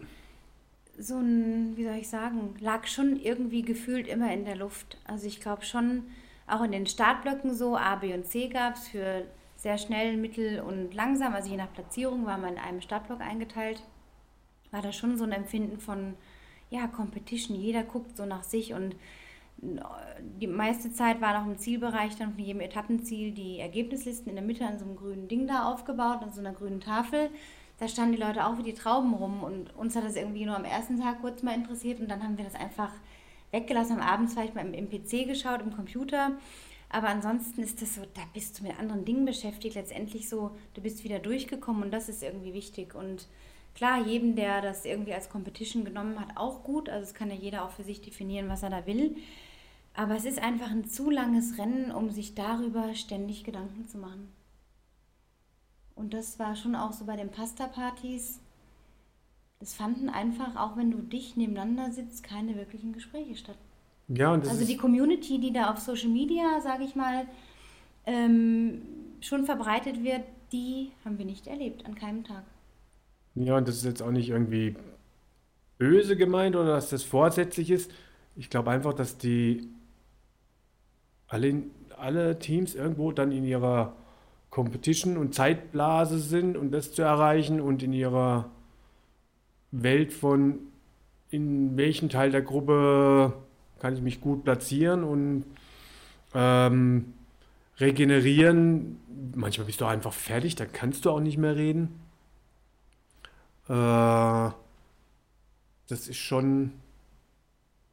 so 0.97 1.15
ein, 1.15 1.75
wie 1.75 1.83
soll 1.83 1.95
ich 1.95 2.07
sagen, 2.07 2.55
lag 2.59 2.87
schon 2.87 3.19
irgendwie 3.19 3.63
gefühlt 3.63 4.07
immer 4.07 4.31
in 4.31 4.45
der 4.45 4.55
Luft. 4.55 4.97
Also 5.05 5.27
ich 5.27 5.41
glaube 5.41 5.65
schon, 5.65 6.03
auch 6.47 6.61
in 6.61 6.71
den 6.71 6.87
Startblöcken 6.87 7.53
so, 7.53 7.75
A, 7.75 7.95
B 7.95 8.13
und 8.13 8.25
C 8.25 8.47
gab 8.47 8.75
es 8.75 8.87
für 8.87 9.25
sehr 9.57 9.77
schnell, 9.77 10.17
mittel 10.17 10.61
und 10.61 10.93
langsam. 10.93 11.33
Also 11.33 11.49
je 11.49 11.57
nach 11.57 11.73
Platzierung 11.73 12.25
war 12.25 12.37
man 12.37 12.53
in 12.53 12.59
einem 12.59 12.81
Startblock 12.81 13.21
eingeteilt. 13.21 13.83
War 14.71 14.81
da 14.81 14.91
schon 14.91 15.17
so 15.17 15.23
ein 15.23 15.31
Empfinden 15.31 15.79
von, 15.79 16.15
ja, 16.69 16.87
Competition. 16.87 17.55
Jeder 17.57 17.83
guckt 17.83 18.15
so 18.15 18.25
nach 18.25 18.43
sich 18.43 18.73
und 18.73 18.95
die 19.59 20.47
meiste 20.47 20.91
Zeit 20.91 21.19
war 21.19 21.39
noch 21.39 21.47
im 21.47 21.57
Zielbereich 21.57 22.15
dann 22.15 22.33
von 22.33 22.43
jedem 22.43 22.61
Etappenziel 22.61 23.31
die 23.31 23.59
Ergebnislisten 23.59 24.29
in 24.29 24.35
der 24.35 24.45
Mitte 24.45 24.65
an 24.65 24.77
so 24.77 24.85
einem 24.85 24.95
grünen 24.95 25.27
Ding 25.27 25.47
da 25.47 25.71
aufgebaut, 25.71 26.21
an 26.21 26.31
so 26.31 26.41
einer 26.41 26.53
grünen 26.53 26.79
Tafel. 26.79 27.31
Da 27.79 27.87
standen 27.87 28.13
die 28.13 28.21
Leute 28.21 28.45
auch 28.45 28.57
wie 28.57 28.63
die 28.63 28.73
Trauben 28.73 29.13
rum 29.13 29.43
und 29.43 29.75
uns 29.75 29.95
hat 29.95 30.03
das 30.03 30.15
irgendwie 30.15 30.45
nur 30.45 30.55
am 30.55 30.65
ersten 30.65 30.99
Tag 30.99 31.21
kurz 31.21 31.41
mal 31.41 31.55
interessiert 31.55 31.99
und 31.99 32.09
dann 32.09 32.23
haben 32.23 32.37
wir 32.37 32.45
das 32.45 32.55
einfach 32.55 32.91
weggelassen. 33.51 33.99
Am 33.99 34.07
Abend 34.07 34.31
vielleicht 34.31 34.55
mal 34.55 34.65
im, 34.65 34.73
im 34.73 34.89
PC 34.89 35.27
geschaut, 35.27 35.61
im 35.61 35.75
Computer. 35.75 36.31
Aber 36.89 37.09
ansonsten 37.09 37.61
ist 37.61 37.81
das 37.81 37.95
so, 37.95 38.01
da 38.13 38.21
bist 38.33 38.59
du 38.59 38.63
mit 38.63 38.79
anderen 38.79 39.05
Dingen 39.05 39.25
beschäftigt. 39.25 39.75
Letztendlich 39.75 40.29
so, 40.29 40.51
du 40.73 40.81
bist 40.81 41.03
wieder 41.03 41.19
durchgekommen 41.19 41.83
und 41.83 41.91
das 41.91 42.09
ist 42.09 42.23
irgendwie 42.23 42.53
wichtig. 42.53 42.95
Und 42.95 43.27
klar, 43.75 44.05
jedem, 44.05 44.35
der 44.35 44.61
das 44.61 44.85
irgendwie 44.85 45.13
als 45.13 45.29
Competition 45.29 45.83
genommen 45.83 46.19
hat, 46.19 46.37
auch 46.37 46.63
gut. 46.63 46.89
Also 46.89 47.03
es 47.03 47.13
kann 47.13 47.29
ja 47.29 47.35
jeder 47.35 47.65
auch 47.65 47.71
für 47.71 47.83
sich 47.83 48.01
definieren, 48.01 48.49
was 48.49 48.63
er 48.63 48.69
da 48.69 48.85
will. 48.85 49.17
Aber 49.93 50.15
es 50.15 50.25
ist 50.25 50.39
einfach 50.39 50.71
ein 50.71 50.87
zu 50.87 51.09
langes 51.09 51.57
Rennen, 51.57 51.91
um 51.91 52.11
sich 52.11 52.35
darüber 52.35 52.93
ständig 52.95 53.43
Gedanken 53.43 53.87
zu 53.87 53.97
machen. 53.97 54.31
Und 55.95 56.13
das 56.13 56.37
war 56.37 56.55
schon 56.55 56.75
auch 56.75 56.93
so 56.93 57.05
bei 57.05 57.15
den 57.15 57.31
Pasta-Partys. 57.31 58.39
Es 59.59 59.73
fanden 59.73 60.09
einfach, 60.09 60.55
auch 60.55 60.77
wenn 60.77 60.91
du 60.91 60.99
dich 60.99 61.35
nebeneinander 61.35 61.91
sitzt, 61.91 62.23
keine 62.23 62.55
wirklichen 62.55 62.93
Gespräche 62.93 63.35
statt. 63.35 63.57
Ja, 64.07 64.33
und 64.33 64.45
das 64.45 64.51
also 64.51 64.65
die 64.65 64.77
Community, 64.77 65.39
die 65.39 65.51
da 65.51 65.71
auf 65.71 65.79
Social 65.79 66.09
Media, 66.09 66.61
sage 66.61 66.83
ich 66.83 66.95
mal, 66.95 67.25
ähm, 68.05 68.81
schon 69.19 69.45
verbreitet 69.45 70.03
wird, 70.03 70.21
die 70.51 70.91
haben 71.03 71.17
wir 71.17 71.25
nicht 71.25 71.47
erlebt 71.47 71.85
an 71.85 71.95
keinem 71.95 72.23
Tag. 72.23 72.43
Ja, 73.35 73.57
und 73.57 73.67
das 73.67 73.77
ist 73.77 73.85
jetzt 73.85 74.01
auch 74.01 74.11
nicht 74.11 74.29
irgendwie 74.29 74.75
böse 75.77 76.15
gemeint 76.15 76.55
oder 76.55 76.73
dass 76.73 76.89
das 76.89 77.03
vorsätzlich 77.03 77.69
ist. 77.69 77.91
Ich 78.35 78.49
glaube 78.49 78.71
einfach, 78.71 78.93
dass 78.93 79.17
die 79.17 79.67
alle, 81.27 81.63
alle 81.97 82.39
Teams 82.39 82.75
irgendwo 82.75 83.11
dann 83.11 83.31
in 83.31 83.43
ihrer 83.43 83.95
Competition 84.49 85.17
und 85.17 85.35
Zeitblase 85.35 86.19
sind 86.19 86.55
und 86.55 86.71
das 86.71 86.93
zu 86.93 87.01
erreichen 87.01 87.59
und 87.59 87.83
in 87.83 87.93
ihrer 87.93 88.49
Welt 89.71 90.13
von 90.13 90.59
in 91.29 91.75
welchem 91.75 92.09
Teil 92.09 92.31
der 92.31 92.41
Gruppe 92.41 93.33
kann 93.79 93.93
ich 93.93 94.01
mich 94.01 94.21
gut 94.21 94.43
platzieren 94.43 95.03
und 95.03 95.43
ähm, 96.33 97.13
regenerieren. 97.79 98.99
Manchmal 99.35 99.67
bist 99.67 99.81
du 99.81 99.85
einfach 99.85 100.13
fertig, 100.13 100.55
da 100.55 100.65
kannst 100.65 101.05
du 101.05 101.11
auch 101.11 101.19
nicht 101.19 101.37
mehr 101.37 101.55
reden. 101.55 101.99
Äh, 103.67 104.51
das 105.89 106.07
ist 106.07 106.17
schon 106.17 106.63
ein 106.63 106.73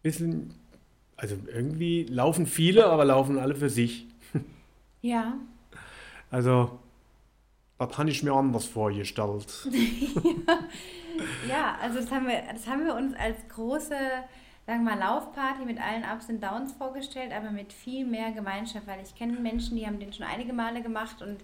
bisschen 0.02 0.54
also 1.16 1.36
irgendwie 1.46 2.04
laufen 2.04 2.46
viele, 2.46 2.86
aber 2.86 3.04
laufen 3.04 3.38
alle 3.38 3.54
für 3.54 3.70
sich. 3.70 4.06
Ja. 5.00 5.34
Also, 6.30 6.78
das 7.76 7.98
habe 7.98 8.08
ich 8.08 8.22
mir 8.22 8.32
anders 8.32 8.64
vorgestellt. 8.64 9.68
ja. 10.48 10.58
Ja, 11.48 11.76
also 11.80 12.00
das 12.00 12.10
haben, 12.10 12.26
wir, 12.26 12.42
das 12.52 12.66
haben 12.66 12.84
wir 12.84 12.94
uns 12.94 13.14
als 13.14 13.36
große, 13.48 13.94
sagen 14.66 14.84
wir 14.84 14.94
mal, 14.94 14.98
Laufparty 14.98 15.64
mit 15.64 15.78
allen 15.80 16.04
Ups 16.04 16.28
und 16.28 16.42
Downs 16.42 16.72
vorgestellt, 16.72 17.32
aber 17.32 17.50
mit 17.50 17.72
viel 17.72 18.06
mehr 18.06 18.32
Gemeinschaft, 18.32 18.86
weil 18.86 19.00
ich 19.02 19.14
kenne 19.14 19.38
Menschen, 19.38 19.76
die 19.76 19.86
haben 19.86 19.98
den 19.98 20.12
schon 20.12 20.26
einige 20.26 20.52
Male 20.52 20.82
gemacht 20.82 21.22
und 21.22 21.38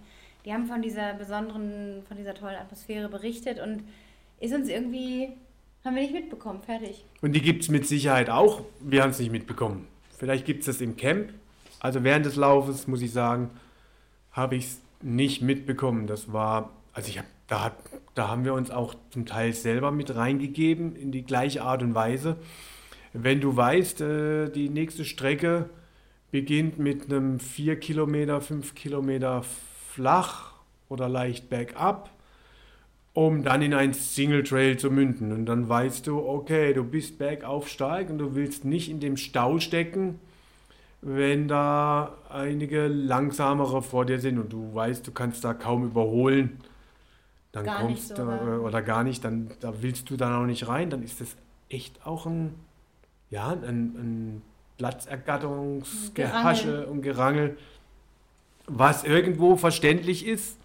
die 0.45 0.53
haben 0.53 0.67
von 0.67 0.83
dieser 0.83 1.15
besonderen, 1.15 2.03
von 2.09 2.17
dieser 2.17 2.35
tollen 2.35 2.57
Atmosphäre 2.57 3.09
berichtet 3.09 3.61
und 3.61 3.85
ist 4.41 4.55
uns 4.55 4.69
irgendwie 4.69 5.35
haben 5.85 5.97
wir 5.97 6.03
nicht 6.03 6.15
mitbekommen, 6.15 6.61
fertig. 6.61 7.05
Und 7.23 7.33
die 7.33 7.41
gibt 7.41 7.63
es 7.63 7.69
mit 7.71 7.87
Sicherheit 7.87 8.29
auch. 8.29 8.63
Wir 8.81 9.03
haben 9.03 9.11
es 9.11 9.19
nicht 9.19 9.33
mitbekommen. 9.33 9.87
Vielleicht 10.19 10.45
gibt 10.45 10.61
es 10.61 10.67
das 10.67 10.81
im 10.81 10.97
Camp. 10.97 11.33
Also 11.79 12.05
während 12.05 12.27
des 12.27 12.37
Laufes, 12.37 12.87
muss 12.87 13.01
ich 13.01 13.13
sagen, 13.13 13.51
habe 14.33 14.57
ich 14.57 14.67
es 14.67 14.81
nicht 15.01 15.41
mitbekommen. 15.41 16.07
Das 16.07 16.33
war, 16.33 16.71
also 16.93 17.09
ich 17.09 17.19
habe, 17.19 17.29
da, 17.47 17.73
da 18.15 18.29
haben 18.29 18.45
wir 18.45 18.55
uns 18.55 18.71
auch 18.71 18.95
zum 19.11 19.27
Teil 19.27 19.53
selber 19.53 19.91
mit 19.91 20.15
reingegeben 20.15 20.97
in 20.97 21.13
die 21.13 21.25
gleiche 21.25 21.63
Art 21.63 21.83
und 21.83 21.95
Weise. 21.95 22.37
Wenn 23.13 23.41
du 23.41 23.57
weißt, 23.57 24.01
äh, 24.01 24.49
die 24.51 24.69
nächste 24.69 25.05
Strecke 25.05 25.71
beginnt 26.31 26.79
mit 26.79 27.13
einem 27.13 27.41
4 27.41 27.79
Kilometer, 27.81 28.41
5 28.41 28.75
Kilometer 28.75 29.43
flach 29.93 30.55
oder 30.89 31.09
leicht 31.09 31.49
bergab 31.49 32.11
um 33.13 33.43
dann 33.43 33.63
in 33.63 33.75
ein 33.75 33.93
Single 33.93 34.43
Trail 34.43 34.79
zu 34.79 34.91
münden. 34.91 35.33
Und 35.33 35.47
dann 35.47 35.69
weißt 35.69 36.07
du, 36.07 36.19
okay, 36.19 36.73
du 36.73 36.85
bist 36.85 37.19
bergauf 37.19 37.69
stark 37.69 38.11
und 38.11 38.19
du 38.19 38.35
willst 38.35 38.65
nicht 38.65 38.89
in 38.89 39.01
dem 39.01 39.17
Stau 39.17 39.59
stecken, 39.59 40.21
wenn 41.03 41.49
da 41.49 42.15
einige 42.29 42.87
langsamere 42.87 43.83
vor 43.83 44.05
dir 44.05 44.21
sind 44.21 44.39
und 44.39 44.53
du 44.53 44.75
weißt, 44.75 45.07
du 45.07 45.13
kannst 45.13 45.45
da 45.45 45.55
kaum 45.55 45.85
überholen. 45.85 46.59
Dann 47.53 47.65
gar 47.65 47.81
kommst 47.81 48.11
du, 48.13 48.17
so, 48.17 48.23
oder 48.65 48.83
gar 48.83 49.03
nicht, 49.03 49.25
dann 49.25 49.51
da 49.61 49.83
willst 49.83 50.09
du 50.11 50.17
dann 50.17 50.33
auch 50.33 50.47
nicht 50.47 50.69
rein, 50.69 50.91
dann 50.91 51.03
ist 51.03 51.21
das 51.21 51.35
echt 51.69 52.07
auch 52.07 52.27
ein, 52.27 52.55
ja, 53.31 53.49
ein, 53.49 53.63
ein 53.63 54.43
Platzergatterungsgehasche 54.79 56.87
und 56.87 57.03
Gerangel, 57.03 57.59
was 58.67 59.03
irgendwo 59.05 59.57
verständlich 59.57 60.25
ist, 60.25 60.57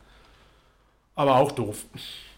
aber 1.16 1.38
auch 1.38 1.52
doof. 1.52 1.86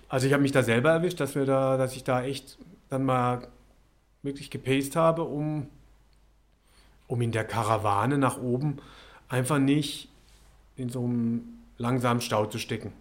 Also 0.07 0.27
ich 0.27 0.33
habe 0.33 0.43
mich 0.43 0.53
da 0.53 0.63
selber 0.63 0.91
erwischt, 0.91 1.19
dass 1.19 1.35
wir 1.35 1.45
da, 1.45 1.75
dass 1.77 1.93
ich 1.95 2.05
da 2.05 2.23
echt 2.23 2.57
dann 2.89 3.03
mal 3.03 3.49
wirklich 4.23 4.49
gepaced 4.49 4.95
habe, 4.95 5.23
um, 5.23 5.67
um 7.07 7.21
in 7.21 7.33
der 7.33 7.43
Karawane 7.43 8.17
nach 8.17 8.41
oben 8.41 8.77
einfach 9.27 9.59
nicht 9.59 10.07
in 10.77 10.89
so 10.89 11.03
einem 11.03 11.43
langsamen 11.77 12.21
Stau 12.21 12.45
zu 12.45 12.59
stecken. 12.59 12.93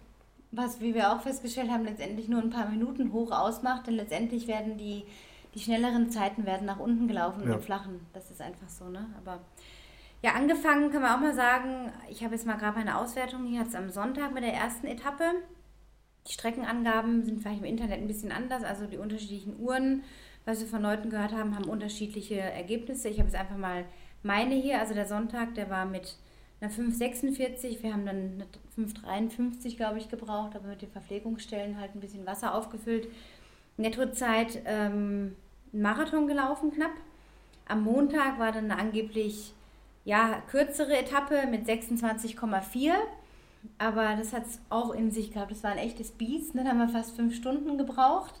Was, 0.51 0.79
wie 0.79 0.95
wir 0.95 1.11
auch 1.11 1.21
festgestellt 1.21 1.69
haben, 1.69 1.85
letztendlich 1.85 2.29
nur 2.29 2.41
ein 2.41 2.49
paar 2.49 2.69
Minuten 2.69 3.11
hoch 3.11 3.31
ausmacht, 3.31 3.87
denn 3.87 3.95
letztendlich 3.95 4.47
werden 4.47 4.77
die, 4.77 5.03
die 5.53 5.59
schnelleren 5.59 6.09
Zeiten 6.09 6.45
werden 6.45 6.65
nach 6.65 6.79
unten 6.79 7.07
gelaufen 7.07 7.43
und 7.43 7.49
ja. 7.49 7.55
im 7.55 7.61
Flachen. 7.61 7.99
Das 8.13 8.31
ist 8.31 8.41
einfach 8.41 8.69
so, 8.69 8.85
ne? 8.85 9.07
Aber 9.17 9.39
ja, 10.23 10.31
angefangen 10.33 10.89
kann 10.89 11.01
man 11.01 11.15
auch 11.15 11.21
mal 11.21 11.35
sagen, 11.35 11.91
ich 12.09 12.23
habe 12.23 12.33
jetzt 12.33 12.47
mal 12.47 12.57
gerade 12.57 12.77
meine 12.77 12.97
Auswertung, 12.97 13.45
hier 13.45 13.59
hat 13.59 13.67
es 13.67 13.75
am 13.75 13.89
Sonntag 13.89 14.33
mit 14.33 14.43
der 14.43 14.53
ersten 14.53 14.87
Etappe 14.87 15.35
die 16.27 16.33
Streckenangaben 16.33 17.23
sind 17.23 17.41
vielleicht 17.41 17.59
im 17.59 17.65
Internet 17.65 17.99
ein 17.99 18.07
bisschen 18.07 18.31
anders, 18.31 18.63
also 18.63 18.85
die 18.85 18.97
unterschiedlichen 18.97 19.59
Uhren, 19.59 20.03
was 20.45 20.59
wir 20.59 20.67
von 20.67 20.81
Leuten 20.81 21.09
gehört 21.09 21.31
haben, 21.31 21.55
haben 21.55 21.69
unterschiedliche 21.69 22.39
Ergebnisse. 22.39 23.09
Ich 23.09 23.19
habe 23.19 23.29
jetzt 23.29 23.39
einfach 23.39 23.57
mal 23.57 23.85
meine 24.23 24.55
hier, 24.55 24.79
also 24.79 24.93
der 24.93 25.05
Sonntag, 25.05 25.55
der 25.55 25.69
war 25.69 25.85
mit 25.85 26.17
einer 26.59 26.71
5,46, 26.71 27.83
wir 27.83 27.93
haben 27.93 28.05
dann 28.05 28.41
eine 28.77 28.87
5,53, 28.87 29.77
glaube 29.77 29.99
ich, 29.99 30.09
gebraucht, 30.09 30.55
aber 30.55 30.67
mit 30.67 30.81
den 30.81 30.91
Verpflegungsstellen 30.91 31.79
halt 31.79 31.95
ein 31.95 31.99
bisschen 31.99 32.25
Wasser 32.25 32.55
aufgefüllt. 32.55 33.07
Nettozeit 33.77 34.61
ähm, 34.65 35.35
Marathon 35.71 36.27
gelaufen 36.27 36.71
knapp. 36.71 36.93
Am 37.67 37.83
Montag 37.83 38.39
war 38.39 38.51
dann 38.51 38.71
eine 38.71 38.79
angeblich 38.79 39.53
ja, 40.05 40.41
kürzere 40.49 40.97
Etappe 40.97 41.47
mit 41.47 41.67
26,4 41.67 42.93
aber 43.77 44.15
das 44.15 44.33
hat 44.33 44.45
es 44.45 44.59
auch 44.69 44.91
in 44.91 45.11
sich 45.11 45.31
gehabt. 45.31 45.51
Das 45.51 45.63
war 45.63 45.71
ein 45.71 45.77
echtes 45.77 46.11
Biest. 46.11 46.55
Ne? 46.55 46.63
Da 46.63 46.71
haben 46.71 46.79
wir 46.79 46.89
fast 46.89 47.15
fünf 47.15 47.35
Stunden 47.35 47.77
gebraucht. 47.77 48.35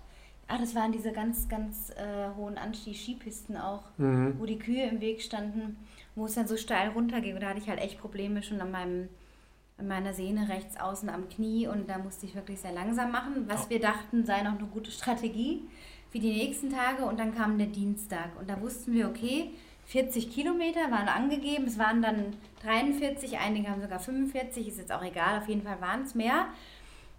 Ah, 0.47 0.57
das 0.57 0.75
waren 0.75 0.93
diese 0.93 1.11
ganz, 1.11 1.49
ganz 1.49 1.89
äh, 1.91 2.29
hohen 2.37 2.57
Anstieg-Skipisten 2.57 3.57
auch, 3.57 3.83
mhm. 3.97 4.35
wo 4.39 4.45
die 4.45 4.57
Kühe 4.57 4.83
im 4.83 5.01
Weg 5.01 5.21
standen, 5.21 5.77
wo 6.15 6.25
es 6.25 6.35
dann 6.35 6.47
so 6.47 6.55
steil 6.55 6.89
runterging. 6.89 7.35
Und 7.35 7.41
da 7.41 7.49
hatte 7.49 7.59
ich 7.59 7.67
halt 7.67 7.81
echt 7.81 7.99
Probleme 7.99 8.41
schon 8.41 8.61
an, 8.61 8.71
meinem, 8.71 9.09
an 9.77 9.87
meiner 9.87 10.13
Sehne 10.13 10.47
rechts 10.47 10.79
außen 10.79 11.09
am 11.09 11.27
Knie. 11.27 11.67
Und 11.67 11.89
da 11.89 11.97
musste 11.97 12.25
ich 12.25 12.35
wirklich 12.35 12.59
sehr 12.59 12.71
langsam 12.71 13.11
machen, 13.11 13.43
was 13.47 13.69
wir 13.69 13.81
dachten, 13.81 14.25
sei 14.25 14.41
noch 14.41 14.57
eine 14.57 14.67
gute 14.67 14.89
Strategie 14.89 15.63
für 16.11 16.19
die 16.19 16.31
nächsten 16.31 16.69
Tage. 16.69 17.03
Und 17.03 17.19
dann 17.19 17.35
kam 17.35 17.57
der 17.57 17.67
Dienstag. 17.67 18.29
Und 18.39 18.49
da 18.49 18.61
wussten 18.61 18.93
wir, 18.93 19.09
okay, 19.09 19.51
40 19.87 20.31
Kilometer 20.31 20.91
waren 20.91 21.07
angegeben. 21.07 21.65
Es 21.65 21.77
waren 21.77 22.01
dann 22.01 22.35
43, 22.63 23.37
einige 23.39 23.69
haben 23.69 23.81
sogar 23.81 23.99
45, 23.99 24.67
ist 24.67 24.77
jetzt 24.77 24.91
auch 24.91 25.03
egal, 25.03 25.39
auf 25.39 25.47
jeden 25.47 25.63
Fall 25.63 25.79
waren 25.81 26.03
es 26.03 26.13
mehr. 26.13 26.47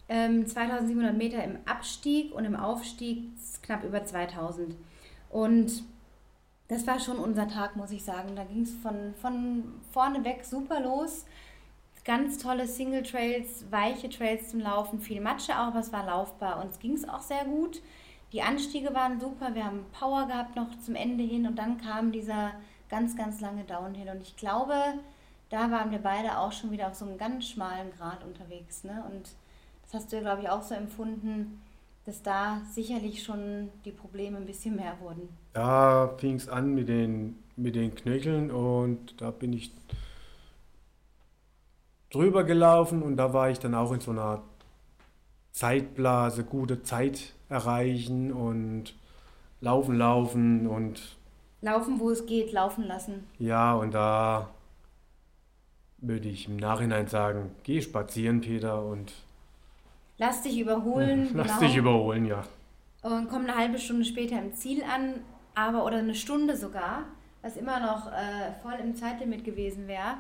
Ähm, 0.09 0.47
2700 0.47 1.17
Meter 1.17 1.45
im 1.45 1.59
Abstieg 1.67 2.35
und 2.35 2.45
im 2.45 2.57
Aufstieg 2.57 3.25
knapp 3.63 3.85
über 3.85 4.05
2000. 4.05 4.75
Und 5.31 5.85
das 6.69 6.87
war 6.87 7.01
schon 7.01 7.19
unser 7.19 7.49
Tag, 7.49 7.77
muss 7.77 7.91
ich 7.91 8.05
sagen. 8.05 8.37
Da 8.37 8.45
ging 8.45 8.63
es 8.63 8.75
von, 8.75 9.15
von 9.21 9.65
vorne 9.93 10.25
weg 10.25 10.45
super 10.45 10.81
los. 10.81 11.25
Ganz 12.05 12.39
tolle 12.39 12.67
Single 12.67 13.03
Trails, 13.03 13.67
weiche 13.71 14.09
Trails 14.09 14.51
zum 14.51 14.61
Laufen, 14.61 15.01
viel 15.01 15.21
Matsche 15.21 15.53
auch, 15.53 15.69
aber 15.69 15.81
es 15.81 15.93
war 15.93 16.07
laufbar. 16.07 16.63
und 16.63 16.71
es 16.71 16.79
ging 16.79 16.95
es 16.95 17.07
auch 17.07 17.21
sehr 17.21 17.45
gut. 17.45 17.83
Die 18.33 18.43
Anstiege 18.43 18.95
waren 18.95 19.21
super, 19.21 19.55
wir 19.55 19.65
haben 19.65 19.87
Power 19.99 20.27
gehabt 20.27 20.57
noch 20.57 20.79
zum 20.81 20.95
Ende 20.95 21.25
hin 21.25 21.47
und 21.47 21.57
dann 21.57 21.79
kam 21.79 22.13
dieser 22.13 22.53
ganz, 22.91 23.17
ganz 23.17 23.41
lange 23.41 23.65
Downhill. 23.65 24.11
Und 24.11 24.23
ich 24.23 24.37
glaube, 24.37 24.75
da 25.51 25.71
waren 25.71 25.91
wir 25.91 25.99
beide 25.99 26.39
auch 26.39 26.53
schon 26.53 26.71
wieder 26.71 26.89
auf 26.89 26.95
so 26.95 27.07
einem 27.07 27.17
ganz 27.19 27.49
schmalen 27.49 27.91
Grad 27.97 28.25
unterwegs. 28.25 28.85
Ne? 28.85 29.05
Und 29.11 29.31
das 29.91 30.03
hast 30.03 30.13
du 30.13 30.17
ja, 30.17 30.23
glaube 30.23 30.43
ich, 30.43 30.51
auch 30.51 30.63
so 30.63 30.75
empfunden, 30.75 31.63
dass 32.05 32.23
da 32.23 32.61
sicherlich 32.71 33.23
schon 33.23 33.71
die 33.87 33.91
Probleme 33.91 34.37
ein 34.37 34.45
bisschen 34.45 34.77
mehr 34.77 34.99
wurden. 35.01 35.29
Da 35.55 36.15
fing 36.19 36.35
es 36.35 36.49
an 36.49 36.75
mit 36.75 36.89
den, 36.89 37.39
mit 37.57 37.75
den 37.75 37.95
Knöcheln 37.95 38.51
und 38.51 39.21
da 39.21 39.31
bin 39.31 39.55
ich 39.55 39.73
drüber 42.11 42.45
gelaufen 42.45 43.03
und 43.03 43.17
da 43.17 43.33
war 43.33 43.49
ich 43.51 43.59
dann 43.61 43.75
auch 43.75 43.93
in 43.93 44.01
so 44.01 44.11
einer 44.11 44.43
Zeitblase, 45.53 46.45
gute 46.45 46.83
Zeit 46.83 47.33
erreichen 47.49 48.31
und 48.31 48.95
laufen, 49.61 49.97
laufen 49.97 50.67
und. 50.67 51.17
Laufen, 51.63 51.99
wo 51.99 52.11
es 52.11 52.27
geht, 52.27 52.53
laufen 52.53 52.85
lassen. 52.85 53.25
Ja, 53.39 53.75
und 53.75 53.93
da 53.93 54.51
würde 55.97 56.29
ich 56.29 56.47
im 56.47 56.57
Nachhinein 56.57 57.09
sagen, 57.09 57.51
geh 57.63 57.81
spazieren, 57.81 58.43
Peter, 58.43 58.85
und. 58.85 59.13
Lass 60.19 60.43
dich 60.43 60.59
überholen. 60.59 61.31
Lass 61.35 61.47
genau. 61.47 61.61
dich 61.61 61.77
überholen, 61.77 62.27
ja. 62.27 62.45
Und 63.03 63.29
komm 63.29 63.43
eine 63.43 63.57
halbe 63.57 63.79
Stunde 63.79 64.05
später 64.05 64.39
im 64.39 64.53
Ziel 64.53 64.83
an, 64.83 65.21
aber 65.55 65.85
oder 65.85 65.99
eine 65.99 66.15
Stunde 66.15 66.57
sogar, 66.57 67.05
was 67.43 67.57
immer 67.57 67.81
noch 67.81 68.09
äh, 68.09 68.53
voll 68.63 68.75
im 68.83 68.95
Zeitlimit 68.95 69.45
gewesen 69.45 69.87
wäre, 69.87 70.17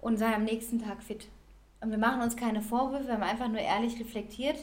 und 0.00 0.18
sei 0.18 0.34
am 0.34 0.44
nächsten 0.44 0.82
Tag 0.82 1.02
fit. 1.02 1.28
Und 1.80 1.90
wir 1.90 1.98
machen 1.98 2.20
uns 2.22 2.36
keine 2.36 2.60
Vorwürfe, 2.62 3.06
wir 3.06 3.14
haben 3.14 3.22
einfach 3.22 3.48
nur 3.48 3.60
ehrlich 3.60 3.98
reflektiert 4.00 4.58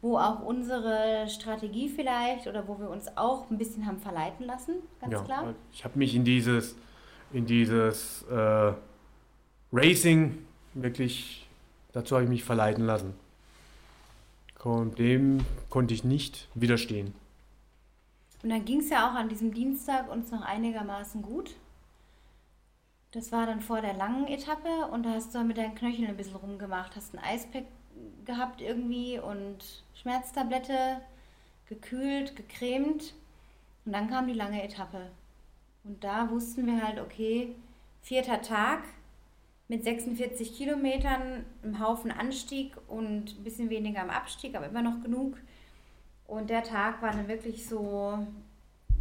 wo 0.00 0.16
auch 0.16 0.40
unsere 0.42 1.26
Strategie 1.28 1.88
vielleicht 1.88 2.46
oder 2.46 2.68
wo 2.68 2.78
wir 2.78 2.88
uns 2.88 3.08
auch 3.16 3.50
ein 3.50 3.58
bisschen 3.58 3.86
haben 3.86 3.98
verleiten 3.98 4.46
lassen, 4.46 4.74
ganz 5.00 5.12
ja, 5.12 5.22
klar. 5.22 5.54
Ich 5.72 5.84
habe 5.84 5.98
mich 5.98 6.14
in 6.14 6.24
dieses, 6.24 6.76
in 7.32 7.46
dieses 7.46 8.22
äh, 8.30 8.72
Racing 9.72 10.38
wirklich, 10.74 11.48
dazu 11.92 12.14
habe 12.14 12.24
ich 12.24 12.30
mich 12.30 12.44
verleiten 12.44 12.84
lassen. 12.86 13.14
Dem 14.64 15.44
konnte 15.70 15.94
ich 15.94 16.04
nicht 16.04 16.48
widerstehen. 16.54 17.14
Und 18.42 18.50
dann 18.50 18.64
ging 18.64 18.80
es 18.80 18.90
ja 18.90 19.08
auch 19.08 19.14
an 19.14 19.28
diesem 19.28 19.52
Dienstag 19.54 20.10
uns 20.10 20.30
noch 20.30 20.42
einigermaßen 20.42 21.22
gut. 21.22 21.54
Das 23.12 23.32
war 23.32 23.46
dann 23.46 23.60
vor 23.60 23.80
der 23.80 23.94
langen 23.94 24.26
Etappe 24.26 24.86
und 24.92 25.04
da 25.04 25.10
hast 25.10 25.34
du 25.34 25.42
mit 25.42 25.56
deinen 25.56 25.74
Knöcheln 25.74 26.08
ein 26.08 26.16
bisschen 26.16 26.36
rumgemacht, 26.36 26.94
hast 26.94 27.14
ein 27.14 27.18
Eispack 27.18 27.64
gehabt 28.24 28.60
irgendwie 28.60 29.18
und 29.18 29.82
Schmerztablette, 29.94 31.00
gekühlt, 31.68 32.36
gecremt. 32.36 33.14
Und 33.84 33.92
dann 33.92 34.10
kam 34.10 34.26
die 34.26 34.34
lange 34.34 34.62
Etappe. 34.62 35.10
Und 35.84 36.04
da 36.04 36.30
wussten 36.30 36.66
wir 36.66 36.82
halt, 36.82 37.00
okay, 37.00 37.54
vierter 38.02 38.42
Tag 38.42 38.82
mit 39.68 39.84
46 39.84 40.56
Kilometern, 40.56 41.44
im 41.62 41.78
Haufen 41.78 42.10
Anstieg 42.10 42.74
und 42.88 43.38
ein 43.38 43.44
bisschen 43.44 43.68
weniger 43.68 44.00
am 44.00 44.10
Abstieg, 44.10 44.56
aber 44.56 44.66
immer 44.66 44.82
noch 44.82 45.02
genug. 45.02 45.36
Und 46.26 46.50
der 46.50 46.62
Tag 46.62 47.02
war 47.02 47.12
dann 47.12 47.28
wirklich 47.28 47.66
so 47.66 48.18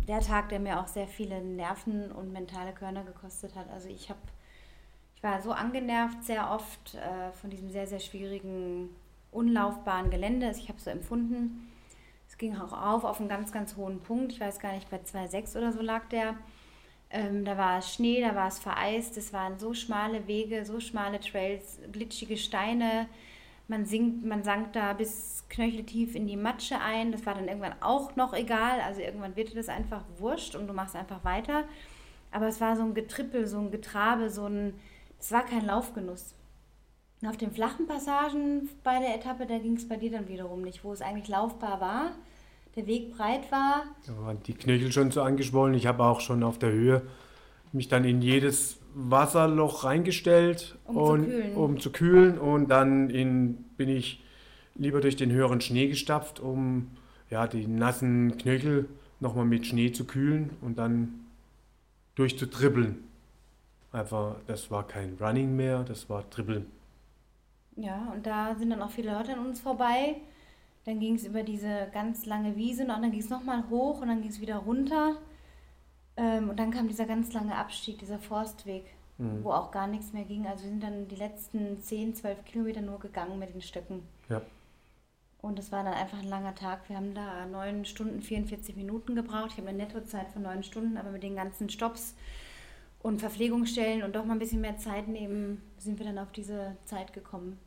der 0.08 0.20
Tag, 0.20 0.50
der 0.50 0.60
mir 0.60 0.80
auch 0.80 0.88
sehr 0.88 1.08
viele 1.08 1.42
Nerven 1.42 2.12
und 2.12 2.32
mentale 2.32 2.74
Körner 2.74 3.04
gekostet 3.04 3.56
hat. 3.56 3.70
Also 3.70 3.90
ich 3.90 4.10
habe, 4.10 4.20
ich 5.16 5.24
war 5.24 5.42
so 5.42 5.52
angenervt 5.52 6.24
sehr 6.24 6.52
oft 6.52 6.96
äh, 6.96 7.32
von 7.34 7.50
diesem 7.50 7.70
sehr, 7.70 7.88
sehr 7.88 8.00
schwierigen 8.00 8.90
unlaufbaren 9.32 10.10
Gelände. 10.10 10.52
Ich 10.58 10.70
habe 10.70 10.80
so 10.80 10.90
empfunden. 10.90 11.70
Es 12.28 12.38
ging 12.38 12.58
auch 12.58 12.74
auf 12.74 13.04
auf 13.04 13.20
einen 13.20 13.30
ganz, 13.30 13.52
ganz 13.52 13.76
hohen 13.78 14.00
Punkt. 14.00 14.34
Ich 14.34 14.40
weiß 14.40 14.60
gar 14.60 14.74
nicht, 14.74 14.90
bei 14.90 14.98
2,6 14.98 15.58
oder 15.58 15.72
so 15.72 15.82
lag 15.82 16.08
der. 16.10 16.36
Ähm, 17.10 17.46
da 17.46 17.58
war 17.58 17.80
es 17.80 17.94
Schnee, 17.94 18.22
da 18.22 18.36
war 18.36 18.48
es 18.48 18.60
vereist. 18.60 19.18
Es 19.18 19.34
waren 19.34 19.58
so 19.58 19.74
schmale 19.74 20.28
Wege, 20.28 20.66
so 20.66 20.80
schmale 20.80 21.20
Trails, 21.20 21.80
glitschige 21.92 22.38
Steine. 22.38 23.08
Man, 23.68 23.86
sinkt, 23.86 24.26
man 24.26 24.44
sank 24.44 24.74
da 24.74 24.94
bis 24.94 25.44
knöcheltief 25.50 26.16
in 26.16 26.28
die 26.28 26.38
Matsche 26.38 26.80
ein. 26.80 27.12
Das 27.12 27.26
war 27.26 27.36
dann 27.36 27.48
irgendwann 27.48 27.82
auch 27.82 28.16
noch 28.16 28.34
egal. 28.34 28.82
Also 28.82 29.02
irgendwann 29.02 29.36
wird 29.36 29.52
dir 29.52 29.56
das 29.56 29.70
einfach 29.70 30.04
wurscht 30.18 30.56
und 30.56 30.68
du 30.68 30.74
machst 30.74 30.96
einfach 30.96 31.24
weiter. 31.24 31.64
Aber 32.32 32.48
es 32.48 32.60
war 32.60 32.76
so 32.76 32.84
ein 32.84 32.94
Getrippel, 32.94 33.48
so 33.48 33.60
ein 33.60 33.72
Getrabe, 33.72 34.30
so 34.30 34.46
ein. 34.46 34.74
Es 35.20 35.32
war 35.32 35.46
kein 35.46 35.66
Laufgenuss. 35.66 36.36
Und 37.22 37.30
auf 37.30 37.38
den 37.38 37.52
flachen 37.52 37.88
Passagen 37.88 38.70
bei 38.84 39.00
der 39.00 39.16
Etappe, 39.16 39.46
da 39.48 39.58
ging 39.58 39.76
es 39.76 39.88
bei 39.88 39.96
dir 39.96 40.12
dann 40.12 40.28
wiederum 40.28 40.62
nicht, 40.62 40.84
wo 40.84 40.94
es 40.94 41.02
eigentlich 41.02 41.28
laufbar 41.28 41.82
war, 41.82 42.12
der 42.78 42.88
Weg 42.88 43.18
breit 43.18 43.52
war. 43.52 43.84
Da 44.06 44.18
waren 44.20 44.42
die 44.44 44.54
Knöchel 44.54 44.92
schon 44.92 45.12
so 45.12 45.22
angeschwollen. 45.24 45.74
Ich 45.76 45.88
habe 45.88 46.04
auch 46.04 46.22
schon 46.22 46.44
auf 46.44 46.60
der 46.60 46.72
Höhe 46.72 47.02
mich 47.74 47.90
dann 47.90 48.06
in 48.06 48.22
jedes 48.22 48.78
Wasserloch 48.94 49.84
reingestellt, 49.84 50.78
um, 50.86 50.96
und, 50.96 51.24
zu, 51.24 51.30
kühlen. 51.30 51.56
um 51.56 51.80
zu 51.80 51.92
kühlen. 51.92 52.38
Und 52.38 52.70
dann 52.70 53.10
in, 53.10 53.66
bin 53.78 53.90
ich 53.90 54.24
lieber 54.76 55.02
durch 55.02 55.16
den 55.16 55.32
höheren 55.32 55.60
Schnee 55.60 55.88
gestapft, 55.88 56.40
um 56.40 56.92
ja, 57.30 57.48
die 57.48 57.68
nassen 57.68 58.38
Knöchel 58.38 58.88
nochmal 59.20 59.46
mit 59.46 59.66
Schnee 59.66 59.92
zu 59.92 60.06
kühlen 60.06 60.52
und 60.62 60.78
dann 60.78 61.26
durchzutribbeln. 62.16 63.04
Einfach, 63.92 64.36
das 64.46 64.70
war 64.70 64.88
kein 64.88 65.18
Running 65.20 65.56
mehr, 65.56 65.84
das 65.84 66.10
war 66.10 66.24
Dribbeln. 66.30 66.68
Ja, 67.76 68.12
und 68.14 68.26
da 68.26 68.56
sind 68.56 68.70
dann 68.70 68.82
auch 68.82 68.92
viele 68.92 69.14
Leute 69.14 69.34
an 69.34 69.46
uns 69.46 69.60
vorbei. 69.60 70.16
Dann 70.88 71.02
ging 71.02 71.16
es 71.16 71.26
über 71.26 71.44
diese 71.44 71.90
ganz 71.92 72.26
lange 72.26 72.56
Wiese 72.56 72.84
und 72.84 72.88
dann 72.88 73.12
ging 73.12 73.20
es 73.20 73.30
nochmal 73.30 73.70
hoch 73.70 74.00
und 74.00 74.08
dann 74.08 74.22
ging 74.22 74.30
es 74.32 74.40
wieder 74.40 74.56
runter. 74.56 75.18
Ähm, 76.16 76.50
und 76.50 76.58
dann 76.58 76.72
kam 76.72 76.88
dieser 76.88 77.06
ganz 77.06 77.34
lange 77.34 77.58
Abstieg, 77.58 78.00
dieser 78.00 78.20
Forstweg, 78.20 78.86
mhm. 79.18 79.44
wo 79.44 79.52
auch 79.52 79.72
gar 79.72 79.88
nichts 79.88 80.14
mehr 80.14 80.24
ging. 80.24 80.48
Also 80.48 80.64
wir 80.64 80.70
sind 80.70 80.82
dann 80.82 81.10
die 81.10 81.18
letzten 81.18 81.82
10, 81.82 82.16
12 82.16 82.46
Kilometer 82.46 82.80
nur 82.80 83.00
gegangen 83.00 83.38
mit 83.38 83.54
den 83.54 83.62
Stöcken. 83.62 84.02
Ja. 84.30 84.42
Und 85.42 85.60
es 85.60 85.74
war 85.74 85.84
dann 85.84 85.94
einfach 85.94 86.20
ein 86.20 86.30
langer 86.30 86.56
Tag. 86.56 86.88
Wir 86.88 86.96
haben 86.96 87.14
da 87.14 87.46
9 87.46 87.84
Stunden 87.84 88.22
44 88.22 88.78
Minuten 88.78 89.14
gebraucht. 89.14 89.50
Ich 89.52 89.58
habe 89.58 89.68
eine 89.68 89.80
Nettozeit 89.80 90.30
von 90.30 90.44
9 90.44 90.64
Stunden, 90.64 90.96
aber 90.96 91.12
mit 91.12 91.22
den 91.22 91.36
ganzen 91.36 91.70
Stops 91.70 92.16
und 93.00 93.20
Verpflegungsstellen 93.20 94.04
und 94.04 94.16
doch 94.16 94.24
mal 94.24 94.34
ein 94.34 94.40
bisschen 94.40 94.62
mehr 94.62 94.78
Zeit 94.78 95.10
nehmen, 95.10 95.62
sind 95.80 96.00
wir 96.00 96.06
dann 96.06 96.18
auf 96.18 96.32
diese 96.32 96.78
Zeit 96.86 97.12
gekommen. 97.12 97.60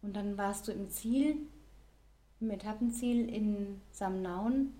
Und 0.00 0.14
dann 0.14 0.38
warst 0.38 0.68
du 0.68 0.72
im 0.72 0.90
Ziel, 0.90 1.38
im 2.44 2.50
Etappenziel 2.50 3.28
in 3.28 3.80
Samnaun. 3.90 4.72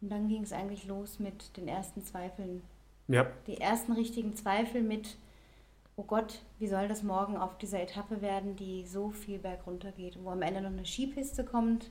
Und 0.00 0.10
dann 0.10 0.28
ging 0.28 0.42
es 0.42 0.52
eigentlich 0.52 0.86
los 0.86 1.18
mit 1.18 1.56
den 1.56 1.68
ersten 1.68 2.04
Zweifeln. 2.04 2.62
Ja. 3.08 3.26
Die 3.46 3.60
ersten 3.60 3.92
richtigen 3.92 4.34
Zweifel 4.34 4.82
mit, 4.82 5.16
oh 5.96 6.04
Gott, 6.04 6.42
wie 6.58 6.68
soll 6.68 6.88
das 6.88 7.02
morgen 7.02 7.36
auf 7.36 7.58
dieser 7.58 7.82
Etappe 7.82 8.22
werden, 8.22 8.56
die 8.56 8.84
so 8.86 9.10
viel 9.10 9.38
bergunter 9.38 9.92
geht, 9.92 10.18
wo 10.22 10.30
am 10.30 10.42
Ende 10.42 10.60
noch 10.60 10.70
eine 10.70 10.86
Skipiste 10.86 11.44
kommt, 11.44 11.90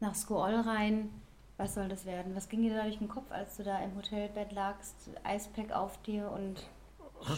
nach 0.00 0.14
Skool 0.14 0.54
rein. 0.54 1.10
Was 1.56 1.74
soll 1.74 1.88
das 1.88 2.06
werden? 2.06 2.36
Was 2.36 2.48
ging 2.48 2.62
dir 2.62 2.74
da 2.74 2.84
durch 2.84 2.98
den 2.98 3.08
Kopf, 3.08 3.30
als 3.30 3.56
du 3.56 3.64
da 3.64 3.82
im 3.82 3.96
Hotelbett 3.96 4.52
lagst, 4.52 4.94
Eispack 5.24 5.72
auf 5.72 6.00
dir 6.02 6.30
und 6.30 6.68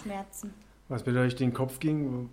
Schmerzen? 0.03 0.53
Was 0.89 1.07
mir 1.07 1.15
durch 1.15 1.37
den 1.37 1.55
Kopf 1.55 1.81
ging, 1.81 2.29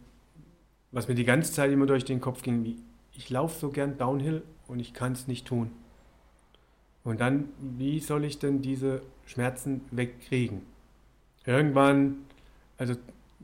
was 0.92 1.08
mir 1.08 1.16
die 1.16 1.24
ganze 1.24 1.54
Zeit 1.54 1.72
immer 1.72 1.86
durch 1.86 2.04
den 2.04 2.20
Kopf 2.20 2.42
ging, 2.42 2.66
wie, 2.66 2.78
ich 3.18 3.30
laufe 3.30 3.60
so 3.60 3.70
gern 3.70 3.98
Downhill 3.98 4.44
und 4.68 4.80
ich 4.80 4.94
kann 4.94 5.14
es 5.14 5.28
nicht 5.28 5.48
tun. 5.48 5.72
Und 7.04 7.20
dann, 7.20 7.50
wie 7.60 8.00
soll 8.00 8.24
ich 8.24 8.38
denn 8.38 8.62
diese 8.62 9.02
Schmerzen 9.26 9.82
wegkriegen? 9.92 10.62
Irgendwann, 11.46 12.18
also 12.78 12.96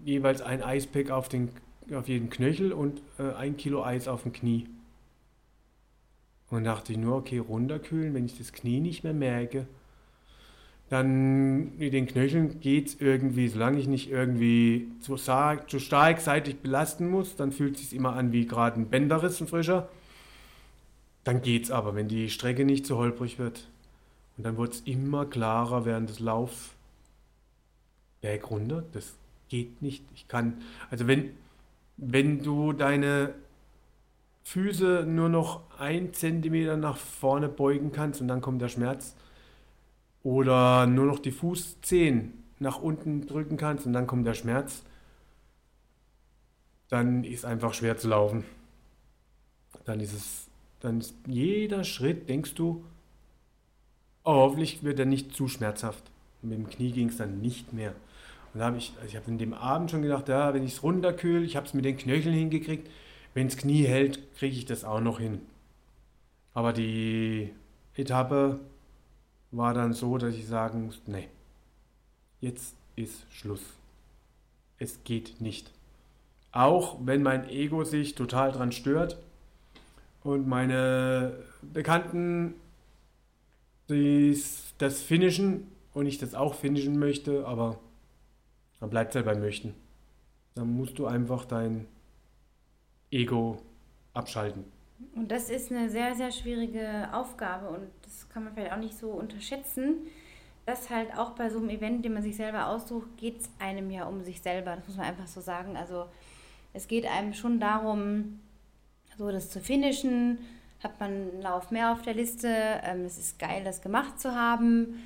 jeweils 0.05 0.41
ein 0.41 0.61
Eispack 0.61 1.09
auf, 1.09 1.28
den, 1.28 1.49
auf 1.91 2.07
jeden 2.07 2.30
Knöchel 2.30 2.71
und 2.71 3.01
äh, 3.17 3.34
ein 3.34 3.57
Kilo 3.57 3.84
Eis 3.84 4.07
auf 4.07 4.24
dem 4.24 4.34
Knie. 4.34 4.67
Und 6.49 6.65
dachte 6.65 6.91
ich 6.91 6.99
nur, 6.99 7.15
okay, 7.15 7.39
runterkühlen, 7.39 8.13
wenn 8.13 8.26
ich 8.26 8.38
das 8.38 8.53
Knie 8.53 8.80
nicht 8.80 9.03
mehr 9.03 9.13
merke, 9.13 9.65
dann 10.89 11.77
mit 11.77 11.93
den 11.93 12.05
Knöcheln 12.05 12.59
geht 12.59 12.88
es 12.88 13.01
irgendwie, 13.01 13.47
solange 13.47 13.79
ich 13.79 13.88
nicht 13.88 14.11
irgendwie 14.11 14.88
zu 14.99 15.17
stark, 15.17 15.69
zu 15.69 15.79
stark 15.79 16.19
seitig 16.19 16.59
belasten 16.59 17.09
muss, 17.09 17.36
dann 17.36 17.51
fühlt 17.51 17.75
es 17.75 17.89
sich 17.89 17.97
immer 17.97 18.13
an 18.13 18.31
wie 18.31 18.45
gerade 18.45 18.79
ein 18.79 18.89
Bänderriss, 18.89 19.41
ein 19.41 19.47
frischer. 19.47 19.89
Dann 21.23 21.41
geht 21.41 21.63
es 21.63 21.71
aber, 21.71 21.95
wenn 21.95 22.07
die 22.07 22.29
Strecke 22.29 22.65
nicht 22.65 22.86
zu 22.86 22.97
holprig 22.97 23.39
wird. 23.39 23.67
Und 24.38 24.45
dann 24.45 24.57
wird 24.57 24.73
es 24.73 24.81
immer 24.81 25.25
klarer 25.25 25.86
während 25.86 26.09
des 26.09 26.19
Laufs. 26.19 26.71
Berg 28.21 28.49
runter, 28.49 28.84
das 28.91 29.15
geht 29.49 29.81
nicht. 29.81 30.03
Ich 30.15 30.27
kann, 30.27 30.61
also 30.89 31.07
wenn, 31.07 31.31
wenn 31.97 32.41
du 32.41 32.73
deine 32.73 33.34
Füße 34.43 35.05
nur 35.07 35.29
noch 35.29 35.61
ein 35.77 36.13
Zentimeter 36.13 36.77
nach 36.77 36.97
vorne 36.97 37.49
beugen 37.49 37.91
kannst 37.91 38.21
und 38.21 38.27
dann 38.27 38.41
kommt 38.41 38.61
der 38.61 38.69
Schmerz, 38.69 39.15
oder 40.24 40.88
nur 40.88 41.05
noch 41.05 41.19
die 41.19 41.32
Fußzehen 41.32 42.34
nach 42.59 42.80
unten 42.80 43.28
drücken 43.28 43.57
kannst 43.57 43.86
und 43.86 43.93
dann 43.93 44.07
kommt 44.07 44.26
der 44.26 44.34
Schmerz, 44.34 44.84
dann 46.89 47.24
ist 47.24 47.45
einfach 47.45 47.74
schwer 47.74 47.97
zu 47.97 48.07
laufen. 48.07 48.43
Dann 49.86 49.99
ist 49.99 50.13
es, 50.13 50.47
dann 50.80 50.99
ist 50.99 51.15
jeder 51.28 51.84
Schritt, 51.84 52.30
denkst 52.30 52.55
du, 52.55 52.86
oh, 54.24 54.34
hoffentlich 54.34 54.84
wird 54.84 54.99
er 54.99 55.05
nicht 55.05 55.36
zu 55.36 55.47
schmerzhaft. 55.47 56.03
Und 56.41 56.49
mit 56.49 56.57
dem 56.57 56.69
Knie 56.69 56.91
ging 56.91 57.09
es 57.09 57.17
dann 57.17 57.41
nicht 57.41 57.74
mehr. 57.74 57.93
Und 58.53 58.59
da 58.59 58.67
habe 58.67 58.78
ich, 58.78 58.93
also 58.97 59.07
ich 59.07 59.15
habe 59.15 59.30
in 59.30 59.38
dem 59.38 59.53
Abend 59.53 59.91
schon 59.91 60.03
gedacht, 60.03 60.30
ja, 60.30 60.53
wenn 60.53 60.63
ich 60.63 60.74
es 60.74 60.84
runterkühle, 60.84 61.43
ich 61.43 61.55
habe 61.55 61.65
es 61.65 61.74
mit 61.74 61.86
den 61.86 61.97
Knöcheln 61.97 62.36
hingekriegt, 62.36 62.89
wenn 63.34 63.47
es 63.47 63.57
Knie 63.57 63.84
hält, 63.84 64.19
kriege 64.36 64.55
ich 64.55 64.65
das 64.65 64.84
auch 64.84 65.01
noch 65.01 65.19
hin. 65.19 65.41
Aber 66.53 66.71
die 66.71 67.51
Etappe 67.95 68.59
war 69.56 69.74
dann 69.74 69.93
so, 69.93 70.18
dass 70.18 70.36
ich 70.36 70.47
sagen 70.47 70.88
musste, 70.88 71.12
nee, 71.12 71.30
jetzt 72.41 72.76
ist 72.95 73.26
Schluss. 73.32 73.62
Es 74.80 75.04
geht 75.04 75.39
nicht. 75.39 75.72
Auch 76.51 76.97
wenn 77.04 77.24
mein 77.24 77.47
Ego 77.49 77.84
sich 77.84 78.16
total 78.16 78.51
dran 78.51 78.72
stört 78.72 79.18
und 80.24 80.47
meine 80.47 81.38
Bekannten 81.62 82.56
dies, 83.89 84.74
das 84.78 85.01
finishen 85.01 85.68
und 85.93 86.06
ich 86.06 86.18
das 86.18 86.36
auch 86.36 86.56
finishen 86.56 86.97
möchte, 86.97 87.45
aber 87.45 87.80
dann 88.80 88.89
bleibt 88.89 89.12
es 89.12 89.16
halt 89.16 89.26
beim 89.26 89.39
Möchten. 89.39 89.74
Dann 90.56 90.76
musst 90.76 90.97
du 90.99 91.06
einfach 91.06 91.45
dein 91.45 91.88
Ego 93.12 93.62
abschalten. 94.14 94.66
Und 95.16 95.32
das 95.32 95.49
ist 95.49 95.72
eine 95.72 95.89
sehr, 95.89 96.16
sehr 96.16 96.32
schwierige 96.32 97.10
Aufgabe 97.14 97.70
und 97.70 97.88
das 98.01 98.30
kann 98.30 98.43
man 98.43 98.54
vielleicht 98.54 98.74
auch 98.74 98.78
nicht 98.78 98.97
so 98.97 99.12
unterschätzen, 99.12 100.08
dass 100.66 100.89
halt 100.89 101.18
auch 101.18 101.32
bei 101.32 101.49
so 101.49 101.60
einem 101.60 101.70
Event, 101.70 102.06
den 102.06 102.14
man 102.14 102.24
sich 102.24 102.36
selber 102.36 102.68
aussucht, 102.68 103.18
geht 103.18 103.41
es 103.41 103.49
einem 103.60 103.91
ja 103.91 104.06
um 104.06 104.24
sich 104.24 104.41
selber. 104.41 104.76
Das 104.76 104.88
muss 104.88 104.97
man 104.97 105.08
einfach 105.08 105.28
so 105.28 105.41
sagen. 105.41 105.76
Also 105.76 106.06
es 106.74 106.88
geht 106.88 107.06
einem 107.06 107.34
schon 107.34 107.60
darum, 107.60 108.39
so 109.18 109.32
das 109.32 109.49
zu 109.49 109.60
finishen. 109.60 110.39
Hat 110.82 110.99
man 110.99 111.12
einen 111.12 111.41
Lauf 111.41 111.72
mehr 111.72 111.91
auf 111.91 112.01
der 112.01 112.14
Liste. 112.14 112.47
Ähm, 112.84 113.06
es 113.06 113.18
ist 113.18 113.39
geil, 113.39 113.64
das 113.64 113.82
gemacht 113.82 114.20
zu 114.20 114.36
haben. 114.36 115.01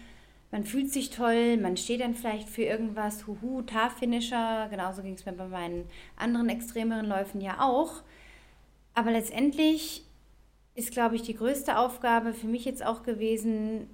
Man 0.51 0.63
fühlt 0.63 0.91
sich 0.91 1.09
toll, 1.09 1.57
man 1.57 1.75
steht 1.75 1.99
dann 1.99 2.15
vielleicht 2.15 2.47
für 2.47 2.63
irgendwas, 2.63 3.27
huhu, 3.27 3.63
Tar-Finisher. 3.63 4.67
Genauso 4.69 5.01
ging 5.01 5.15
es 5.15 5.25
mir 5.25 5.33
bei 5.33 5.47
meinen 5.47 5.89
anderen 6.15 6.47
extremeren 6.49 7.05
Läufen 7.05 7.41
ja 7.41 7.59
auch. 7.59 8.01
Aber 8.97 9.11
letztendlich 9.11 10.03
ist, 10.73 10.89
glaube 10.89 11.15
ich, 11.15 11.21
die 11.21 11.35
größte 11.35 11.77
Aufgabe 11.77 12.33
für 12.33 12.47
mich 12.47 12.65
jetzt 12.65 12.83
auch 12.83 13.03
gewesen, 13.03 13.87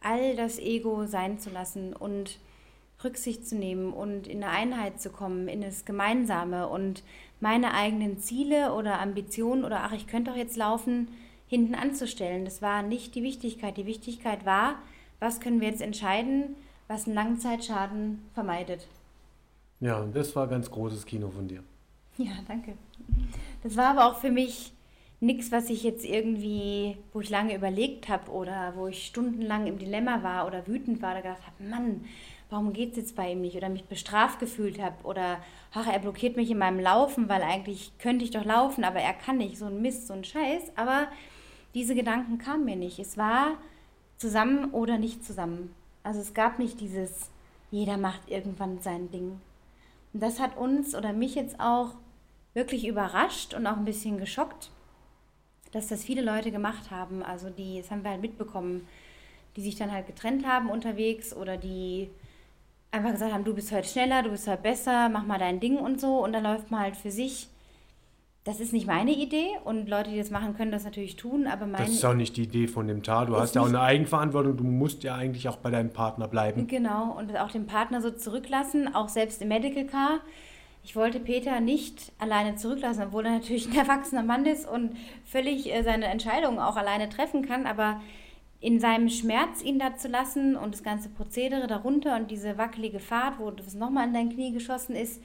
all 0.00 0.36
das 0.36 0.60
Ego 0.60 1.06
sein 1.06 1.40
zu 1.40 1.50
lassen 1.50 1.92
und 1.92 2.38
Rücksicht 3.02 3.48
zu 3.48 3.56
nehmen 3.56 3.92
und 3.92 4.28
in 4.28 4.44
eine 4.44 4.52
Einheit 4.52 5.00
zu 5.00 5.10
kommen, 5.10 5.48
in 5.48 5.60
das 5.60 5.84
Gemeinsame 5.84 6.68
und 6.68 7.02
meine 7.40 7.74
eigenen 7.74 8.20
Ziele 8.20 8.74
oder 8.74 9.00
Ambitionen 9.00 9.64
oder 9.64 9.82
ach, 9.82 9.92
ich 9.92 10.06
könnte 10.06 10.30
doch 10.30 10.38
jetzt 10.38 10.56
laufen, 10.56 11.08
hinten 11.48 11.74
anzustellen. 11.74 12.44
Das 12.44 12.62
war 12.62 12.84
nicht 12.84 13.16
die 13.16 13.24
Wichtigkeit. 13.24 13.76
Die 13.76 13.86
Wichtigkeit 13.86 14.46
war, 14.46 14.76
was 15.18 15.40
können 15.40 15.60
wir 15.60 15.66
jetzt 15.66 15.82
entscheiden, 15.82 16.54
was 16.86 17.06
einen 17.06 17.16
Langzeitschaden 17.16 18.22
vermeidet. 18.34 18.86
Ja, 19.80 19.98
und 19.98 20.14
das 20.14 20.36
war 20.36 20.46
ganz 20.46 20.70
großes 20.70 21.04
Kino 21.04 21.28
von 21.28 21.48
dir. 21.48 21.64
Ja, 22.16 22.32
danke. 22.46 22.74
Das 23.64 23.76
war 23.78 23.86
aber 23.86 24.06
auch 24.06 24.18
für 24.18 24.30
mich 24.30 24.72
nichts, 25.20 25.50
was 25.50 25.70
ich 25.70 25.82
jetzt 25.82 26.04
irgendwie, 26.04 26.98
wo 27.14 27.20
ich 27.20 27.30
lange 27.30 27.56
überlegt 27.56 28.10
habe 28.10 28.30
oder 28.30 28.74
wo 28.76 28.88
ich 28.88 29.06
stundenlang 29.06 29.66
im 29.66 29.78
Dilemma 29.78 30.22
war 30.22 30.46
oder 30.46 30.66
wütend 30.66 31.00
war 31.00 31.12
oder 31.12 31.22
gedacht 31.22 31.46
habe, 31.46 31.70
Mann, 31.70 32.04
warum 32.50 32.74
geht 32.74 32.90
es 32.90 32.98
jetzt 32.98 33.16
bei 33.16 33.32
ihm 33.32 33.40
nicht? 33.40 33.56
Oder 33.56 33.70
mich 33.70 33.84
bestraft 33.84 34.38
gefühlt 34.38 34.80
habe 34.82 35.02
oder, 35.04 35.38
ach, 35.72 35.86
er 35.90 35.98
blockiert 35.98 36.36
mich 36.36 36.50
in 36.50 36.58
meinem 36.58 36.78
Laufen, 36.78 37.30
weil 37.30 37.42
eigentlich 37.42 37.92
könnte 37.98 38.22
ich 38.24 38.32
doch 38.32 38.44
laufen, 38.44 38.84
aber 38.84 39.00
er 39.00 39.14
kann 39.14 39.38
nicht. 39.38 39.56
So 39.56 39.64
ein 39.64 39.80
Mist, 39.80 40.08
so 40.08 40.12
ein 40.12 40.24
Scheiß. 40.24 40.72
Aber 40.76 41.08
diese 41.72 41.94
Gedanken 41.94 42.36
kamen 42.36 42.66
mir 42.66 42.76
nicht. 42.76 42.98
Es 42.98 43.16
war 43.16 43.56
zusammen 44.18 44.72
oder 44.72 44.98
nicht 44.98 45.24
zusammen. 45.24 45.74
Also 46.02 46.20
es 46.20 46.34
gab 46.34 46.58
nicht 46.58 46.82
dieses, 46.82 47.30
jeder 47.70 47.96
macht 47.96 48.28
irgendwann 48.28 48.80
sein 48.80 49.10
Ding. 49.10 49.40
Und 50.12 50.22
das 50.22 50.38
hat 50.38 50.58
uns 50.58 50.94
oder 50.94 51.14
mich 51.14 51.34
jetzt 51.34 51.58
auch 51.58 51.94
wirklich 52.54 52.86
überrascht 52.86 53.52
und 53.52 53.66
auch 53.66 53.76
ein 53.76 53.84
bisschen 53.84 54.18
geschockt, 54.18 54.70
dass 55.72 55.88
das 55.88 56.04
viele 56.04 56.22
Leute 56.22 56.50
gemacht 56.50 56.90
haben. 56.90 57.22
Also 57.22 57.50
die, 57.50 57.80
das 57.80 57.90
haben 57.90 58.04
wir 58.04 58.12
halt 58.12 58.22
mitbekommen, 58.22 58.86
die 59.56 59.62
sich 59.62 59.76
dann 59.76 59.92
halt 59.92 60.06
getrennt 60.06 60.46
haben 60.46 60.70
unterwegs 60.70 61.34
oder 61.34 61.56
die 61.56 62.10
einfach 62.92 63.10
gesagt 63.10 63.32
haben, 63.32 63.44
du 63.44 63.54
bist 63.54 63.72
heute 63.72 63.88
schneller, 63.88 64.22
du 64.22 64.30
bist 64.30 64.46
heute 64.46 64.62
besser, 64.62 65.08
mach 65.08 65.26
mal 65.26 65.38
dein 65.38 65.58
Ding 65.60 65.76
und 65.78 66.00
so. 66.00 66.22
Und 66.22 66.32
dann 66.32 66.44
läuft 66.44 66.70
man 66.70 66.80
halt 66.80 66.96
für 66.96 67.10
sich. 67.10 67.48
Das 68.44 68.60
ist 68.60 68.74
nicht 68.74 68.86
meine 68.86 69.10
Idee 69.10 69.48
und 69.64 69.88
Leute, 69.88 70.10
die 70.10 70.18
das 70.18 70.30
machen, 70.30 70.54
können 70.54 70.70
das 70.70 70.84
natürlich 70.84 71.16
tun, 71.16 71.46
aber 71.46 71.64
meine... 71.64 71.86
Das 71.86 71.94
ist 71.94 72.04
auch 72.04 72.12
nicht 72.12 72.36
die 72.36 72.42
Idee 72.42 72.66
von 72.66 72.86
dem 72.86 73.02
Tar. 73.02 73.24
Du 73.24 73.36
hast 73.36 73.54
ja 73.54 73.62
auch 73.62 73.68
eine 73.68 73.80
Eigenverantwortung, 73.80 74.58
du 74.58 74.64
musst 74.64 75.02
ja 75.02 75.14
eigentlich 75.14 75.48
auch 75.48 75.56
bei 75.56 75.70
deinem 75.70 75.94
Partner 75.94 76.28
bleiben. 76.28 76.66
Genau, 76.66 77.16
und 77.16 77.34
auch 77.38 77.50
den 77.50 77.66
Partner 77.66 78.02
so 78.02 78.10
zurücklassen, 78.10 78.94
auch 78.94 79.08
selbst 79.08 79.40
im 79.40 79.48
Medical 79.48 79.86
Car 79.86 80.20
ich 80.84 80.94
wollte 80.94 81.18
Peter 81.18 81.60
nicht 81.60 82.12
alleine 82.18 82.56
zurücklassen, 82.56 83.04
obwohl 83.04 83.24
er 83.24 83.32
natürlich 83.32 83.68
ein 83.68 83.76
erwachsener 83.76 84.22
Mann 84.22 84.44
ist 84.44 84.68
und 84.68 84.96
völlig 85.24 85.72
äh, 85.72 85.82
seine 85.82 86.06
Entscheidungen 86.06 86.58
auch 86.58 86.76
alleine 86.76 87.08
treffen 87.08 87.46
kann, 87.46 87.66
aber 87.66 88.00
in 88.60 88.80
seinem 88.80 89.08
Schmerz 89.08 89.62
ihn 89.62 89.78
da 89.78 89.96
zu 89.96 90.08
lassen 90.08 90.56
und 90.56 90.74
das 90.74 90.82
ganze 90.82 91.08
Prozedere 91.08 91.66
darunter 91.66 92.16
und 92.16 92.30
diese 92.30 92.56
wackelige 92.56 93.00
Fahrt, 93.00 93.38
wo 93.38 93.50
das 93.50 93.74
nochmal 93.74 94.06
in 94.06 94.14
dein 94.14 94.30
Knie 94.30 94.52
geschossen 94.52 94.94
ist, 94.94 95.22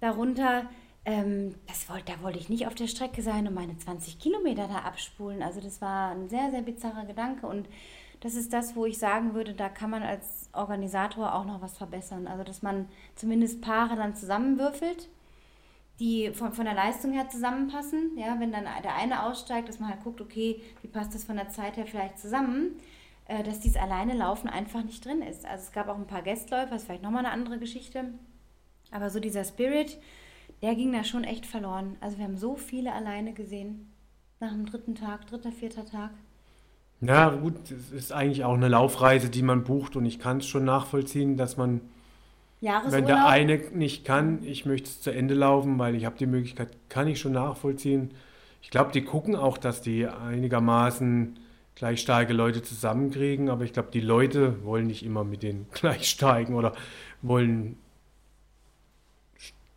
darunter, 0.00 0.68
ähm, 1.04 1.54
das 1.66 1.88
wollte, 1.88 2.12
da 2.12 2.22
wollte 2.22 2.38
ich 2.38 2.48
nicht 2.48 2.66
auf 2.66 2.74
der 2.74 2.86
Strecke 2.86 3.22
sein 3.22 3.46
und 3.46 3.54
meine 3.54 3.76
20 3.76 4.18
Kilometer 4.18 4.68
da 4.68 4.78
abspulen. 4.78 5.42
Also 5.42 5.60
das 5.60 5.80
war 5.80 6.12
ein 6.12 6.28
sehr, 6.28 6.50
sehr 6.50 6.62
bizarrer 6.62 7.04
Gedanke 7.04 7.46
und 7.46 7.68
das 8.24 8.36
ist 8.36 8.54
das, 8.54 8.74
wo 8.74 8.86
ich 8.86 8.96
sagen 8.96 9.34
würde, 9.34 9.52
da 9.52 9.68
kann 9.68 9.90
man 9.90 10.02
als 10.02 10.48
Organisator 10.54 11.34
auch 11.34 11.44
noch 11.44 11.60
was 11.60 11.76
verbessern. 11.76 12.26
Also, 12.26 12.42
dass 12.42 12.62
man 12.62 12.88
zumindest 13.16 13.60
Paare 13.60 13.96
dann 13.96 14.16
zusammenwürfelt, 14.16 15.10
die 16.00 16.30
von, 16.30 16.54
von 16.54 16.64
der 16.64 16.72
Leistung 16.72 17.12
her 17.12 17.28
zusammenpassen. 17.28 18.16
Ja, 18.16 18.40
wenn 18.40 18.50
dann 18.50 18.64
der 18.82 18.94
eine 18.94 19.24
aussteigt, 19.24 19.68
dass 19.68 19.78
man 19.78 19.90
halt 19.90 20.02
guckt, 20.02 20.22
okay, 20.22 20.62
wie 20.80 20.88
passt 20.88 21.14
das 21.14 21.24
von 21.24 21.36
der 21.36 21.50
Zeit 21.50 21.76
her 21.76 21.84
vielleicht 21.84 22.18
zusammen, 22.18 22.80
äh, 23.26 23.42
dass 23.42 23.60
dieses 23.60 23.76
alleine 23.76 24.14
Laufen 24.14 24.48
einfach 24.48 24.82
nicht 24.82 25.04
drin 25.04 25.20
ist. 25.20 25.44
Also, 25.44 25.64
es 25.64 25.72
gab 25.72 25.88
auch 25.88 25.98
ein 25.98 26.06
paar 26.06 26.22
Gästläufer, 26.22 26.70
das 26.70 26.80
ist 26.80 26.86
vielleicht 26.86 27.02
nochmal 27.02 27.26
eine 27.26 27.34
andere 27.34 27.58
Geschichte. 27.58 28.14
Aber 28.90 29.10
so 29.10 29.20
dieser 29.20 29.44
Spirit, 29.44 29.98
der 30.62 30.74
ging 30.74 30.94
da 30.94 31.04
schon 31.04 31.24
echt 31.24 31.44
verloren. 31.44 31.98
Also, 32.00 32.16
wir 32.16 32.24
haben 32.24 32.38
so 32.38 32.56
viele 32.56 32.94
alleine 32.94 33.34
gesehen. 33.34 33.92
Nach 34.40 34.52
dem 34.52 34.64
dritten 34.64 34.94
Tag, 34.94 35.26
dritter, 35.26 35.52
vierter 35.52 35.84
Tag. 35.84 36.12
Ja, 37.06 37.30
gut, 37.30 37.54
es 37.70 37.90
ist 37.92 38.12
eigentlich 38.12 38.44
auch 38.44 38.54
eine 38.54 38.68
Laufreise, 38.68 39.28
die 39.30 39.42
man 39.42 39.64
bucht 39.64 39.96
und 39.96 40.06
ich 40.06 40.18
kann 40.18 40.38
es 40.38 40.46
schon 40.46 40.64
nachvollziehen, 40.64 41.36
dass 41.36 41.56
man, 41.56 41.80
wenn 42.92 43.06
der 43.06 43.26
eine 43.26 43.58
nicht 43.72 44.04
kann, 44.04 44.42
ich 44.44 44.64
möchte 44.64 44.88
es 44.88 45.00
zu 45.00 45.10
Ende 45.10 45.34
laufen, 45.34 45.78
weil 45.78 45.94
ich 45.94 46.04
habe 46.04 46.16
die 46.18 46.26
Möglichkeit, 46.26 46.68
kann 46.88 47.08
ich 47.08 47.20
schon 47.20 47.32
nachvollziehen. 47.32 48.12
Ich 48.62 48.70
glaube, 48.70 48.92
die 48.92 49.02
gucken 49.02 49.36
auch, 49.36 49.58
dass 49.58 49.82
die 49.82 50.06
einigermaßen 50.06 51.38
gleich 51.74 52.00
starke 52.00 52.32
Leute 52.32 52.62
zusammenkriegen, 52.62 53.50
aber 53.50 53.64
ich 53.64 53.72
glaube, 53.72 53.90
die 53.92 54.00
Leute 54.00 54.64
wollen 54.64 54.86
nicht 54.86 55.04
immer 55.04 55.24
mit 55.24 55.42
denen 55.42 55.66
gleich 55.72 56.08
steigen 56.08 56.54
oder 56.54 56.72
wollen, 57.22 57.76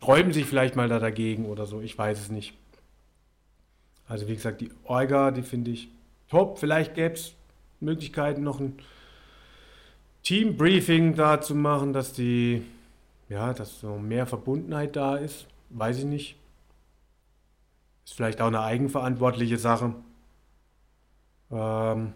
sträuben 0.00 0.32
sich 0.32 0.46
vielleicht 0.46 0.76
mal 0.76 0.88
da 0.88 0.98
dagegen 0.98 1.46
oder 1.46 1.66
so, 1.66 1.80
ich 1.80 1.98
weiß 1.98 2.20
es 2.20 2.30
nicht. 2.30 2.54
Also 4.06 4.28
wie 4.28 4.34
gesagt, 4.34 4.60
die 4.60 4.70
Orga, 4.84 5.30
die 5.30 5.42
finde 5.42 5.70
ich 5.70 5.90
top. 6.28 6.58
Vielleicht 6.58 6.94
gäbe 6.94 7.14
es 7.14 7.34
Möglichkeiten, 7.80 8.42
noch 8.42 8.60
ein 8.60 8.78
Team-Briefing 10.22 11.14
da 11.14 11.40
zu 11.40 11.54
machen, 11.54 11.92
dass 11.92 12.12
die, 12.12 12.62
ja, 13.28 13.52
dass 13.54 13.80
so 13.80 13.96
mehr 13.96 14.26
Verbundenheit 14.26 14.96
da 14.96 15.16
ist. 15.16 15.46
Weiß 15.70 15.98
ich 15.98 16.04
nicht. 16.04 16.36
Ist 18.04 18.14
vielleicht 18.14 18.40
auch 18.40 18.48
eine 18.48 18.60
eigenverantwortliche 18.60 19.58
Sache. 19.58 19.94
Ähm, 21.50 22.12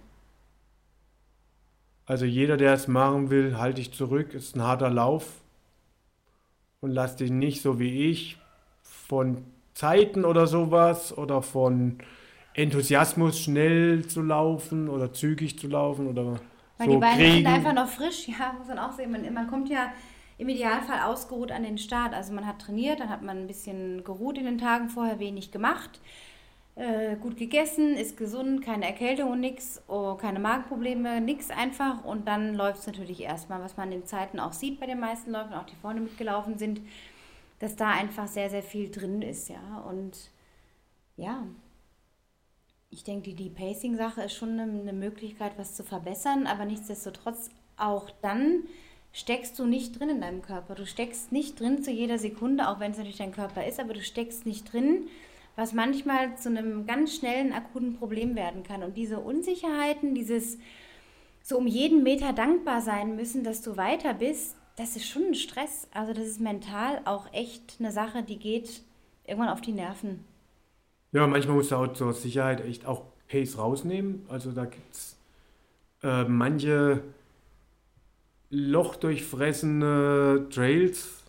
also 2.07 2.25
jeder, 2.25 2.57
der 2.57 2.75
es 2.75 2.89
machen 2.89 3.31
will, 3.31 3.57
halte 3.59 3.77
dich 3.77 3.93
zurück. 3.93 4.35
Ist 4.35 4.57
ein 4.57 4.63
harter 4.63 4.91
Lauf. 4.91 5.41
Und 6.81 6.91
lass 6.91 7.17
dich 7.17 7.31
nicht 7.31 7.63
so 7.63 7.79
wie 7.79 8.11
ich 8.11 8.39
von 8.83 9.45
Zeiten 9.75 10.25
oder 10.25 10.47
sowas 10.47 11.17
oder 11.17 11.41
von 11.41 11.99
Enthusiasmus, 12.55 13.41
schnell 13.41 14.07
zu 14.07 14.23
laufen 14.23 14.89
oder 14.89 15.13
zügig 15.13 15.59
zu 15.59 15.69
laufen 15.69 16.07
oder 16.09 16.41
Weil 16.79 16.87
so 16.87 16.93
die 16.93 16.99
beiden 16.99 17.19
kriegen. 17.19 17.35
sind 17.37 17.47
einfach 17.47 17.73
noch 17.73 17.89
frisch, 17.89 18.29
ja, 18.39 18.55
muss 18.59 18.69
man 18.69 18.79
auch 18.79 18.93
sehen. 18.93 19.11
Man, 19.11 19.33
man 19.33 19.49
kommt 19.49 19.69
ja 19.69 19.93
im 20.39 20.49
Idealfall 20.49 21.01
ausgeruht 21.01 21.53
an 21.53 21.63
den 21.63 21.79
Start. 21.79 22.15
Also 22.15 22.33
man 22.33 22.47
hat 22.47 22.61
trainiert, 22.61 23.01
dann 23.01 23.09
hat 23.09 23.23
man 23.23 23.39
ein 23.39 23.47
bisschen 23.47 24.05
geruht 24.05 24.39
in 24.39 24.45
den 24.45 24.59
Tagen 24.59 24.89
vorher, 24.89 25.19
wenig 25.19 25.51
gemacht, 25.53 26.01
äh, 26.75 27.17
gut 27.17 27.37
gegessen, 27.37 27.97
ist 27.97 28.17
gesund, 28.17 28.63
keine 28.63 28.87
Erkältung 28.87 29.31
und 29.31 29.41
nichts, 29.41 29.83
oh, 29.89 30.15
keine 30.15 30.41
Magenprobleme, 30.41 31.21
nichts 31.21 31.51
einfach. 31.51 32.05
Und 32.05 32.27
dann 32.27 32.55
läuft 32.55 32.81
es 32.81 32.87
natürlich 32.87 33.21
erstmal, 33.23 33.63
was 33.63 33.77
man 33.77 33.93
in 33.93 34.01
den 34.01 34.07
Zeiten 34.07 34.41
auch 34.41 34.53
sieht 34.53 34.81
bei 34.81 34.87
den 34.87 35.01
meisten 35.01 35.31
Läufen, 35.31 35.55
auch 35.55 35.67
die 35.67 35.77
vorne 35.77 36.01
mitgelaufen 36.01 36.59
sind, 36.59 36.81
dass 37.61 37.77
da 37.77 37.91
einfach 37.91 38.27
sehr, 38.27 38.51
sehr 38.51 38.63
viel 38.63 38.91
drin 38.91 39.23
ist, 39.23 39.49
ja. 39.49 39.85
Und 39.89 40.31
ja, 41.17 41.45
ich 42.93 43.05
denke, 43.05 43.31
die, 43.31 43.35
die 43.35 43.51
Pacing-Sache 43.51 44.23
ist 44.23 44.35
schon 44.35 44.61
eine, 44.61 44.81
eine 44.81 44.93
Möglichkeit, 44.93 45.53
was 45.57 45.75
zu 45.75 45.83
verbessern, 45.83 46.47
aber 46.47 46.67
nichtsdestotrotz 46.67 47.49
auch 47.79 48.11
dann 48.21 48.65
steckst 49.13 49.59
du 49.59 49.67
nicht 49.67 49.99
drin 49.99 50.11
in 50.11 50.21
deinem 50.21 50.43
Körper. 50.43 50.75
Du 50.75 50.87
steckst 50.87 51.33
nicht 51.33 51.59
drin 51.59 51.83
zu 51.83 51.91
jeder 51.91 52.19
Sekunde, 52.19 52.69
auch 52.69 52.81
wenn 52.81 52.93
es 52.93 52.99
natürlich 52.99 53.19
dein 53.19 53.33
Körper 53.33 53.67
ist, 53.67 53.81
aber 53.81 53.95
du 53.95 54.03
steckst 54.03 54.45
nicht 54.45 54.71
drin, 54.73 55.09
was 55.57 55.73
manchmal 55.73 56.37
zu 56.37 56.51
einem 56.51 56.87
ganz 56.87 57.17
schnellen 57.17 57.53
akuten 57.53 57.95
Problem 57.95 58.37
werden 58.37 58.63
kann. 58.63 58.83
Und 58.83 58.97
diese 58.97 59.21
Unsicherheiten, 59.21 60.15
dieses 60.15 60.59
so 61.43 61.57
um 61.59 61.67
jeden 61.67 62.03
Meter 62.03 62.33
dankbar 62.33 62.83
sein 62.83 63.17
müssen, 63.17 63.43
dass 63.43 63.63
du 63.63 63.77
weiter 63.77 64.15
bist, 64.15 64.57
das 64.77 64.97
ist 64.97 65.07
schon 65.07 65.29
ein 65.29 65.35
Stress. 65.35 65.89
Also 65.93 66.13
das 66.13 66.27
ist 66.27 66.41
mental 66.41 67.01
auch 67.05 67.33
echt 67.33 67.77
eine 67.79 67.91
Sache, 67.91 68.23
die 68.23 68.39
geht 68.39 68.83
irgendwann 69.27 69.51
auf 69.51 69.61
die 69.63 69.73
Nerven. 69.73 70.25
Ja, 71.13 71.27
manchmal 71.27 71.57
musst 71.57 71.71
du 71.71 71.77
auch 71.77 71.93
zur 71.93 72.13
Sicherheit 72.15 72.65
echt 72.65 72.87
auch 72.87 73.03
Pace 73.29 73.59
rausnehmen. 73.59 74.27
Also 74.29 74.53
da 74.53 74.65
gibt 74.65 74.95
es 74.95 75.17
äh, 76.03 76.25
manche 76.25 77.03
lochdurchfressene 78.51 80.49
Trails. 80.51 81.23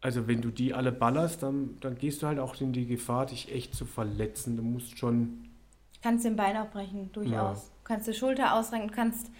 Also 0.00 0.28
wenn 0.28 0.40
du 0.40 0.50
die 0.50 0.74
alle 0.74 0.92
ballerst, 0.92 1.42
dann, 1.42 1.76
dann 1.80 1.98
gehst 1.98 2.22
du 2.22 2.28
halt 2.28 2.38
auch 2.38 2.60
in 2.60 2.72
die 2.72 2.86
Gefahr, 2.86 3.26
dich 3.26 3.52
echt 3.52 3.74
zu 3.74 3.84
verletzen. 3.84 4.56
Du 4.56 4.62
musst 4.62 4.96
schon... 4.98 5.48
Kannst 6.02 6.24
den 6.24 6.36
Bein 6.36 6.56
auch 6.56 6.70
brechen, 6.70 7.10
durchaus. 7.12 7.66
Ja. 7.66 7.72
Kannst 7.84 8.06
die 8.06 8.14
Schulter 8.14 8.54
ausrenken, 8.54 8.90
kannst... 8.90 9.30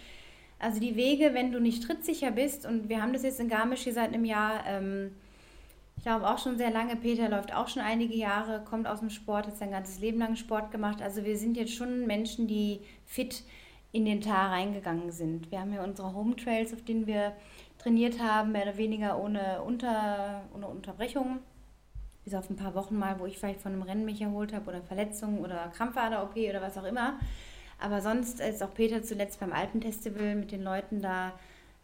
Also 0.61 0.81
die 0.81 0.97
Wege, 0.97 1.33
wenn 1.33 1.53
du 1.53 1.61
nicht 1.61 1.83
trittsicher 1.83 2.31
bist, 2.31 2.65
und 2.65 2.89
wir 2.89 3.01
haben 3.01 3.13
das 3.13 3.23
jetzt 3.23 3.39
in 3.39 3.47
Garmisch 3.47 3.83
hier 3.83 3.93
seit 3.93 4.09
einem 4.09 4.25
Jahr, 4.25 4.65
ähm, 4.67 5.11
ich 5.99 6.03
glaube 6.03 6.29
auch 6.29 6.37
schon 6.37 6.57
sehr 6.57 6.71
lange, 6.71 6.95
Peter 6.95 7.27
läuft 7.27 7.53
auch 7.53 7.67
schon 7.67 7.81
einige 7.81 8.15
Jahre, 8.15 8.63
kommt 8.63 8.87
aus 8.87 9.01
dem 9.01 9.09
Sport, 9.09 9.47
hat 9.47 9.57
sein 9.57 9.71
ganzes 9.71 9.99
Leben 9.99 10.17
lang 10.19 10.37
Sport 10.37 10.71
gemacht. 10.71 11.01
Also 11.01 11.25
wir 11.25 11.35
sind 11.35 11.57
jetzt 11.57 11.73
schon 11.73 12.07
Menschen, 12.07 12.47
die 12.47 12.79
fit 13.05 13.43
in 13.91 14.05
den 14.05 14.21
Tag 14.21 14.51
reingegangen 14.51 15.11
sind. 15.11 15.51
Wir 15.51 15.59
haben 15.59 15.73
hier 15.73 15.83
unsere 15.83 16.13
Home 16.13 16.37
Trails, 16.37 16.73
auf 16.73 16.81
denen 16.83 17.05
wir 17.05 17.33
trainiert 17.79 18.17
haben, 18.21 18.53
mehr 18.53 18.63
oder 18.63 18.77
weniger 18.77 19.21
ohne, 19.21 19.61
Unter, 19.61 20.43
ohne 20.55 20.67
Unterbrechung. 20.67 21.39
Bis 22.23 22.33
auf 22.33 22.49
ein 22.49 22.55
paar 22.55 22.75
Wochen 22.75 22.97
mal, 22.97 23.19
wo 23.19 23.25
ich 23.25 23.37
vielleicht 23.37 23.59
von 23.59 23.73
einem 23.73 23.81
Rennen 23.81 24.05
mich 24.05 24.21
erholt 24.21 24.53
habe 24.53 24.69
oder 24.69 24.81
Verletzungen 24.81 25.39
oder 25.39 25.67
Krampfader-OP 25.75 26.37
oder 26.37 26.61
was 26.61 26.77
auch 26.77 26.85
immer. 26.85 27.19
Aber 27.77 27.99
sonst 27.99 28.39
ist 28.39 28.63
auch 28.63 28.73
Peter 28.73 29.03
zuletzt 29.03 29.41
beim 29.41 29.51
Alpenfestival 29.51 30.35
mit 30.35 30.53
den 30.53 30.63
Leuten 30.63 31.01
da, 31.01 31.33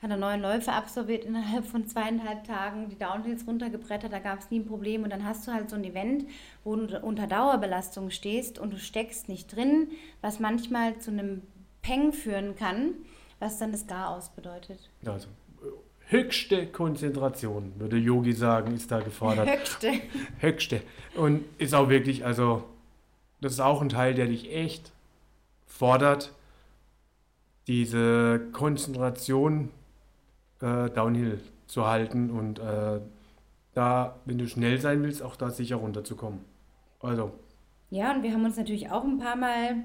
hat 0.05 0.11
er 0.11 0.17
neun 0.17 0.41
Läufe 0.41 0.71
absolviert 0.71 1.25
innerhalb 1.25 1.65
von 1.65 1.87
zweieinhalb 1.87 2.43
Tagen, 2.43 2.89
die 2.89 2.97
Downhills 2.97 3.47
runtergebrettert, 3.47 4.13
da 4.13 4.19
gab 4.19 4.39
es 4.39 4.51
nie 4.51 4.59
ein 4.59 4.67
Problem. 4.67 5.03
Und 5.03 5.09
dann 5.09 5.25
hast 5.25 5.47
du 5.47 5.51
halt 5.51 5.67
so 5.69 5.75
ein 5.75 5.83
Event, 5.83 6.25
wo 6.63 6.75
du 6.75 6.99
unter 6.99 7.25
Dauerbelastung 7.25 8.11
stehst 8.11 8.59
und 8.59 8.71
du 8.71 8.77
steckst 8.77 9.27
nicht 9.29 9.55
drin, 9.55 9.87
was 10.21 10.39
manchmal 10.39 10.99
zu 10.99 11.09
einem 11.09 11.41
Peng 11.81 12.13
führen 12.13 12.55
kann, 12.55 12.93
was 13.39 13.57
dann 13.57 13.71
das 13.71 13.87
Garaus 13.87 14.29
bedeutet. 14.29 14.91
Also 15.05 15.27
höchste 16.07 16.67
Konzentration, 16.67 17.73
würde 17.79 17.97
Yogi 17.97 18.33
sagen, 18.33 18.75
ist 18.75 18.91
da 18.91 18.99
gefordert. 18.99 19.49
Höchste. 19.49 19.91
Höchste. 20.39 20.81
Und 21.15 21.45
ist 21.57 21.73
auch 21.73 21.89
wirklich, 21.89 22.23
also 22.23 22.63
das 23.41 23.53
ist 23.53 23.59
auch 23.59 23.81
ein 23.81 23.89
Teil, 23.89 24.13
der 24.13 24.27
dich 24.27 24.53
echt 24.53 24.91
fordert, 25.65 26.31
diese 27.65 28.39
Konzentration 28.51 29.71
äh, 30.61 30.89
downhill 30.89 31.39
zu 31.67 31.85
halten 31.85 32.29
und 32.29 32.59
äh, 32.59 32.99
da, 33.73 34.19
wenn 34.25 34.37
du 34.37 34.47
schnell 34.47 34.79
sein 34.79 35.03
willst, 35.03 35.21
auch 35.21 35.35
da 35.35 35.49
sicher 35.49 35.77
runterzukommen. 35.77 36.39
Also. 36.99 37.31
Ja, 37.89 38.13
und 38.13 38.23
wir 38.23 38.33
haben 38.33 38.45
uns 38.45 38.57
natürlich 38.57 38.89
auch 38.89 39.03
ein 39.03 39.19
paar 39.19 39.35
Mal 39.35 39.83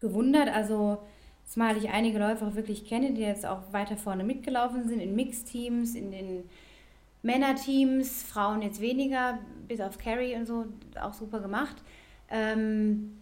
gewundert. 0.00 0.48
Also, 0.48 1.02
zumal 1.44 1.76
ich 1.76 1.90
einige 1.90 2.18
Läufer 2.18 2.54
wirklich 2.54 2.86
kenne, 2.86 3.12
die 3.12 3.20
jetzt 3.20 3.46
auch 3.46 3.72
weiter 3.72 3.96
vorne 3.96 4.24
mitgelaufen 4.24 4.88
sind, 4.88 5.00
in 5.00 5.14
Mixteams, 5.14 5.94
in 5.94 6.10
den 6.10 6.44
Männerteams, 7.22 8.22
Frauen 8.24 8.62
jetzt 8.62 8.80
weniger, 8.80 9.38
bis 9.68 9.80
auf 9.80 9.98
Carrie 9.98 10.34
und 10.34 10.46
so, 10.46 10.66
auch 11.00 11.14
super 11.14 11.40
gemacht. 11.40 11.76
Ähm, 12.30 13.18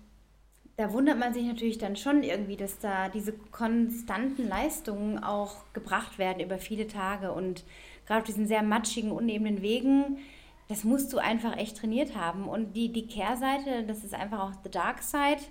da 0.80 0.94
wundert 0.94 1.18
man 1.18 1.34
sich 1.34 1.44
natürlich 1.44 1.76
dann 1.76 1.94
schon 1.94 2.22
irgendwie, 2.22 2.56
dass 2.56 2.78
da 2.78 3.10
diese 3.10 3.34
konstanten 3.34 4.48
Leistungen 4.48 5.22
auch 5.22 5.56
gebracht 5.74 6.18
werden 6.18 6.42
über 6.42 6.56
viele 6.56 6.86
Tage 6.86 7.32
und 7.32 7.64
gerade 8.06 8.20
auf 8.20 8.26
diesen 8.26 8.46
sehr 8.46 8.62
matschigen, 8.62 9.12
unebenen 9.12 9.60
Wegen, 9.60 10.20
das 10.68 10.84
musst 10.84 11.12
du 11.12 11.18
einfach 11.18 11.58
echt 11.58 11.76
trainiert 11.76 12.16
haben. 12.16 12.48
Und 12.48 12.72
die, 12.76 12.90
die 12.90 13.06
Kehrseite, 13.06 13.84
das 13.86 14.04
ist 14.04 14.14
einfach 14.14 14.40
auch 14.40 14.52
the 14.64 14.70
dark 14.70 15.02
side. 15.02 15.42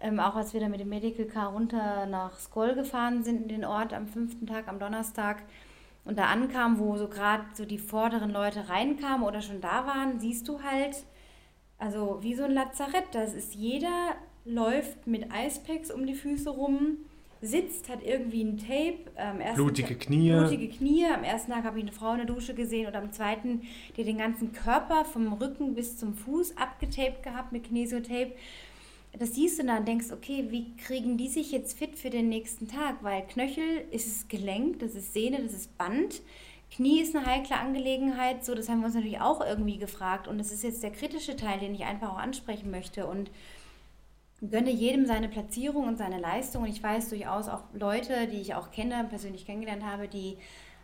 Ähm, 0.00 0.20
auch 0.20 0.36
als 0.36 0.54
wir 0.54 0.60
da 0.60 0.68
mit 0.68 0.78
dem 0.78 0.90
Medical 0.90 1.24
Car 1.24 1.48
runter 1.48 2.06
nach 2.06 2.38
Skoll 2.38 2.76
gefahren 2.76 3.24
sind, 3.24 3.42
in 3.42 3.48
den 3.48 3.64
Ort 3.64 3.92
am 3.92 4.06
fünften 4.06 4.46
Tag, 4.46 4.68
am 4.68 4.78
Donnerstag, 4.78 5.42
und 6.04 6.20
da 6.20 6.26
ankamen, 6.26 6.78
wo 6.78 6.96
so 6.96 7.08
gerade 7.08 7.44
so 7.54 7.64
die 7.64 7.78
vorderen 7.78 8.30
Leute 8.30 8.68
reinkamen 8.68 9.26
oder 9.26 9.42
schon 9.42 9.60
da 9.60 9.86
waren, 9.86 10.20
siehst 10.20 10.46
du 10.46 10.62
halt, 10.62 11.04
also 11.78 12.18
wie 12.22 12.34
so 12.34 12.44
ein 12.44 12.52
Lazarett. 12.52 13.06
Das 13.12 13.34
ist 13.34 13.56
jeder 13.56 14.14
läuft 14.48 15.06
mit 15.06 15.30
Eispacks 15.30 15.90
um 15.90 16.06
die 16.06 16.14
Füße 16.14 16.50
rum, 16.50 16.98
sitzt, 17.40 17.88
hat 17.88 18.02
irgendwie 18.02 18.42
ein 18.42 18.58
Tape. 18.58 18.98
Ähm, 19.16 19.54
blutige 19.54 19.94
Knie. 19.94 20.32
Blutige 20.32 20.68
Knie. 20.68 21.06
Am 21.06 21.22
ersten 21.22 21.52
Tag 21.52 21.64
habe 21.64 21.78
ich 21.78 21.84
eine 21.84 21.92
Frau 21.92 22.12
in 22.12 22.18
der 22.18 22.26
Dusche 22.26 22.54
gesehen 22.54 22.86
und 22.86 22.96
am 22.96 23.12
zweiten, 23.12 23.62
die 23.96 24.02
den 24.02 24.18
ganzen 24.18 24.52
Körper 24.52 25.04
vom 25.04 25.32
Rücken 25.32 25.74
bis 25.74 25.96
zum 25.96 26.14
Fuß 26.14 26.56
abgetaped 26.56 27.22
gehabt 27.22 27.52
mit 27.52 27.64
Kinesiotape 27.64 28.32
das 29.16 29.34
siehst 29.34 29.58
du 29.58 29.64
dann 29.64 29.78
und 29.78 29.88
denkst, 29.88 30.12
okay, 30.12 30.46
wie 30.50 30.76
kriegen 30.76 31.16
die 31.16 31.28
sich 31.28 31.50
jetzt 31.50 31.78
fit 31.78 31.96
für 31.96 32.10
den 32.10 32.28
nächsten 32.28 32.68
Tag? 32.68 33.02
Weil 33.02 33.22
Knöchel 33.22 33.84
ist 33.90 34.06
es 34.06 34.28
Gelenk, 34.28 34.80
das 34.80 34.94
ist 34.94 35.12
Sehne, 35.12 35.42
das 35.42 35.52
ist 35.52 35.76
Band. 35.78 36.20
Knie 36.70 37.00
ist 37.00 37.16
eine 37.16 37.24
heikle 37.24 37.56
Angelegenheit, 37.56 38.44
so 38.44 38.54
das 38.54 38.68
haben 38.68 38.80
wir 38.80 38.86
uns 38.86 38.94
natürlich 38.94 39.20
auch 39.20 39.40
irgendwie 39.40 39.78
gefragt. 39.78 40.28
Und 40.28 40.38
das 40.38 40.52
ist 40.52 40.62
jetzt 40.62 40.82
der 40.82 40.90
kritische 40.90 41.34
Teil, 41.34 41.58
den 41.58 41.74
ich 41.74 41.84
einfach 41.84 42.12
auch 42.12 42.18
ansprechen 42.18 42.70
möchte. 42.70 43.06
Und 43.06 43.30
gönne 44.40 44.70
jedem 44.70 45.06
seine 45.06 45.28
Platzierung 45.28 45.86
und 45.86 45.98
seine 45.98 46.18
Leistung. 46.18 46.62
Und 46.62 46.68
ich 46.68 46.82
weiß 46.82 47.08
durchaus 47.08 47.48
auch 47.48 47.64
Leute, 47.72 48.26
die 48.28 48.40
ich 48.40 48.54
auch 48.54 48.70
kenne, 48.70 49.06
persönlich 49.08 49.46
kennengelernt 49.46 49.84
habe, 49.84 50.08
die 50.08 50.36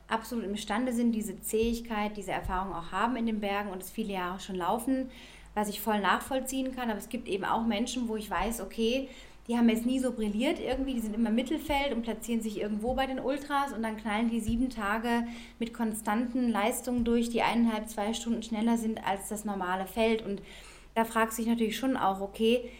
absolut 0.09 0.45
imstande 0.45 0.93
sind, 0.93 1.13
diese 1.13 1.41
Zähigkeit, 1.41 2.17
diese 2.17 2.33
Erfahrung 2.33 2.75
auch 2.75 2.93
haben 2.93 3.17
in 3.17 3.27
den 3.27 3.41
Bergen 3.41 3.71
und 3.71 3.83
es 3.83 3.91
viele 3.91 4.13
Jahre 4.13 4.41
schon 4.41 4.57
laufen 4.57 5.09
was 5.55 5.69
ich 5.69 5.81
voll 5.81 6.01
nachvollziehen 6.01 6.75
kann. 6.75 6.91
Aber 6.91 6.99
es 6.99 7.09
gibt 7.09 7.29
eben 7.29 7.45
auch 7.45 7.65
Menschen, 7.65 8.09
wo 8.09 8.17
ich 8.17 8.29
weiß, 8.29 8.61
okay, 8.61 9.09
die 9.47 9.57
haben 9.57 9.69
jetzt 9.69 9.85
nie 9.85 9.99
so 10.01 10.13
brilliert 10.13 10.59
irgendwie, 10.59 10.95
die 10.95 11.01
sind 11.01 11.15
immer 11.15 11.29
im 11.29 11.35
Mittelfeld 11.35 11.93
und 11.93 12.03
platzieren 12.03 12.41
sich 12.41 12.61
irgendwo 12.61 12.95
bei 12.95 13.07
den 13.07 13.21
Ultras 13.21 13.75
und 13.75 13.83
dann 13.83 13.99
knallen 13.99 14.31
die 14.31 14.41
sieben 14.41 14.71
Tage 14.71 15.27
mit 15.59 15.75
konstanten 15.75 16.49
Leistungen 16.49 17.05
durch, 17.05 17.29
die 17.29 17.43
eineinhalb, 17.43 17.89
zwei 17.89 18.15
Stunden 18.15 18.43
schneller 18.43 18.79
sind 18.79 19.07
als 19.07 19.29
das 19.29 19.45
normale 19.45 19.87
Feld. 19.87 20.23
Und 20.23 20.41
da 20.95 21.05
fragt 21.05 21.35
sich 21.35 21.47
natürlich 21.47 21.77
schon 21.77 21.97
auch, 21.97 22.23
okay, 22.23 22.71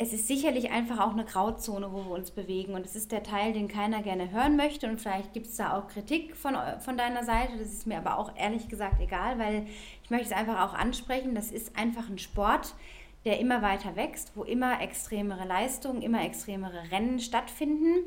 es 0.00 0.12
ist 0.12 0.28
sicherlich 0.28 0.70
einfach 0.70 1.00
auch 1.00 1.12
eine 1.12 1.24
Grauzone, 1.24 1.92
wo 1.92 2.04
wir 2.04 2.12
uns 2.12 2.30
bewegen. 2.30 2.74
Und 2.74 2.86
es 2.86 2.94
ist 2.94 3.10
der 3.10 3.24
Teil, 3.24 3.52
den 3.52 3.66
keiner 3.66 4.00
gerne 4.00 4.30
hören 4.30 4.56
möchte. 4.56 4.88
Und 4.88 5.00
vielleicht 5.00 5.32
gibt 5.32 5.46
es 5.46 5.56
da 5.56 5.76
auch 5.76 5.88
Kritik 5.88 6.36
von, 6.36 6.56
von 6.78 6.96
deiner 6.96 7.24
Seite. 7.24 7.58
Das 7.58 7.72
ist 7.72 7.86
mir 7.86 7.98
aber 7.98 8.16
auch 8.16 8.30
ehrlich 8.36 8.68
gesagt 8.68 9.00
egal, 9.00 9.40
weil 9.40 9.66
ich 10.04 10.10
möchte 10.10 10.26
es 10.26 10.32
einfach 10.32 10.64
auch 10.64 10.74
ansprechen. 10.74 11.34
Das 11.34 11.50
ist 11.50 11.76
einfach 11.76 12.08
ein 12.08 12.18
Sport, 12.18 12.76
der 13.24 13.40
immer 13.40 13.60
weiter 13.60 13.96
wächst, 13.96 14.36
wo 14.36 14.44
immer 14.44 14.80
extremere 14.80 15.44
Leistungen, 15.44 16.00
immer 16.00 16.24
extremere 16.24 16.92
Rennen 16.92 17.18
stattfinden. 17.18 18.04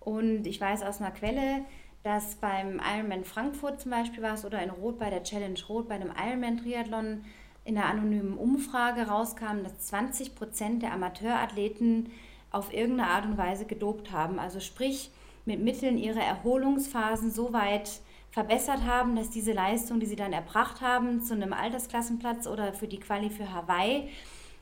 Und 0.00 0.48
ich 0.48 0.60
weiß 0.60 0.82
aus 0.82 1.00
einer 1.00 1.12
Quelle, 1.12 1.64
dass 2.02 2.34
beim 2.36 2.80
Ironman 2.80 3.24
Frankfurt 3.24 3.80
zum 3.80 3.92
Beispiel 3.92 4.22
war 4.24 4.34
es 4.34 4.44
oder 4.44 4.60
in 4.60 4.70
Rot 4.70 4.98
bei 4.98 5.10
der 5.10 5.22
Challenge 5.22 5.60
Rot 5.68 5.88
bei 5.88 5.98
dem 5.98 6.10
Ironman 6.10 6.56
Triathlon 6.56 7.24
in 7.64 7.76
einer 7.76 7.86
anonymen 7.86 8.36
Umfrage 8.36 9.02
rauskam, 9.08 9.62
dass 9.62 9.78
20 9.80 10.34
Prozent 10.34 10.82
der 10.82 10.92
Amateurathleten 10.92 12.10
auf 12.50 12.72
irgendeine 12.72 13.10
Art 13.10 13.26
und 13.26 13.38
Weise 13.38 13.64
gedopt 13.64 14.12
haben. 14.12 14.38
Also 14.38 14.60
sprich, 14.60 15.10
mit 15.44 15.60
Mitteln 15.60 15.98
ihre 15.98 16.20
Erholungsphasen 16.20 17.30
so 17.30 17.52
weit 17.52 18.00
verbessert 18.30 18.84
haben, 18.84 19.16
dass 19.16 19.30
diese 19.30 19.52
Leistung, 19.52 20.00
die 20.00 20.06
sie 20.06 20.16
dann 20.16 20.32
erbracht 20.32 20.80
haben, 20.80 21.22
zu 21.22 21.34
einem 21.34 21.52
Altersklassenplatz 21.52 22.46
oder 22.46 22.72
für 22.72 22.86
die 22.86 23.00
Quali 23.00 23.30
für 23.30 23.52
Hawaii, 23.52 24.08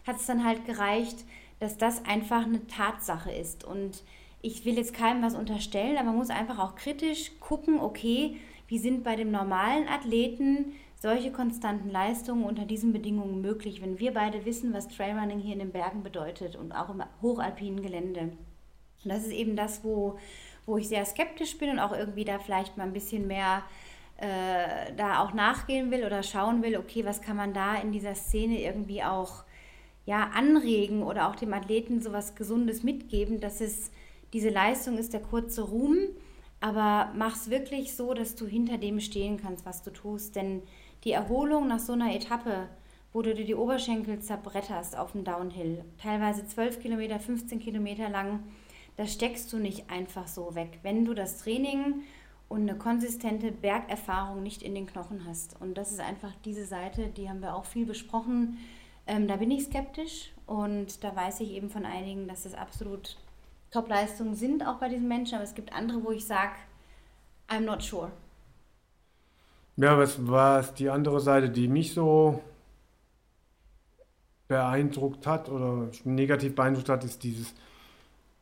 hat 0.07 0.17
es 0.17 0.27
dann 0.27 0.45
halt 0.45 0.65
gereicht, 0.65 1.19
dass 1.61 1.77
das 1.77 2.05
einfach 2.05 2.45
eine 2.45 2.67
Tatsache 2.67 3.31
ist. 3.31 3.65
Und 3.65 4.03
ich 4.41 4.65
will 4.65 4.77
jetzt 4.77 4.95
keinem 4.95 5.23
was 5.23 5.35
unterstellen, 5.35 5.97
aber 5.97 6.07
man 6.07 6.17
muss 6.17 6.31
einfach 6.31 6.59
auch 6.59 6.77
kritisch 6.77 7.33
gucken, 7.41 7.81
okay, 7.81 8.37
wie 8.69 8.79
sind 8.79 9.05
bei 9.05 9.17
dem 9.17 9.31
normalen 9.31 9.89
Athleten 9.89 10.73
solche 11.01 11.31
konstanten 11.31 11.91
Leistungen 11.91 12.45
unter 12.45 12.65
diesen 12.65 12.93
Bedingungen 12.93 13.41
möglich, 13.41 13.81
wenn 13.81 13.99
wir 14.01 14.13
beide 14.13 14.45
wissen, 14.45 14.73
was 14.73 14.89
Trailrunning 14.89 15.39
hier 15.39 15.53
in 15.53 15.61
den 15.61 15.71
Bergen 15.71 16.03
bedeutet 16.03 16.57
und 16.57 16.73
auch 16.73 16.91
im 16.91 17.03
hochalpinen 17.23 17.83
Gelände. 17.83 18.21
Und 19.05 19.13
das 19.13 19.25
ist 19.25 19.33
eben 19.33 19.55
das, 19.55 19.85
wo, 19.85 20.19
wo 20.67 20.77
ich 20.77 20.89
sehr 20.89 21.05
skeptisch 21.05 21.57
bin 21.59 21.71
und 21.71 21.79
auch 21.79 21.93
irgendwie 21.93 22.25
da 22.25 22.39
vielleicht 22.41 22.77
mal 22.77 22.85
ein 22.85 22.93
bisschen 22.93 23.29
mehr 23.29 23.63
äh, 24.17 24.93
da 24.97 25.23
auch 25.23 25.33
nachgehen 25.33 25.93
will 25.93 26.05
oder 26.05 26.25
schauen 26.25 26.63
will, 26.65 26.77
okay, 26.77 27.05
was 27.05 27.23
kann 27.23 27.37
man 27.37 27.55
da 27.55 27.77
in 27.77 27.93
dieser 27.93 28.17
Szene 28.17 28.61
irgendwie 28.61 29.05
auch 29.05 29.45
ja, 30.05 30.31
anregen 30.35 31.05
oder 31.05 31.29
auch 31.29 31.37
dem 31.37 31.53
Athleten 31.53 32.01
sowas 32.03 32.35
Gesundes 32.35 32.83
mitgeben, 32.83 33.41
dass 33.41 33.61
es 33.61 33.93
diese 34.33 34.49
Leistung 34.49 34.99
ist 34.99 35.13
der 35.13 35.21
kurze 35.21 35.63
Ruhm, 35.63 35.99
aber 36.61 37.13
mach 37.15 37.37
es 37.37 37.51
wirklich 37.51 37.95
so, 37.95 38.15
dass 38.15 38.35
du 38.35 38.47
hinter 38.47 38.79
dem 38.79 39.01
stehen 39.01 39.37
kannst, 39.37 39.65
was 39.65 39.83
du 39.83 39.93
tust. 39.93 40.35
Denn 40.35 40.63
die 41.09 41.15
Erholung 41.15 41.69
nach 41.69 41.79
so 41.79 41.95
einer 41.95 42.15
Etappe, 42.15 42.69
wo 43.15 43.23
du 43.23 43.35
dir 43.35 43.47
die 43.47 43.55
Oberschenkel 43.55 44.19
zerbretterst 44.19 44.95
auf 44.95 45.13
dem 45.13 45.25
Downhill, 45.25 45.83
teilweise 45.97 46.47
12 46.47 46.81
Kilometer, 46.81 47.19
15 47.19 47.61
Kilometer 47.61 48.11
lang, 48.11 48.41
das 48.99 49.15
steckst 49.15 49.51
du 49.51 49.57
nicht 49.57 49.89
einfach 49.91 50.29
so 50.29 50.55
weg, 50.55 50.81
wenn 50.83 51.07
du 51.07 51.15
das 51.15 51.39
Training 51.39 52.03
und 52.51 52.69
eine 52.69 52.77
konsistente 52.77 53.53
Bergerfahrung 53.53 54.43
nicht 54.43 54.63
in 54.63 54.75
den 54.75 54.85
Knochen 54.85 55.25
hast. 55.27 55.59
Und 55.63 55.79
das 55.79 55.93
ist 55.93 56.01
einfach 56.01 56.33
diese 56.45 56.67
Seite, 56.67 57.07
die 57.07 57.31
haben 57.31 57.41
wir 57.41 57.55
auch 57.55 57.65
viel 57.65 57.87
besprochen. 57.87 58.59
Ähm, 59.07 59.29
da 59.29 59.37
bin 59.37 59.51
ich 59.51 59.65
skeptisch 59.65 60.33
und 60.47 61.03
da 61.05 61.17
weiß 61.17 61.41
ich 61.41 61.53
eben 61.53 61.71
von 61.71 61.87
einigen, 61.87 62.29
dass 62.29 62.45
es 62.45 62.53
absolut 62.53 63.17
Top-Leistungen 63.71 64.35
sind, 64.35 64.67
auch 64.67 64.77
bei 64.77 64.91
diesen 64.91 65.09
Menschen, 65.09 65.37
aber 65.37 65.45
es 65.45 65.55
gibt 65.55 65.73
andere, 65.73 66.05
wo 66.05 66.11
ich 66.11 66.27
sage, 66.27 66.53
I'm 67.49 67.61
not 67.61 67.83
sure. 67.83 68.13
Ja, 69.79 69.97
was 69.97 70.27
war 70.27 70.65
die 70.77 70.91
andere 70.91 71.21
Seite, 71.21 71.51
die 71.51 71.69
mich 71.69 71.95
so 71.95 72.43
beeindruckt 74.49 75.25
hat 75.25 75.49
oder 75.49 75.89
negativ 76.03 76.57
beeindruckt 76.57 76.89
hat, 76.89 77.05
ist 77.05 77.23
dieses, 77.23 77.55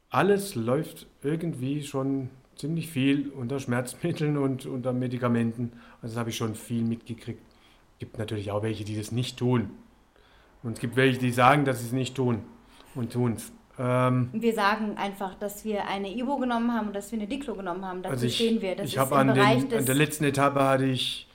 alles 0.08 0.54
läuft 0.54 1.06
irgendwie 1.22 1.82
schon 1.82 2.30
ziemlich 2.56 2.88
viel 2.88 3.28
unter 3.28 3.60
Schmerzmitteln 3.60 4.38
und 4.38 4.64
unter 4.64 4.94
Medikamenten. 4.94 5.72
Also 6.00 6.14
das 6.14 6.20
habe 6.20 6.30
ich 6.30 6.38
schon 6.38 6.54
viel 6.54 6.82
mitgekriegt. 6.82 7.42
Es 7.92 7.98
gibt 7.98 8.18
natürlich 8.18 8.50
auch 8.50 8.62
welche, 8.62 8.84
die 8.84 8.96
das 8.96 9.12
nicht 9.12 9.38
tun. 9.38 9.68
Und 10.62 10.72
es 10.72 10.80
gibt 10.80 10.96
welche, 10.96 11.18
die 11.18 11.32
sagen, 11.32 11.66
dass 11.66 11.80
sie 11.80 11.86
es 11.86 11.92
nicht 11.92 12.14
tun 12.14 12.44
und 12.94 13.12
tun 13.12 13.34
es. 13.34 13.52
Ähm, 13.78 14.30
wir 14.32 14.54
sagen 14.54 14.96
einfach, 14.96 15.34
dass 15.34 15.66
wir 15.66 15.86
eine 15.86 16.16
Ibo 16.16 16.38
genommen 16.38 16.72
haben 16.72 16.86
und 16.86 16.96
dass 16.96 17.12
wir 17.12 17.18
eine 17.18 17.28
Diclo 17.28 17.54
genommen 17.54 17.84
haben. 17.84 18.02
Dazu 18.02 18.14
also 18.14 18.26
ich, 18.26 18.36
stehen 18.36 18.62
wir. 18.62 18.74
Das 18.74 18.86
ich 18.86 18.96
habe 18.96 19.16
an, 19.16 19.28
an 19.28 19.68
der 19.68 19.94
letzten 19.94 20.24
Etappe 20.24 20.64
hatte 20.64 20.86
ich 20.86 21.25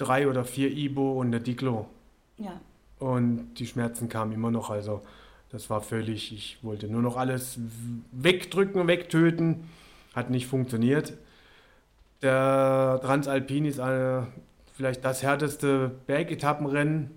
drei 0.00 0.28
oder 0.28 0.44
vier 0.44 0.70
Ibo 0.70 1.20
und 1.20 1.28
eine 1.28 1.40
Diclo. 1.40 1.86
Ja. 2.38 2.60
Und 2.98 3.54
die 3.54 3.66
Schmerzen 3.66 4.08
kamen 4.08 4.32
immer 4.32 4.50
noch. 4.50 4.70
Also 4.70 5.02
das 5.50 5.68
war 5.70 5.80
völlig, 5.80 6.32
ich 6.32 6.58
wollte 6.62 6.88
nur 6.88 7.02
noch 7.02 7.16
alles 7.16 7.58
wegdrücken, 8.12 8.86
wegtöten. 8.86 9.68
Hat 10.14 10.30
nicht 10.30 10.46
funktioniert. 10.46 11.14
Der 12.22 13.00
Transalpin 13.02 13.64
ist 13.64 13.80
eine, 13.80 14.26
vielleicht 14.74 15.04
das 15.04 15.22
härteste 15.22 15.90
Bergetappenrennen. 16.06 17.10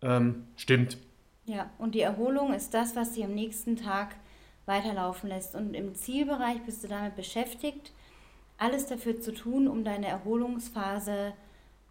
Ähm, 0.00 0.46
stimmt. 0.56 0.98
Ja, 1.44 1.70
und 1.78 1.94
die 1.94 2.00
Erholung 2.00 2.54
ist 2.54 2.72
das, 2.72 2.94
was 2.96 3.14
sie 3.14 3.24
am 3.24 3.34
nächsten 3.34 3.76
Tag 3.76 4.16
weiterlaufen 4.66 5.28
lässt. 5.28 5.54
Und 5.54 5.74
im 5.74 5.94
Zielbereich 5.94 6.62
bist 6.64 6.84
du 6.84 6.88
damit 6.88 7.16
beschäftigt, 7.16 7.92
alles 8.58 8.86
dafür 8.86 9.20
zu 9.20 9.32
tun, 9.34 9.66
um 9.66 9.84
deine 9.84 10.06
Erholungsphase 10.06 11.32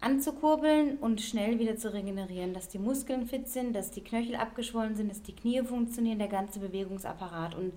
anzukurbeln 0.02 0.98
und 0.98 1.20
schnell 1.20 1.58
wieder 1.58 1.76
zu 1.76 1.92
regenerieren, 1.92 2.54
dass 2.54 2.68
die 2.68 2.78
Muskeln 2.78 3.26
fit 3.26 3.48
sind, 3.48 3.74
dass 3.74 3.90
die 3.90 4.02
Knöchel 4.02 4.36
abgeschwollen 4.36 4.96
sind, 4.96 5.10
dass 5.10 5.22
die 5.22 5.34
Knie 5.34 5.62
funktionieren, 5.62 6.18
der 6.18 6.28
ganze 6.28 6.60
Bewegungsapparat. 6.60 7.54
Und 7.54 7.72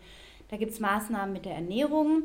da 0.49 0.57
gibt 0.57 0.71
es 0.71 0.79
Maßnahmen 0.79 1.33
mit 1.33 1.45
der 1.45 1.55
Ernährung, 1.55 2.23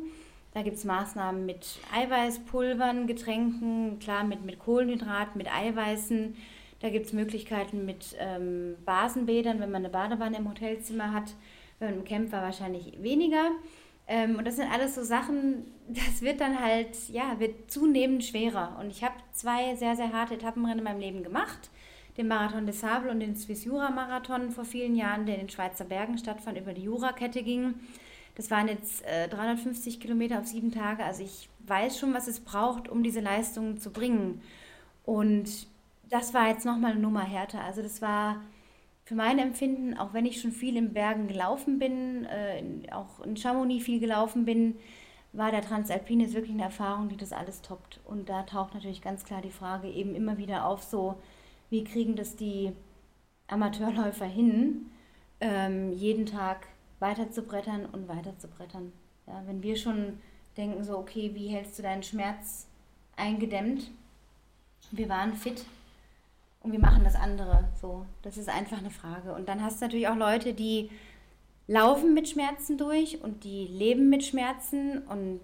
da 0.53 0.63
gibt 0.63 0.77
es 0.77 0.83
Maßnahmen 0.83 1.45
mit 1.45 1.79
Eiweißpulvern, 1.95 3.07
Getränken, 3.07 3.99
klar 3.99 4.23
mit, 4.25 4.43
mit 4.43 4.59
Kohlenhydraten, 4.59 5.37
mit 5.37 5.47
Eiweißen. 5.53 6.35
Da 6.81 6.89
gibt 6.89 7.05
es 7.05 7.13
Möglichkeiten 7.13 7.85
mit 7.85 8.17
ähm, 8.19 8.75
Basenbädern, 8.85 9.59
wenn 9.59 9.71
man 9.71 9.85
eine 9.85 9.93
Badewanne 9.93 10.37
im 10.37 10.49
Hotelzimmer 10.49 11.13
hat. 11.13 11.35
Wenn 11.79 11.91
man 11.91 11.99
im 11.99 12.05
Camp 12.05 12.31
war, 12.31 12.41
wahrscheinlich 12.41 13.01
weniger. 13.01 13.51
Ähm, 14.11 14.35
und 14.35 14.45
das 14.45 14.57
sind 14.57 14.69
alles 14.69 14.95
so 14.95 15.03
Sachen, 15.03 15.63
das 15.87 16.21
wird 16.21 16.41
dann 16.41 16.59
halt, 16.59 17.07
ja, 17.07 17.39
wird 17.39 17.71
zunehmend 17.71 18.25
schwerer. 18.25 18.77
Und 18.77 18.89
ich 18.89 19.05
habe 19.05 19.15
zwei 19.31 19.73
sehr, 19.77 19.95
sehr 19.95 20.11
harte 20.11 20.33
Etappenrennen 20.33 20.79
in 20.79 20.83
meinem 20.83 20.99
Leben 20.99 21.23
gemacht. 21.23 21.69
Den 22.17 22.27
Marathon 22.27 22.65
des 22.65 22.81
Sable 22.81 23.09
und 23.09 23.21
den 23.21 23.37
Swiss 23.37 23.63
Jura 23.63 23.89
Marathon 23.89 24.51
vor 24.51 24.65
vielen 24.65 24.97
Jahren, 24.97 25.25
der 25.25 25.35
in 25.35 25.43
den 25.43 25.49
Schweizer 25.49 25.85
Bergen 25.85 26.17
stattfand, 26.17 26.57
über 26.57 26.73
die 26.73 26.83
Jurakette 26.83 27.41
ging. 27.41 27.75
Das 28.35 28.51
waren 28.51 28.67
jetzt 28.67 29.01
äh, 29.05 29.29
350 29.29 30.01
Kilometer 30.01 30.39
auf 30.39 30.45
sieben 30.45 30.73
Tage. 30.73 31.05
Also 31.05 31.23
ich 31.23 31.47
weiß 31.67 31.97
schon, 31.97 32.13
was 32.13 32.27
es 32.27 32.41
braucht, 32.41 32.89
um 32.89 33.03
diese 33.03 33.21
Leistungen 33.21 33.79
zu 33.79 33.91
bringen. 33.91 34.41
Und 35.05 35.67
das 36.09 36.33
war 36.33 36.49
jetzt 36.49 36.65
nochmal 36.65 36.91
eine 36.91 36.99
Nummer 36.99 37.23
härter. 37.23 37.63
Also 37.63 37.81
das 37.81 38.01
war 38.01 38.41
für 39.11 39.17
mein 39.17 39.39
Empfinden, 39.39 39.97
auch 39.97 40.13
wenn 40.13 40.25
ich 40.25 40.39
schon 40.39 40.53
viel 40.53 40.77
in 40.77 40.93
Bergen 40.93 41.27
gelaufen 41.27 41.79
bin, 41.79 42.23
äh, 42.27 42.63
auch 42.93 43.19
in 43.19 43.35
Chamonix 43.35 43.83
viel 43.83 43.99
gelaufen 43.99 44.45
bin, 44.45 44.77
war 45.33 45.51
der 45.51 45.61
Transalpine 45.61 46.31
wirklich 46.31 46.53
eine 46.53 46.63
Erfahrung, 46.63 47.09
die 47.09 47.17
das 47.17 47.33
alles 47.33 47.61
toppt. 47.61 47.99
Und 48.05 48.29
da 48.29 48.43
taucht 48.43 48.73
natürlich 48.73 49.01
ganz 49.01 49.25
klar 49.25 49.41
die 49.41 49.51
Frage 49.51 49.89
eben 49.89 50.15
immer 50.15 50.37
wieder 50.37 50.65
auf, 50.65 50.83
so 50.83 51.15
wie 51.69 51.83
kriegen 51.83 52.15
das 52.15 52.37
die 52.37 52.71
Amateurläufer 53.49 54.27
hin, 54.27 54.85
ähm, 55.41 55.91
jeden 55.91 56.25
Tag 56.25 56.67
weiter 56.99 57.31
zu 57.31 57.41
brettern 57.41 57.87
und 57.87 58.07
weiter 58.07 58.37
zu 58.37 58.47
brettern. 58.47 58.93
Ja, 59.27 59.43
wenn 59.45 59.61
wir 59.61 59.75
schon 59.75 60.19
denken, 60.55 60.85
so, 60.85 60.97
okay, 60.97 61.31
wie 61.33 61.49
hältst 61.49 61.77
du 61.77 61.83
deinen 61.83 62.03
Schmerz 62.03 62.65
eingedämmt? 63.17 63.91
Wir 64.91 65.09
waren 65.09 65.33
fit 65.33 65.65
und 66.63 66.71
wir 66.71 66.79
machen 66.79 67.03
das 67.03 67.15
andere. 67.15 67.65
So, 67.79 68.05
das 68.21 68.37
ist 68.37 68.49
einfach 68.49 68.77
eine 68.77 68.91
Frage. 68.91 69.33
Und 69.33 69.49
dann 69.49 69.63
hast 69.63 69.81
du 69.81 69.85
natürlich 69.85 70.07
auch 70.07 70.15
Leute, 70.15 70.53
die 70.53 70.89
laufen 71.67 72.13
mit 72.13 72.29
Schmerzen 72.29 72.77
durch 72.77 73.21
und 73.23 73.43
die 73.43 73.65
leben 73.67 74.09
mit 74.09 74.23
Schmerzen. 74.23 74.99
Und 74.99 75.41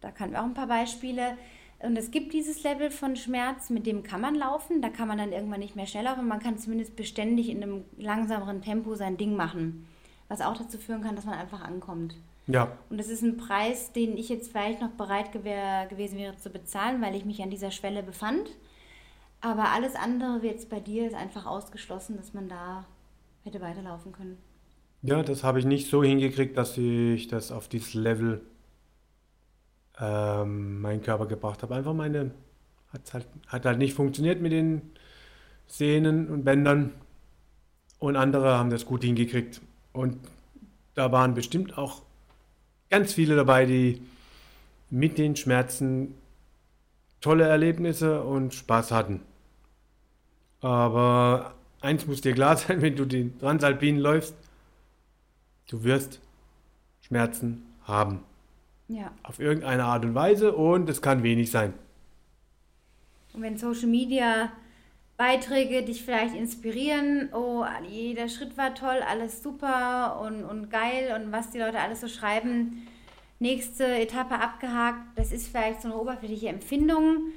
da 0.00 0.10
kann 0.10 0.32
wir 0.32 0.40
auch 0.40 0.46
ein 0.46 0.54
paar 0.54 0.66
Beispiele. 0.66 1.36
Und 1.80 1.96
es 1.96 2.10
gibt 2.10 2.32
dieses 2.32 2.64
Level 2.64 2.90
von 2.90 3.16
Schmerz, 3.16 3.70
mit 3.70 3.86
dem 3.86 4.02
kann 4.02 4.20
man 4.20 4.34
laufen. 4.34 4.82
Da 4.82 4.88
kann 4.88 5.08
man 5.08 5.18
dann 5.18 5.32
irgendwann 5.32 5.60
nicht 5.60 5.76
mehr 5.76 5.86
schnell 5.86 6.04
laufen. 6.04 6.28
Man 6.28 6.40
kann 6.40 6.58
zumindest 6.58 6.96
beständig 6.96 7.48
in 7.48 7.62
einem 7.62 7.84
langsameren 7.96 8.60
Tempo 8.60 8.94
sein 8.94 9.16
Ding 9.16 9.36
machen. 9.36 9.86
Was 10.28 10.40
auch 10.42 10.56
dazu 10.56 10.76
führen 10.76 11.02
kann, 11.02 11.16
dass 11.16 11.24
man 11.24 11.38
einfach 11.38 11.62
ankommt. 11.62 12.14
Ja. 12.46 12.72
Und 12.90 12.98
das 12.98 13.08
ist 13.08 13.22
ein 13.22 13.36
Preis, 13.36 13.92
den 13.92 14.16
ich 14.18 14.28
jetzt 14.28 14.50
vielleicht 14.50 14.80
noch 14.80 14.90
bereit 14.90 15.32
gewesen 15.32 16.18
wäre 16.18 16.36
zu 16.36 16.50
bezahlen, 16.50 17.00
weil 17.00 17.14
ich 17.14 17.24
mich 17.24 17.42
an 17.42 17.50
dieser 17.50 17.70
Schwelle 17.70 18.02
befand. 18.02 18.50
Aber 19.40 19.70
alles 19.70 19.94
andere, 19.94 20.40
jetzt 20.44 20.68
bei 20.68 20.80
dir, 20.80 21.06
ist 21.06 21.14
einfach 21.14 21.46
ausgeschlossen, 21.46 22.16
dass 22.16 22.34
man 22.34 22.48
da 22.48 22.84
hätte 23.44 23.60
weiterlaufen 23.60 24.12
können. 24.12 24.38
Ja, 25.02 25.22
das 25.22 25.44
habe 25.44 25.60
ich 25.60 25.64
nicht 25.64 25.88
so 25.88 26.02
hingekriegt, 26.02 26.56
dass 26.56 26.76
ich 26.76 27.28
das 27.28 27.52
auf 27.52 27.68
dieses 27.68 27.94
Level 27.94 28.40
ähm, 30.00 30.80
meinen 30.80 31.02
Körper 31.02 31.26
gebracht 31.26 31.62
habe. 31.62 31.76
Einfach 31.76 31.94
meine, 31.94 32.32
hat 32.92 33.14
halt, 33.14 33.26
hat 33.46 33.64
halt 33.64 33.78
nicht 33.78 33.94
funktioniert 33.94 34.40
mit 34.40 34.52
den 34.52 34.82
Sehnen 35.68 36.28
und 36.28 36.44
Bändern. 36.44 36.92
Und 38.00 38.16
andere 38.16 38.58
haben 38.58 38.70
das 38.70 38.86
gut 38.86 39.04
hingekriegt. 39.04 39.60
Und 39.92 40.18
da 40.94 41.12
waren 41.12 41.34
bestimmt 41.34 41.78
auch 41.78 42.02
ganz 42.90 43.12
viele 43.12 43.36
dabei, 43.36 43.66
die 43.66 44.02
mit 44.90 45.18
den 45.18 45.36
Schmerzen 45.36 46.14
tolle 47.20 47.44
Erlebnisse 47.44 48.22
und 48.22 48.54
Spaß 48.54 48.92
hatten. 48.92 49.20
Aber 50.60 51.54
eins 51.80 52.06
muss 52.06 52.20
dir 52.20 52.34
klar 52.34 52.56
sein, 52.56 52.82
wenn 52.82 52.96
du 52.96 53.04
den 53.04 53.38
Transalpinen 53.38 54.00
läufst, 54.00 54.34
du 55.68 55.84
wirst 55.84 56.20
Schmerzen 57.00 57.62
haben. 57.84 58.20
Ja. 58.88 59.12
Auf 59.22 59.38
irgendeine 59.38 59.84
Art 59.84 60.04
und 60.04 60.14
Weise 60.14 60.54
und 60.54 60.88
es 60.88 61.02
kann 61.02 61.22
wenig 61.22 61.50
sein. 61.50 61.74
Und 63.34 63.42
wenn 63.42 63.58
Social 63.58 63.88
Media 63.88 64.50
Beiträge 65.18 65.82
dich 65.82 66.04
vielleicht 66.04 66.34
inspirieren, 66.34 67.30
oh, 67.34 67.64
jeder 67.88 68.28
Schritt 68.28 68.56
war 68.56 68.74
toll, 68.74 69.00
alles 69.06 69.42
super 69.42 70.20
und, 70.20 70.44
und 70.44 70.70
geil 70.70 71.20
und 71.20 71.32
was 71.32 71.50
die 71.50 71.58
Leute 71.58 71.80
alles 71.80 72.00
so 72.00 72.08
schreiben, 72.08 72.86
nächste 73.38 73.86
Etappe 73.86 74.40
abgehakt, 74.40 75.16
das 75.16 75.32
ist 75.32 75.48
vielleicht 75.48 75.82
so 75.82 75.88
eine 75.88 75.98
oberflächliche 75.98 76.48
Empfindung. 76.48 77.32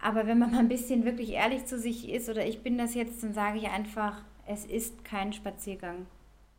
Aber 0.00 0.26
wenn 0.26 0.38
man 0.38 0.50
mal 0.52 0.58
ein 0.58 0.68
bisschen 0.68 1.04
wirklich 1.04 1.30
ehrlich 1.30 1.64
zu 1.66 1.78
sich 1.78 2.08
ist, 2.10 2.28
oder 2.28 2.46
ich 2.46 2.62
bin 2.62 2.78
das 2.78 2.94
jetzt, 2.94 3.22
dann 3.22 3.34
sage 3.34 3.58
ich 3.58 3.68
einfach, 3.68 4.22
es 4.46 4.64
ist 4.64 5.04
kein 5.04 5.32
Spaziergang. 5.32 6.06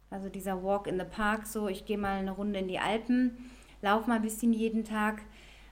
Also 0.10 0.30
dieser 0.30 0.64
Walk 0.64 0.88
in 0.88 1.00
the 1.00 1.06
Park, 1.06 1.46
so 1.48 1.68
ich 1.68 1.86
gehe 1.86 1.98
mal 1.98 2.20
eine 2.20 2.32
Runde 2.32 2.60
in 2.60 2.68
die 2.68 2.80
Alpen, 2.80 3.38
laufe 3.82 4.10
mal 4.10 4.16
ein 4.16 4.22
bisschen 4.22 4.54
jeden 4.54 4.84
Tag, 4.84 5.22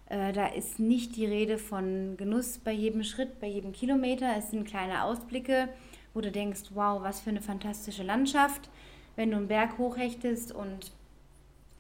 Äh, 0.10 0.34
da 0.34 0.48
ist 0.48 0.80
nicht 0.80 1.16
die 1.16 1.26
Rede 1.26 1.58
von 1.58 2.18
Genuss 2.18 2.60
bei 2.60 2.74
jedem 2.74 3.04
Schritt, 3.04 3.40
bei 3.40 3.48
jedem 3.48 3.72
Kilometer. 3.72 4.36
Es 4.38 4.52
sind 4.52 4.68
kleine 4.68 5.06
Ausblicke, 5.06 5.70
wo 6.14 6.22
du 6.22 6.30
denkst, 6.30 6.72
wow, 6.74 7.02
was 7.02 7.22
für 7.22 7.30
eine 7.30 7.42
fantastische 7.42 8.04
Landschaft. 8.04 8.70
Wenn 9.16 9.32
du 9.32 9.38
einen 9.38 9.48
Berg 9.48 9.78
hochhechtest 9.78 10.52
und 10.52 10.92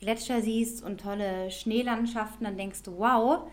Gletscher 0.04 0.41
siehst 0.41 0.84
und 0.84 1.01
tolle 1.01 1.49
Schneelandschaften, 1.49 2.43
dann 2.45 2.58
denkst 2.58 2.84
du, 2.84 2.97
wow. 2.97 3.47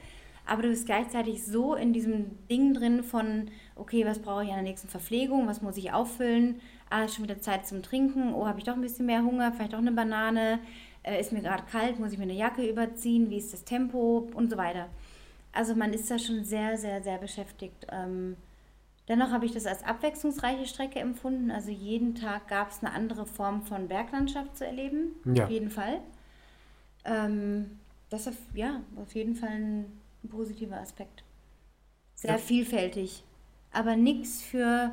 Aber 0.46 0.62
du 0.62 0.68
bist 0.68 0.86
gleichzeitig 0.86 1.44
so 1.44 1.74
in 1.74 1.92
diesem 1.92 2.46
Ding 2.48 2.74
drin 2.74 3.03
von, 3.05 3.51
okay, 3.76 4.05
was 4.05 4.18
brauche 4.18 4.42
ich 4.42 4.51
an 4.51 4.57
der 4.57 4.64
nächsten 4.64 4.88
Verpflegung, 4.88 5.46
was 5.46 5.62
muss 5.62 5.76
ich 5.76 5.92
auffüllen, 5.92 6.61
ah, 6.88 7.05
ist 7.05 7.14
schon 7.14 7.24
wieder 7.24 7.40
Zeit 7.40 7.66
zum 7.66 7.82
Trinken, 7.82 8.34
oh, 8.34 8.46
habe 8.46 8.59
ich 8.59 8.64
doch 8.64 8.74
ein 8.74 8.80
bisschen 8.80 9.07
mehr 9.07 9.22
Hunger, 9.22 9.53
vielleicht 9.53 9.74
doch 9.74 9.78
eine 9.78 9.92
Banane, 9.92 10.59
äh, 11.05 11.20
ist 11.20 11.32
mir 11.32 11.40
gerade 11.42 11.62
kalt, 11.70 12.01
muss 12.01 12.12
ich 12.12 12.18
mir 12.18 12.24
eine 12.24 12.32
Jacke 12.34 12.68
überziehen, 12.68 13.30
wie 13.30 13.36
ist 13.38 13.53
das 13.53 13.64
Tempo 13.64 14.28
und 14.34 14.51
so 14.51 14.57
weiter. 14.57 14.88
Also 15.53 15.74
man 15.74 15.92
ist 15.92 16.11
da 16.11 16.18
schon 16.18 16.44
sehr, 16.44 16.76
sehr, 16.76 17.03
sehr 17.03 17.18
beschäftigt. 17.18 17.86
Ähm, 17.92 18.36
dennoch 19.09 19.30
habe 19.30 19.46
ich 19.46 19.53
das 19.53 19.66
als 19.66 19.84
abwechslungsreiche 19.84 20.66
Strecke 20.66 20.98
empfunden. 21.01 21.51
Also 21.51 21.70
jeden 21.70 22.14
Tag 22.14 22.48
gab 22.48 22.70
es 22.70 22.82
eine 22.82 22.92
andere 22.92 23.26
Form 23.26 23.62
von 23.62 23.88
Berglandschaft 23.88 24.57
zu 24.57 24.66
erleben, 24.66 25.14
Ja. 25.24 25.44
auf 25.44 25.51
jeden 25.51 25.70
Fall. 25.70 26.01
Ähm, 27.05 27.78
das 28.11 28.26
ist 28.26 28.38
ja 28.55 28.80
auf 28.96 29.14
jeden 29.14 29.34
Fall 29.36 29.51
ein, 29.51 30.01
ein 30.24 30.28
positiver 30.28 30.78
Aspekt. 30.80 31.24
Sehr 32.14 32.32
Ja. 32.32 32.38
vielfältig, 32.38 33.24
aber 33.72 33.96
nichts 33.96 34.42
für 34.42 34.92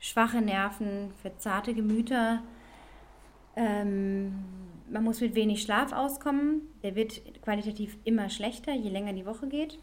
schwache 0.00 0.40
Nerven, 0.42 1.12
für 1.22 1.36
zarte 1.38 1.74
Gemüter. 1.74 2.42
Ähm, 3.56 4.44
man 4.90 5.04
muss 5.04 5.20
mit 5.20 5.34
wenig 5.34 5.62
Schlaf 5.62 5.92
auskommen. 5.92 6.62
Der 6.82 6.94
wird 6.94 7.20
qualitativ 7.42 7.96
immer 8.04 8.28
schlechter, 8.30 8.72
je 8.74 8.90
länger 8.90 9.12
die 9.12 9.26
Woche 9.26 9.48
geht. 9.48 9.78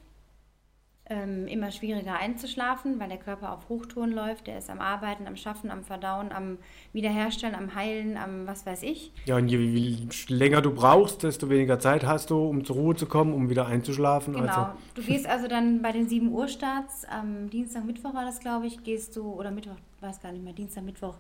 Ähm, 1.09 1.47
immer 1.47 1.69
schwieriger 1.71 2.13
einzuschlafen, 2.13 2.97
weil 2.97 3.09
der 3.09 3.17
Körper 3.17 3.51
auf 3.51 3.67
Hochtouren 3.67 4.13
läuft. 4.13 4.47
Der 4.47 4.57
ist 4.57 4.69
am 4.69 4.79
Arbeiten, 4.79 5.27
am 5.27 5.35
Schaffen, 5.35 5.69
am 5.69 5.83
Verdauen, 5.83 6.31
am 6.31 6.59
Wiederherstellen, 6.93 7.55
am 7.55 7.75
Heilen, 7.75 8.15
am 8.15 8.47
was 8.47 8.65
weiß 8.65 8.83
ich. 8.83 9.11
Ja, 9.25 9.35
und 9.35 9.49
je 9.49 9.57
je 9.57 10.07
länger 10.29 10.61
du 10.61 10.73
brauchst, 10.73 11.23
desto 11.23 11.49
weniger 11.49 11.77
Zeit 11.77 12.05
hast 12.05 12.29
du, 12.29 12.47
um 12.47 12.63
zur 12.63 12.77
Ruhe 12.77 12.95
zu 12.95 13.05
kommen, 13.05 13.33
um 13.33 13.49
wieder 13.49 13.67
einzuschlafen. 13.67 14.33
Genau. 14.35 14.47
Also, 14.47 14.67
Du 14.95 15.01
gehst 15.01 15.27
also 15.27 15.49
dann 15.49 15.81
bei 15.81 15.91
den 15.91 16.07
7 16.07 16.31
Uhr 16.31 16.47
Starts, 16.47 17.03
am 17.03 17.49
Dienstag, 17.49 17.83
Mittwoch 17.83 18.13
war 18.13 18.23
das, 18.23 18.39
glaube 18.39 18.67
ich, 18.67 18.81
gehst 18.85 19.17
du, 19.17 19.33
oder 19.33 19.51
Mittwoch, 19.51 19.75
weiß 19.99 20.21
gar 20.21 20.31
nicht 20.31 20.43
mehr, 20.45 20.53
Dienstag, 20.53 20.85
Mittwoch, 20.85 21.15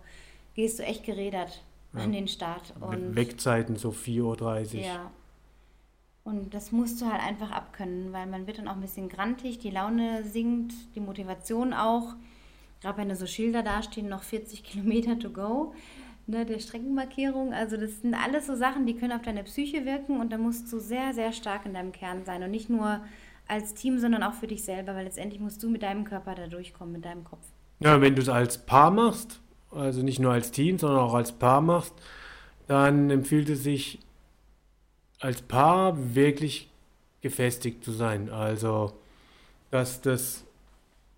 gehst 0.55 0.79
du 0.79 0.83
echt 0.83 1.03
gerädert 1.03 1.61
an 1.93 2.11
den 2.11 2.27
Start. 2.27 2.73
Und 2.79 3.15
Wegzeiten 3.15 3.75
so 3.75 3.89
4.30 3.89 4.75
Uhr. 4.75 4.81
Ja. 4.81 5.11
Und 6.23 6.53
das 6.53 6.71
musst 6.71 7.01
du 7.01 7.05
halt 7.05 7.21
einfach 7.21 7.51
abkönnen, 7.51 8.13
weil 8.13 8.27
man 8.27 8.47
wird 8.47 8.57
dann 8.57 8.69
auch 8.69 8.75
ein 8.75 8.81
bisschen 8.81 9.09
grantig, 9.09 9.59
die 9.59 9.69
Laune 9.69 10.23
sinkt, 10.23 10.73
die 10.95 11.01
Motivation 11.01 11.73
auch. 11.73 12.15
Gerade 12.81 12.97
wenn 12.97 13.09
da 13.09 13.15
so 13.15 13.25
Schilder 13.25 13.61
dastehen, 13.61 14.07
noch 14.07 14.23
40 14.23 14.63
Kilometer 14.63 15.19
to 15.19 15.29
go, 15.29 15.73
ne, 16.25 16.45
der 16.45 16.59
Streckenmarkierung. 16.59 17.53
Also 17.53 17.75
das 17.75 18.01
sind 18.01 18.13
alles 18.13 18.47
so 18.47 18.55
Sachen, 18.55 18.85
die 18.85 18.95
können 18.95 19.11
auf 19.11 19.21
deine 19.21 19.43
Psyche 19.43 19.85
wirken 19.85 20.21
und 20.21 20.31
da 20.31 20.37
musst 20.37 20.71
du 20.71 20.79
sehr, 20.79 21.13
sehr 21.13 21.33
stark 21.33 21.65
in 21.65 21.73
deinem 21.73 21.91
Kern 21.91 22.23
sein. 22.23 22.41
Und 22.41 22.51
nicht 22.51 22.69
nur 22.69 23.01
als 23.47 23.73
Team, 23.73 23.99
sondern 23.99 24.23
auch 24.23 24.33
für 24.33 24.47
dich 24.47 24.63
selber, 24.63 24.95
weil 24.95 25.03
letztendlich 25.03 25.41
musst 25.41 25.61
du 25.61 25.69
mit 25.69 25.83
deinem 25.83 26.05
Körper 26.05 26.35
da 26.35 26.47
durchkommen, 26.47 26.93
mit 26.93 27.05
deinem 27.05 27.25
Kopf. 27.25 27.45
Ja, 27.81 27.99
wenn 27.99 28.15
du 28.15 28.21
es 28.21 28.29
als 28.29 28.57
Paar 28.57 28.91
machst, 28.91 29.41
also 29.71 30.01
nicht 30.01 30.19
nur 30.19 30.31
als 30.31 30.51
Team, 30.51 30.77
sondern 30.77 31.01
auch 31.01 31.13
als 31.13 31.33
Paar 31.33 31.59
machst, 31.59 31.93
dann 32.67 33.09
empfiehlt 33.09 33.49
es 33.49 33.63
sich 33.63 33.99
als 35.23 35.41
Paar 35.41 36.15
wirklich 36.15 36.69
gefestigt 37.21 37.83
zu 37.83 37.91
sein. 37.91 38.29
Also, 38.29 38.91
dass 39.71 40.01
das 40.01 40.43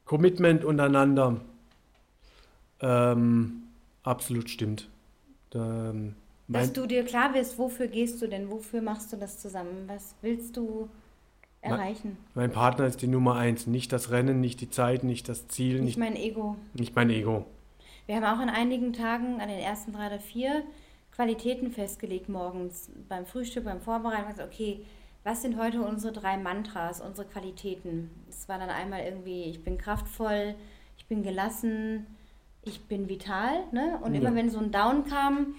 Commitment 0.06 0.64
untereinander 0.64 1.41
ähm, 2.82 3.64
absolut 4.03 4.49
stimmt. 4.49 4.89
Ähm, 5.56 6.16
Dass 6.47 6.68
mein, 6.68 6.74
du 6.74 6.86
dir 6.86 7.03
klar 7.03 7.34
wirst, 7.34 7.58
wofür 7.58 7.88
gehst 7.88 8.22
du 8.22 8.28
denn, 8.28 8.51
wofür 8.51 8.82
machst 8.82 9.12
du 9.12 9.18
das 9.18 9.39
zusammen, 9.39 9.86
was 9.88 10.14
willst 10.22 10.56
du 10.56 10.88
erreichen? 11.62 12.18
mein 12.36 12.51
Partner 12.51 12.86
ist 12.86 13.01
die 13.01 13.08
Nummer 13.08 13.36
eins. 13.36 13.66
Nicht 13.66 13.91
das 13.91 14.12
Rennen, 14.12 14.39
nicht 14.39 14.62
die 14.62 14.70
Zeit, 14.70 15.03
nicht 15.03 15.28
das 15.30 15.47
Ziel, 15.47 15.76
Nicht 15.78 15.86
nicht, 15.86 15.97
mein 15.97 16.16
Ego. 16.16 16.58
nicht 16.76 16.95
mein 16.95 17.10
Ego. 17.10 17.45
Wir 18.06 18.18
haben 18.18 18.26
auch 18.26 18.39
an 18.39 18.49
einigen 18.49 18.93
Tagen, 18.93 19.41
an 19.41 19.47
den 19.49 19.58
ersten 19.58 19.93
drei 19.93 20.06
oder 20.08 20.20
vier, 20.20 20.62
Qualitäten 21.16 21.72
festgelegt 21.72 22.28
morgens 22.28 22.91
beim 23.07 23.26
Frühstück, 23.26 23.63
beim 23.66 23.80
Vorbereiten. 23.80 24.28
Also, 24.28 24.43
okay, 24.43 24.86
was 25.24 25.41
sind 25.41 25.57
heute 25.57 25.82
unsere 25.82 26.11
drei 26.13 26.38
Mantras, 26.38 26.99
unsere 27.01 27.28
Qualitäten? 27.28 28.09
Es 28.30 28.49
war 28.49 28.59
dann 28.59 28.70
einmal 28.70 29.01
irgendwie, 29.03 29.45
ich 29.45 29.63
bin 29.63 29.78
kraftvoll, 29.78 30.55
ich 30.97 31.05
bin 31.05 31.24
gelassen, 31.24 32.05
ich 32.63 32.82
bin 32.86 33.07
vital. 33.07 33.63
Ne? 33.72 33.97
Und 34.03 34.13
Ja. 34.13 34.22
immer 34.22 34.36
wenn 34.36 34.49
so 34.49 34.59
ein 34.59 34.72
Down 34.72 35.05
kam, 35.05 35.55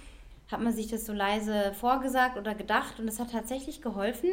hat 0.51 0.61
man 0.61 0.73
sich 0.73 0.89
das 0.89 1.07
so 1.07 1.13
leise 1.13 1.73
vorgesagt 1.75 2.37
oder 2.37 2.55
gedacht. 2.55 3.01
Und 3.01 3.09
es 3.09 3.19
hat 3.19 3.33
tatsächlich 3.33 3.81
geholfen, 3.81 4.31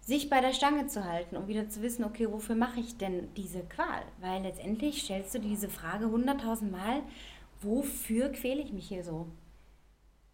sich 0.00 0.30
bei 0.30 0.40
der 0.40 0.52
Stange 0.52 0.86
zu 0.86 1.04
halten, 1.04 1.36
um 1.36 1.48
wieder 1.48 1.68
zu 1.68 1.82
wissen, 1.82 2.04
okay, 2.04 2.30
wofür 2.30 2.54
mache 2.54 2.78
ich 2.78 2.96
denn 2.96 3.28
diese 3.36 3.60
Qual? 3.60 4.02
Weil 4.20 4.42
letztendlich 4.42 5.02
stellst 5.02 5.34
du 5.34 5.40
diese 5.40 5.68
Frage 5.68 6.10
hunderttausend 6.10 6.70
Mal, 6.70 7.02
wofür 7.60 8.28
quäle 8.30 8.60
ich 8.62 8.72
mich 8.72 8.86
hier 8.86 9.02
so? 9.02 9.26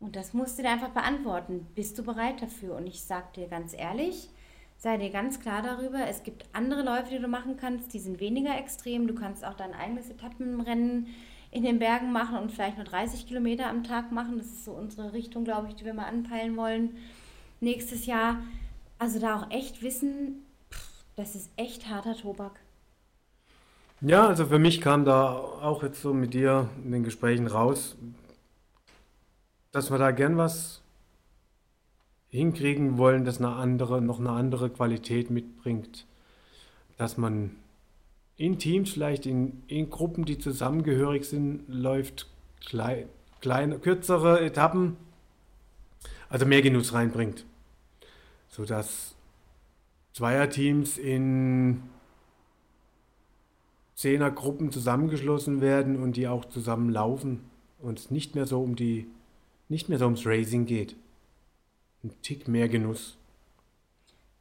Und 0.01 0.17
das 0.17 0.33
musst 0.33 0.59
du 0.59 0.63
dir 0.63 0.71
einfach 0.71 0.91
beantworten. 0.91 1.67
Bist 1.75 1.99
du 1.99 2.03
bereit 2.03 2.43
dafür? 2.43 2.75
Und 2.77 2.87
ich 2.87 3.03
sage 3.03 3.27
dir 3.37 3.49
ganz 3.49 3.75
ehrlich, 3.75 4.31
sei 4.79 4.97
dir 4.97 5.11
ganz 5.11 5.41
klar 5.41 5.63
darüber, 5.63 6.09
es 6.09 6.23
gibt 6.23 6.47
andere 6.55 6.83
Läufe, 6.83 7.11
die 7.11 7.19
du 7.19 7.29
machen 7.29 7.59
kannst, 7.59 7.93
die 7.93 7.99
sind 7.99 8.19
weniger 8.19 8.57
extrem. 8.59 9.07
Du 9.07 9.15
kannst 9.15 9.45
auch 9.45 9.55
dein 9.55 9.75
eigenes 9.75 10.09
Etappenrennen 10.09 11.09
in 11.51 11.65
den 11.65 11.79
Bergen 11.79 12.13
machen 12.13 12.39
und 12.39 12.51
vielleicht 12.51 12.77
nur 12.77 12.87
30 12.87 13.27
Kilometer 13.27 13.67
am 13.67 13.85
Tag 13.85 14.11
machen. 14.11 14.39
Das 14.39 14.47
ist 14.47 14.65
so 14.65 14.73
unsere 14.73 15.13
Richtung, 15.13 15.45
glaube 15.45 15.69
ich, 15.69 15.75
die 15.75 15.85
wir 15.85 15.95
mal 15.95 16.07
anpeilen 16.07 16.57
wollen 16.57 16.97
nächstes 17.61 18.07
Jahr. 18.07 18.39
Also 18.99 19.19
da 19.19 19.37
auch 19.37 19.51
echt 19.51 19.83
wissen, 19.83 20.47
pff, 20.73 21.05
das 21.17 21.35
ist 21.35 21.51
echt 21.57 21.89
harter 21.89 22.17
Tobak. 22.17 22.61
Ja, 24.01 24.27
also 24.27 24.47
für 24.47 24.59
mich 24.59 24.81
kam 24.81 25.05
da 25.05 25.33
auch 25.33 25.83
jetzt 25.83 26.01
so 26.01 26.15
mit 26.15 26.33
dir 26.33 26.71
in 26.85 26.93
den 26.93 27.05
Gesprächen 27.05 27.47
raus, 27.47 27.97
dass 29.73 29.91
wir 29.91 29.99
da 29.99 30.11
gern 30.11 30.37
was 30.37 30.83
hinkriegen 32.29 32.99
wollen, 32.99 33.25
das 33.25 33.39
eine 33.39 33.51
andere, 33.51 34.01
noch 34.01 34.18
eine 34.18 34.31
andere 34.31 34.71
Qualität 34.71 35.31
mitbringt. 35.31 36.07
Dass 36.97 37.16
man 37.16 37.57
in 38.37 38.59
Teams, 38.59 38.93
vielleicht 38.93 39.27
in, 39.27 39.62
in 39.66 39.91
Gruppen, 39.91 40.25
die 40.25 40.39
zusammengehörig 40.39 41.25
sind, 41.25 41.64
läuft 41.68 42.29
klei, 42.64 43.07
kleine, 43.41 43.79
kürzere 43.79 44.41
Etappen, 44.41 44.97
also 46.29 46.47
mehr 46.47 46.62
Genuss 46.62 46.93
reinbringt. 46.93 47.45
Sodass 48.49 49.14
Zweierteams 50.12 50.99
in 50.99 51.83
Zehnergruppen 53.95 54.73
zusammengeschlossen 54.73 55.61
werden 55.61 56.03
und 56.03 56.16
die 56.16 56.27
auch 56.27 56.45
zusammen 56.47 56.91
laufen 56.91 57.41
und 57.81 57.99
es 57.99 58.11
nicht 58.11 58.35
mehr 58.35 58.47
so 58.47 58.62
um 58.62 58.77
die, 58.77 59.07
nicht 59.71 59.89
mehr 59.89 59.99
so 59.99 60.05
ums 60.05 60.27
Racing 60.27 60.66
geht. 60.66 60.95
Ein 62.05 62.11
Tick 62.23 62.47
mehr 62.49 62.68
Genuss. 62.68 63.16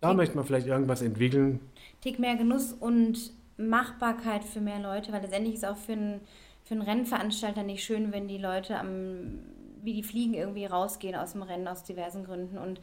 Da 0.01 0.09
Tick- 0.09 0.17
möchte 0.17 0.35
man 0.35 0.45
vielleicht 0.45 0.67
irgendwas 0.67 1.01
entwickeln. 1.01 1.59
Tick 2.01 2.19
mehr 2.19 2.35
Genuss 2.35 2.73
und 2.73 3.31
Machbarkeit 3.57 4.43
für 4.43 4.61
mehr 4.61 4.79
Leute, 4.79 5.11
weil 5.11 5.21
letztendlich 5.21 5.55
ist 5.55 5.65
auch 5.65 5.77
für 5.77 5.93
einen, 5.93 6.21
für 6.63 6.73
einen 6.73 6.81
Rennveranstalter 6.83 7.63
nicht 7.63 7.83
schön, 7.83 8.11
wenn 8.11 8.27
die 8.27 8.37
Leute 8.37 8.77
am, 8.79 9.39
wie 9.83 9.93
die 9.93 10.03
Fliegen 10.03 10.33
irgendwie 10.33 10.65
rausgehen 10.65 11.15
aus 11.15 11.33
dem 11.33 11.41
Rennen 11.41 11.67
aus 11.67 11.83
diversen 11.83 12.23
Gründen. 12.23 12.57
Und, 12.57 12.79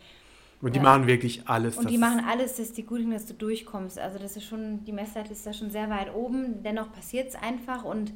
Und 0.60 0.74
die 0.74 0.78
Ja. 0.78 0.82
machen 0.84 1.06
wirklich 1.06 1.48
alles. 1.48 1.76
und 1.78 1.88
die 1.90 1.98
machen 1.98 2.20
alles, 2.28 2.56
dass 2.56 2.72
die 2.72 2.82
gut 2.82 3.00
sind, 3.00 3.10
dass 3.10 3.26
du 3.26 3.34
durchkommst. 3.34 3.98
Also 3.98 4.18
das 4.18 4.36
ist 4.36 4.44
schon, 4.44 4.84
die 4.84 4.92
Messlatte 4.92 5.32
ist 5.32 5.46
da 5.46 5.52
schon 5.54 5.70
sehr 5.70 5.88
weit 5.90 6.14
oben. 6.14 6.62
Dennoch 6.62 6.92
passiert 6.92 7.28
es 7.28 7.34
einfach 7.34 7.84
und 7.84 8.12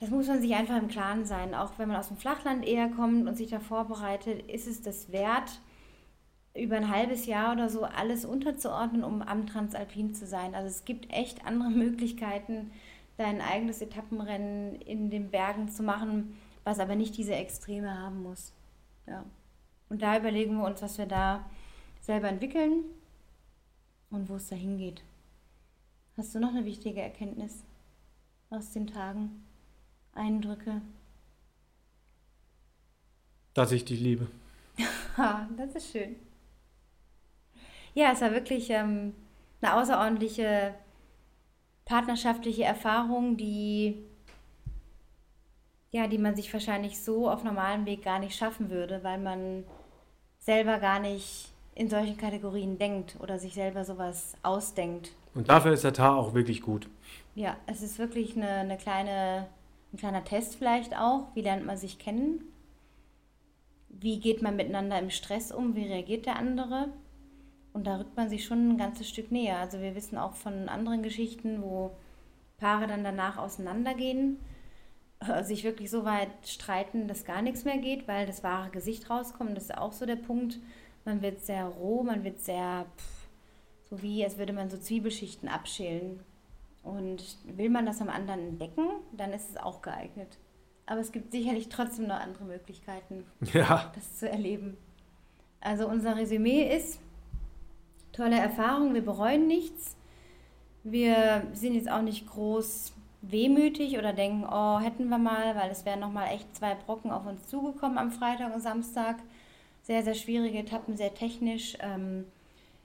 das 0.00 0.08
muss 0.08 0.28
man 0.28 0.40
sich 0.40 0.54
einfach 0.54 0.78
im 0.78 0.88
Klaren 0.88 1.26
sein. 1.26 1.54
Auch 1.54 1.72
wenn 1.78 1.88
man 1.88 1.98
aus 1.98 2.08
dem 2.08 2.16
Flachland 2.16 2.66
eher 2.66 2.88
kommt 2.88 3.28
und 3.28 3.36
sich 3.36 3.50
da 3.50 3.60
vorbereitet, 3.60 4.50
ist 4.50 4.66
es 4.66 4.80
das 4.80 5.12
wert, 5.12 5.60
über 6.56 6.76
ein 6.76 6.90
halbes 6.90 7.26
Jahr 7.26 7.52
oder 7.52 7.68
so 7.68 7.84
alles 7.84 8.24
unterzuordnen, 8.24 9.04
um 9.04 9.20
am 9.20 9.46
Transalpin 9.46 10.14
zu 10.14 10.26
sein. 10.26 10.54
Also 10.54 10.68
es 10.68 10.86
gibt 10.86 11.12
echt 11.12 11.46
andere 11.46 11.70
Möglichkeiten, 11.70 12.70
dein 13.18 13.42
eigenes 13.42 13.82
Etappenrennen 13.82 14.76
in 14.76 15.10
den 15.10 15.30
Bergen 15.30 15.68
zu 15.68 15.82
machen, 15.82 16.34
was 16.64 16.78
aber 16.78 16.96
nicht 16.96 17.16
diese 17.18 17.34
Extreme 17.34 17.98
haben 17.98 18.22
muss. 18.22 18.54
Ja. 19.06 19.24
Und 19.90 20.00
da 20.00 20.16
überlegen 20.16 20.56
wir 20.56 20.64
uns, 20.64 20.80
was 20.80 20.96
wir 20.96 21.06
da 21.06 21.44
selber 22.00 22.28
entwickeln 22.28 22.84
und 24.08 24.30
wo 24.30 24.36
es 24.36 24.48
da 24.48 24.56
hingeht. 24.56 25.02
Hast 26.16 26.34
du 26.34 26.40
noch 26.40 26.50
eine 26.50 26.64
wichtige 26.64 27.02
Erkenntnis 27.02 27.64
aus 28.48 28.72
den 28.72 28.86
Tagen? 28.86 29.44
Eindrücke? 30.14 30.82
dass 33.54 33.72
ich 33.72 33.84
dich 33.84 34.00
liebe. 34.00 34.26
Ha, 35.16 35.48
das 35.56 35.74
ist 35.74 35.92
schön. 35.92 36.16
Ja, 37.94 38.12
es 38.12 38.20
war 38.20 38.32
wirklich 38.32 38.70
ähm, 38.70 39.14
eine 39.60 39.74
außerordentliche 39.74 40.74
partnerschaftliche 41.84 42.64
Erfahrung, 42.64 43.36
die 43.36 44.04
ja, 45.92 46.06
die 46.06 46.18
man 46.18 46.36
sich 46.36 46.52
wahrscheinlich 46.52 47.02
so 47.02 47.28
auf 47.28 47.42
normalem 47.42 47.84
Weg 47.84 48.04
gar 48.04 48.20
nicht 48.20 48.36
schaffen 48.36 48.70
würde, 48.70 49.02
weil 49.02 49.18
man 49.18 49.64
selber 50.38 50.78
gar 50.78 51.00
nicht 51.00 51.52
in 51.74 51.90
solchen 51.90 52.16
Kategorien 52.16 52.78
denkt 52.78 53.16
oder 53.18 53.40
sich 53.40 53.54
selber 53.54 53.84
sowas 53.84 54.34
ausdenkt. 54.44 55.10
Und 55.34 55.48
dafür 55.48 55.72
ist 55.72 55.82
der 55.82 55.92
Tar 55.92 56.16
auch 56.16 56.32
wirklich 56.32 56.62
gut. 56.62 56.88
Ja, 57.34 57.56
es 57.66 57.82
ist 57.82 57.98
wirklich 57.98 58.36
eine, 58.36 58.48
eine 58.48 58.76
kleine, 58.76 59.48
ein 59.92 59.96
kleiner 59.96 60.24
Test 60.24 60.56
vielleicht 60.56 60.96
auch. 60.96 61.34
Wie 61.34 61.42
lernt 61.42 61.66
man 61.66 61.76
sich 61.76 61.98
kennen? 61.98 62.44
Wie 63.88 64.20
geht 64.20 64.40
man 64.40 64.56
miteinander 64.56 64.98
im 64.98 65.10
Stress 65.10 65.52
um? 65.52 65.74
Wie 65.74 65.86
reagiert 65.86 66.26
der 66.26 66.36
andere? 66.36 66.92
Und 67.72 67.86
da 67.86 67.98
rückt 67.98 68.16
man 68.16 68.28
sich 68.28 68.44
schon 68.44 68.70
ein 68.70 68.78
ganzes 68.78 69.08
Stück 69.08 69.30
näher. 69.30 69.58
Also 69.58 69.80
wir 69.80 69.94
wissen 69.94 70.18
auch 70.18 70.34
von 70.34 70.68
anderen 70.68 71.02
Geschichten, 71.02 71.62
wo 71.62 71.92
Paare 72.58 72.86
dann 72.86 73.04
danach 73.04 73.36
auseinandergehen 73.36 74.38
äh, 75.20 75.44
sich 75.44 75.64
wirklich 75.64 75.90
so 75.90 76.04
weit 76.04 76.30
streiten, 76.44 77.08
dass 77.08 77.24
gar 77.24 77.42
nichts 77.42 77.64
mehr 77.64 77.78
geht, 77.78 78.08
weil 78.08 78.26
das 78.26 78.42
wahre 78.42 78.70
Gesicht 78.70 79.10
rauskommt. 79.10 79.56
Das 79.56 79.64
ist 79.64 79.78
auch 79.78 79.92
so 79.92 80.06
der 80.06 80.16
Punkt. 80.16 80.58
Man 81.04 81.22
wird 81.22 81.40
sehr 81.40 81.64
roh, 81.64 82.02
man 82.02 82.24
wird 82.24 82.40
sehr, 82.40 82.86
pff, 82.96 83.28
so 83.88 84.02
wie 84.02 84.24
als 84.24 84.38
würde 84.38 84.52
man 84.52 84.70
so 84.70 84.78
Zwiebelschichten 84.78 85.48
abschälen. 85.48 86.20
Und 86.82 87.22
will 87.44 87.68
man 87.68 87.86
das 87.86 88.00
am 88.00 88.08
anderen 88.08 88.40
entdecken, 88.40 88.86
dann 89.12 89.32
ist 89.32 89.50
es 89.50 89.56
auch 89.56 89.82
geeignet. 89.82 90.38
Aber 90.86 91.00
es 91.00 91.12
gibt 91.12 91.32
sicherlich 91.32 91.68
trotzdem 91.68 92.06
noch 92.06 92.18
andere 92.18 92.44
Möglichkeiten, 92.44 93.24
ja. 93.52 93.92
das 93.94 94.18
zu 94.18 94.28
erleben. 94.28 94.76
Also 95.60 95.86
unser 95.86 96.16
Resümee 96.16 96.74
ist, 96.74 96.98
tolle 98.12 98.38
Erfahrung, 98.38 98.94
wir 98.94 99.04
bereuen 99.04 99.46
nichts. 99.46 99.96
Wir 100.82 101.46
sind 101.52 101.74
jetzt 101.74 101.90
auch 101.90 102.02
nicht 102.02 102.26
groß 102.26 102.94
wehmütig 103.22 103.98
oder 103.98 104.12
denken, 104.14 104.46
oh, 104.50 104.80
hätten 104.80 105.08
wir 105.08 105.18
mal, 105.18 105.54
weil 105.54 105.70
es 105.70 105.84
wären 105.84 106.00
nochmal 106.00 106.28
echt 106.34 106.56
zwei 106.56 106.74
Brocken 106.74 107.10
auf 107.10 107.26
uns 107.26 107.46
zugekommen 107.46 107.98
am 107.98 108.10
Freitag 108.10 108.54
und 108.54 108.62
Samstag. 108.62 109.16
Sehr, 109.82 110.02
sehr 110.02 110.14
schwierige 110.14 110.58
Etappen, 110.58 110.96
sehr 110.96 111.14
technisch. 111.14 111.76
Ähm, 111.80 112.24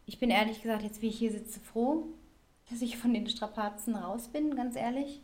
ich 0.05 0.19
bin 0.19 0.29
ehrlich 0.29 0.61
gesagt, 0.61 0.83
jetzt 0.83 1.01
wie 1.01 1.07
ich 1.07 1.17
hier 1.17 1.31
sitze, 1.31 1.59
froh, 1.59 2.03
dass 2.69 2.81
ich 2.81 2.97
von 2.97 3.13
den 3.13 3.27
Strapazen 3.27 3.95
raus 3.95 4.27
bin, 4.27 4.55
ganz 4.55 4.75
ehrlich. 4.75 5.21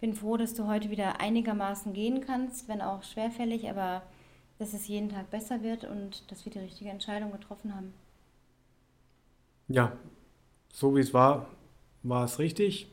Bin 0.00 0.14
froh, 0.14 0.36
dass 0.36 0.54
du 0.54 0.66
heute 0.66 0.90
wieder 0.90 1.20
einigermaßen 1.20 1.92
gehen 1.92 2.20
kannst, 2.20 2.68
wenn 2.68 2.80
auch 2.80 3.02
schwerfällig, 3.02 3.68
aber 3.68 4.02
dass 4.58 4.72
es 4.72 4.88
jeden 4.88 5.08
Tag 5.08 5.30
besser 5.30 5.62
wird 5.62 5.84
und 5.84 6.30
dass 6.30 6.44
wir 6.44 6.52
die 6.52 6.60
richtige 6.60 6.90
Entscheidung 6.90 7.32
getroffen 7.32 7.74
haben. 7.74 7.92
Ja, 9.68 9.92
so 10.72 10.96
wie 10.96 11.00
es 11.00 11.12
war, 11.12 11.46
war 12.02 12.24
es 12.24 12.38
richtig. 12.38 12.88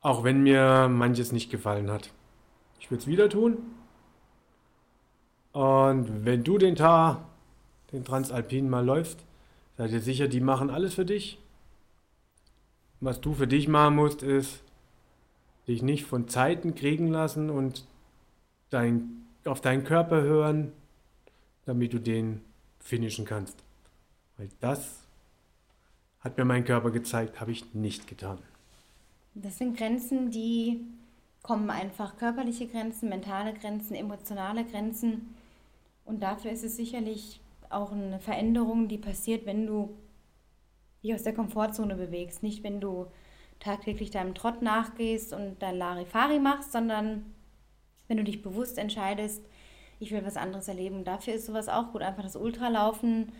Auch 0.00 0.24
wenn 0.24 0.42
mir 0.42 0.88
manches 0.88 1.32
nicht 1.32 1.50
gefallen 1.50 1.90
hat. 1.90 2.10
Ich 2.80 2.90
würde 2.90 3.02
es 3.02 3.06
wieder 3.06 3.28
tun. 3.28 3.58
Und 5.52 6.24
wenn 6.24 6.42
du 6.42 6.58
den 6.58 6.76
Tar, 6.76 7.28
den 7.92 8.04
Transalpinen 8.04 8.68
mal 8.68 8.84
läufst, 8.84 9.20
seid 9.76 9.92
ihr 9.92 10.00
sicher, 10.00 10.26
die 10.26 10.40
machen 10.40 10.70
alles 10.70 10.94
für 10.94 11.04
dich. 11.04 11.38
Was 13.02 13.20
du 13.20 13.34
für 13.34 13.48
dich 13.48 13.66
machen 13.66 13.96
musst, 13.96 14.22
ist, 14.22 14.62
dich 15.66 15.82
nicht 15.82 16.04
von 16.04 16.28
Zeiten 16.28 16.76
kriegen 16.76 17.08
lassen 17.08 17.50
und 17.50 17.84
dein, 18.70 19.26
auf 19.44 19.60
deinen 19.60 19.82
Körper 19.82 20.22
hören, 20.22 20.72
damit 21.64 21.92
du 21.92 21.98
den 21.98 22.42
finishen 22.78 23.24
kannst. 23.24 23.56
Weil 24.36 24.50
das 24.60 25.00
hat 26.20 26.38
mir 26.38 26.44
mein 26.44 26.64
Körper 26.64 26.92
gezeigt, 26.92 27.40
habe 27.40 27.50
ich 27.50 27.74
nicht 27.74 28.06
getan. 28.06 28.38
Das 29.34 29.58
sind 29.58 29.76
Grenzen, 29.76 30.30
die 30.30 30.80
kommen 31.42 31.70
einfach 31.70 32.16
körperliche 32.16 32.68
Grenzen, 32.68 33.08
mentale 33.08 33.52
Grenzen, 33.54 33.96
emotionale 33.96 34.64
Grenzen. 34.64 35.34
Und 36.04 36.22
dafür 36.22 36.52
ist 36.52 36.62
es 36.62 36.76
sicherlich 36.76 37.40
auch 37.68 37.90
eine 37.90 38.20
Veränderung, 38.20 38.86
die 38.86 38.98
passiert, 38.98 39.44
wenn 39.44 39.66
du 39.66 39.90
dich 41.02 41.14
aus 41.14 41.22
der 41.22 41.34
Komfortzone 41.34 41.94
bewegst. 41.94 42.42
Nicht, 42.42 42.62
wenn 42.62 42.80
du 42.80 43.06
tagtäglich 43.60 44.10
deinem 44.10 44.34
Trott 44.34 44.62
nachgehst 44.62 45.32
und 45.32 45.60
dein 45.60 45.76
Larifari 45.76 46.38
machst, 46.38 46.72
sondern 46.72 47.32
wenn 48.08 48.16
du 48.16 48.24
dich 48.24 48.42
bewusst 48.42 48.78
entscheidest, 48.78 49.44
ich 50.00 50.10
will 50.10 50.24
was 50.24 50.36
anderes 50.36 50.68
erleben. 50.68 50.96
Und 50.96 51.04
dafür 51.04 51.34
ist 51.34 51.46
sowas 51.46 51.68
auch 51.68 51.92
gut. 51.92 52.02
Einfach 52.02 52.24
das 52.24 52.36
Ultralaufen 52.36 53.32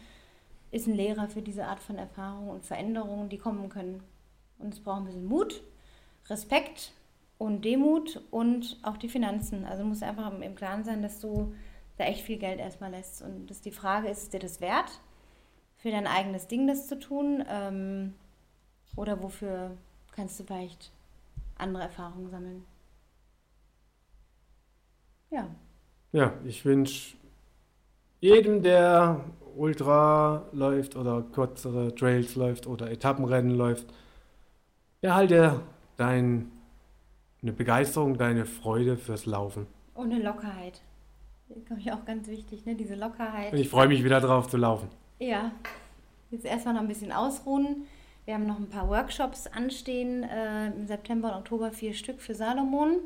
ist 0.70 0.86
ein 0.86 0.94
Lehrer 0.94 1.28
für 1.28 1.42
diese 1.42 1.66
Art 1.66 1.80
von 1.80 1.98
Erfahrungen 1.98 2.50
und 2.50 2.64
Veränderungen, 2.64 3.28
die 3.28 3.38
kommen 3.38 3.68
können. 3.68 4.02
Und 4.58 4.72
es 4.72 4.80
braucht 4.80 5.00
ein 5.00 5.04
bisschen 5.06 5.26
Mut, 5.26 5.62
Respekt 6.30 6.92
und 7.36 7.64
Demut 7.64 8.22
und 8.30 8.78
auch 8.82 8.96
die 8.96 9.08
Finanzen. 9.08 9.64
Also 9.64 9.82
muss 9.84 10.02
einfach 10.02 10.32
im 10.32 10.54
Klaren 10.54 10.84
sein, 10.84 11.02
dass 11.02 11.20
du 11.20 11.52
da 11.98 12.04
echt 12.04 12.22
viel 12.22 12.38
Geld 12.38 12.60
erstmal 12.60 12.92
lässt. 12.92 13.22
Und 13.22 13.48
dass 13.48 13.60
die 13.60 13.72
Frage 13.72 14.08
ist, 14.08 14.22
ist 14.22 14.32
dir 14.32 14.38
das 14.38 14.60
wert, 14.60 15.00
für 15.82 15.90
dein 15.90 16.06
eigenes 16.06 16.46
Ding 16.46 16.68
das 16.68 16.86
zu 16.86 16.98
tun? 16.98 17.44
Ähm, 17.48 18.14
oder 18.94 19.20
wofür 19.20 19.72
kannst 20.12 20.38
du 20.38 20.44
vielleicht 20.44 20.92
andere 21.58 21.82
Erfahrungen 21.82 22.30
sammeln? 22.30 22.64
Ja. 25.30 25.48
Ja, 26.12 26.34
ich 26.44 26.64
wünsche 26.64 27.16
jedem, 28.20 28.62
der 28.62 29.24
Ultra 29.56 30.46
läuft 30.52 30.94
oder 30.94 31.22
kürzere 31.22 31.94
Trails 31.94 32.36
läuft 32.36 32.66
oder 32.66 32.90
Etappenrennen 32.90 33.56
läuft, 33.56 33.86
erhalte 35.00 35.60
dein, 35.96 36.52
eine 37.42 37.52
Begeisterung, 37.52 38.18
deine 38.18 38.46
Freude 38.46 38.96
fürs 38.96 39.26
Laufen. 39.26 39.66
Und 39.94 40.12
eine 40.12 40.22
Lockerheit. 40.22 40.80
Das 41.48 41.56
ist, 41.56 41.66
glaube 41.66 41.82
ich, 41.82 41.92
auch 41.92 42.04
ganz 42.04 42.28
wichtig, 42.28 42.64
ne? 42.66 42.76
diese 42.76 42.94
Lockerheit. 42.94 43.52
Und 43.52 43.58
ich 43.58 43.68
freue 43.68 43.88
mich 43.88 44.04
wieder 44.04 44.20
drauf 44.20 44.48
zu 44.48 44.58
laufen. 44.58 44.88
Ja, 45.22 45.52
jetzt 46.32 46.44
erstmal 46.44 46.74
noch 46.74 46.80
ein 46.80 46.88
bisschen 46.88 47.12
ausruhen. 47.12 47.86
Wir 48.24 48.34
haben 48.34 48.44
noch 48.44 48.58
ein 48.58 48.68
paar 48.68 48.88
Workshops 48.88 49.46
anstehen, 49.46 50.24
äh, 50.24 50.66
im 50.66 50.88
September 50.88 51.28
und 51.28 51.38
Oktober 51.38 51.70
vier 51.70 51.94
Stück 51.94 52.20
für 52.20 52.34
Salomon. 52.34 52.96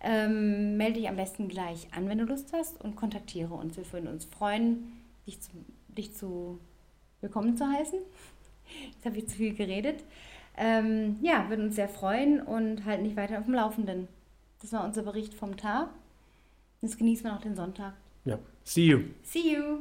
ähm, 0.00 0.76
melde 0.76 0.98
dich 0.98 1.08
am 1.08 1.14
besten 1.14 1.46
gleich 1.46 1.86
an, 1.94 2.08
wenn 2.08 2.18
du 2.18 2.24
Lust 2.24 2.52
hast 2.52 2.80
und 2.82 2.96
kontaktiere 2.96 3.54
uns. 3.54 3.76
Wir 3.76 3.92
würden 3.92 4.08
uns 4.08 4.24
freuen, 4.24 4.92
dich 5.28 5.40
zu, 5.40 5.50
dich 5.96 6.12
zu 6.12 6.58
willkommen 7.20 7.56
zu 7.56 7.66
heißen. 7.66 7.98
Jetzt 8.92 9.04
habe 9.04 9.16
ich 9.16 9.28
zu 9.28 9.36
viel 9.36 9.54
geredet. 9.54 10.04
Ähm, 10.56 11.16
ja, 11.20 11.48
würden 11.48 11.66
uns 11.66 11.76
sehr 11.76 11.88
freuen 11.88 12.40
und 12.40 12.84
halten 12.84 13.04
dich 13.04 13.16
weiter 13.16 13.38
auf 13.38 13.44
dem 13.44 13.54
Laufenden. 13.54 14.08
Das 14.60 14.72
war 14.72 14.84
unser 14.84 15.02
Bericht 15.02 15.34
vom 15.34 15.56
Tag. 15.56 15.88
Jetzt 16.80 16.98
genießen 16.98 17.24
wir 17.24 17.32
noch 17.32 17.40
den 17.40 17.56
Sonntag. 17.56 17.94
Ja, 18.24 18.38
see 18.62 18.86
you. 18.86 19.00
See 19.22 19.54
you. 19.54 19.78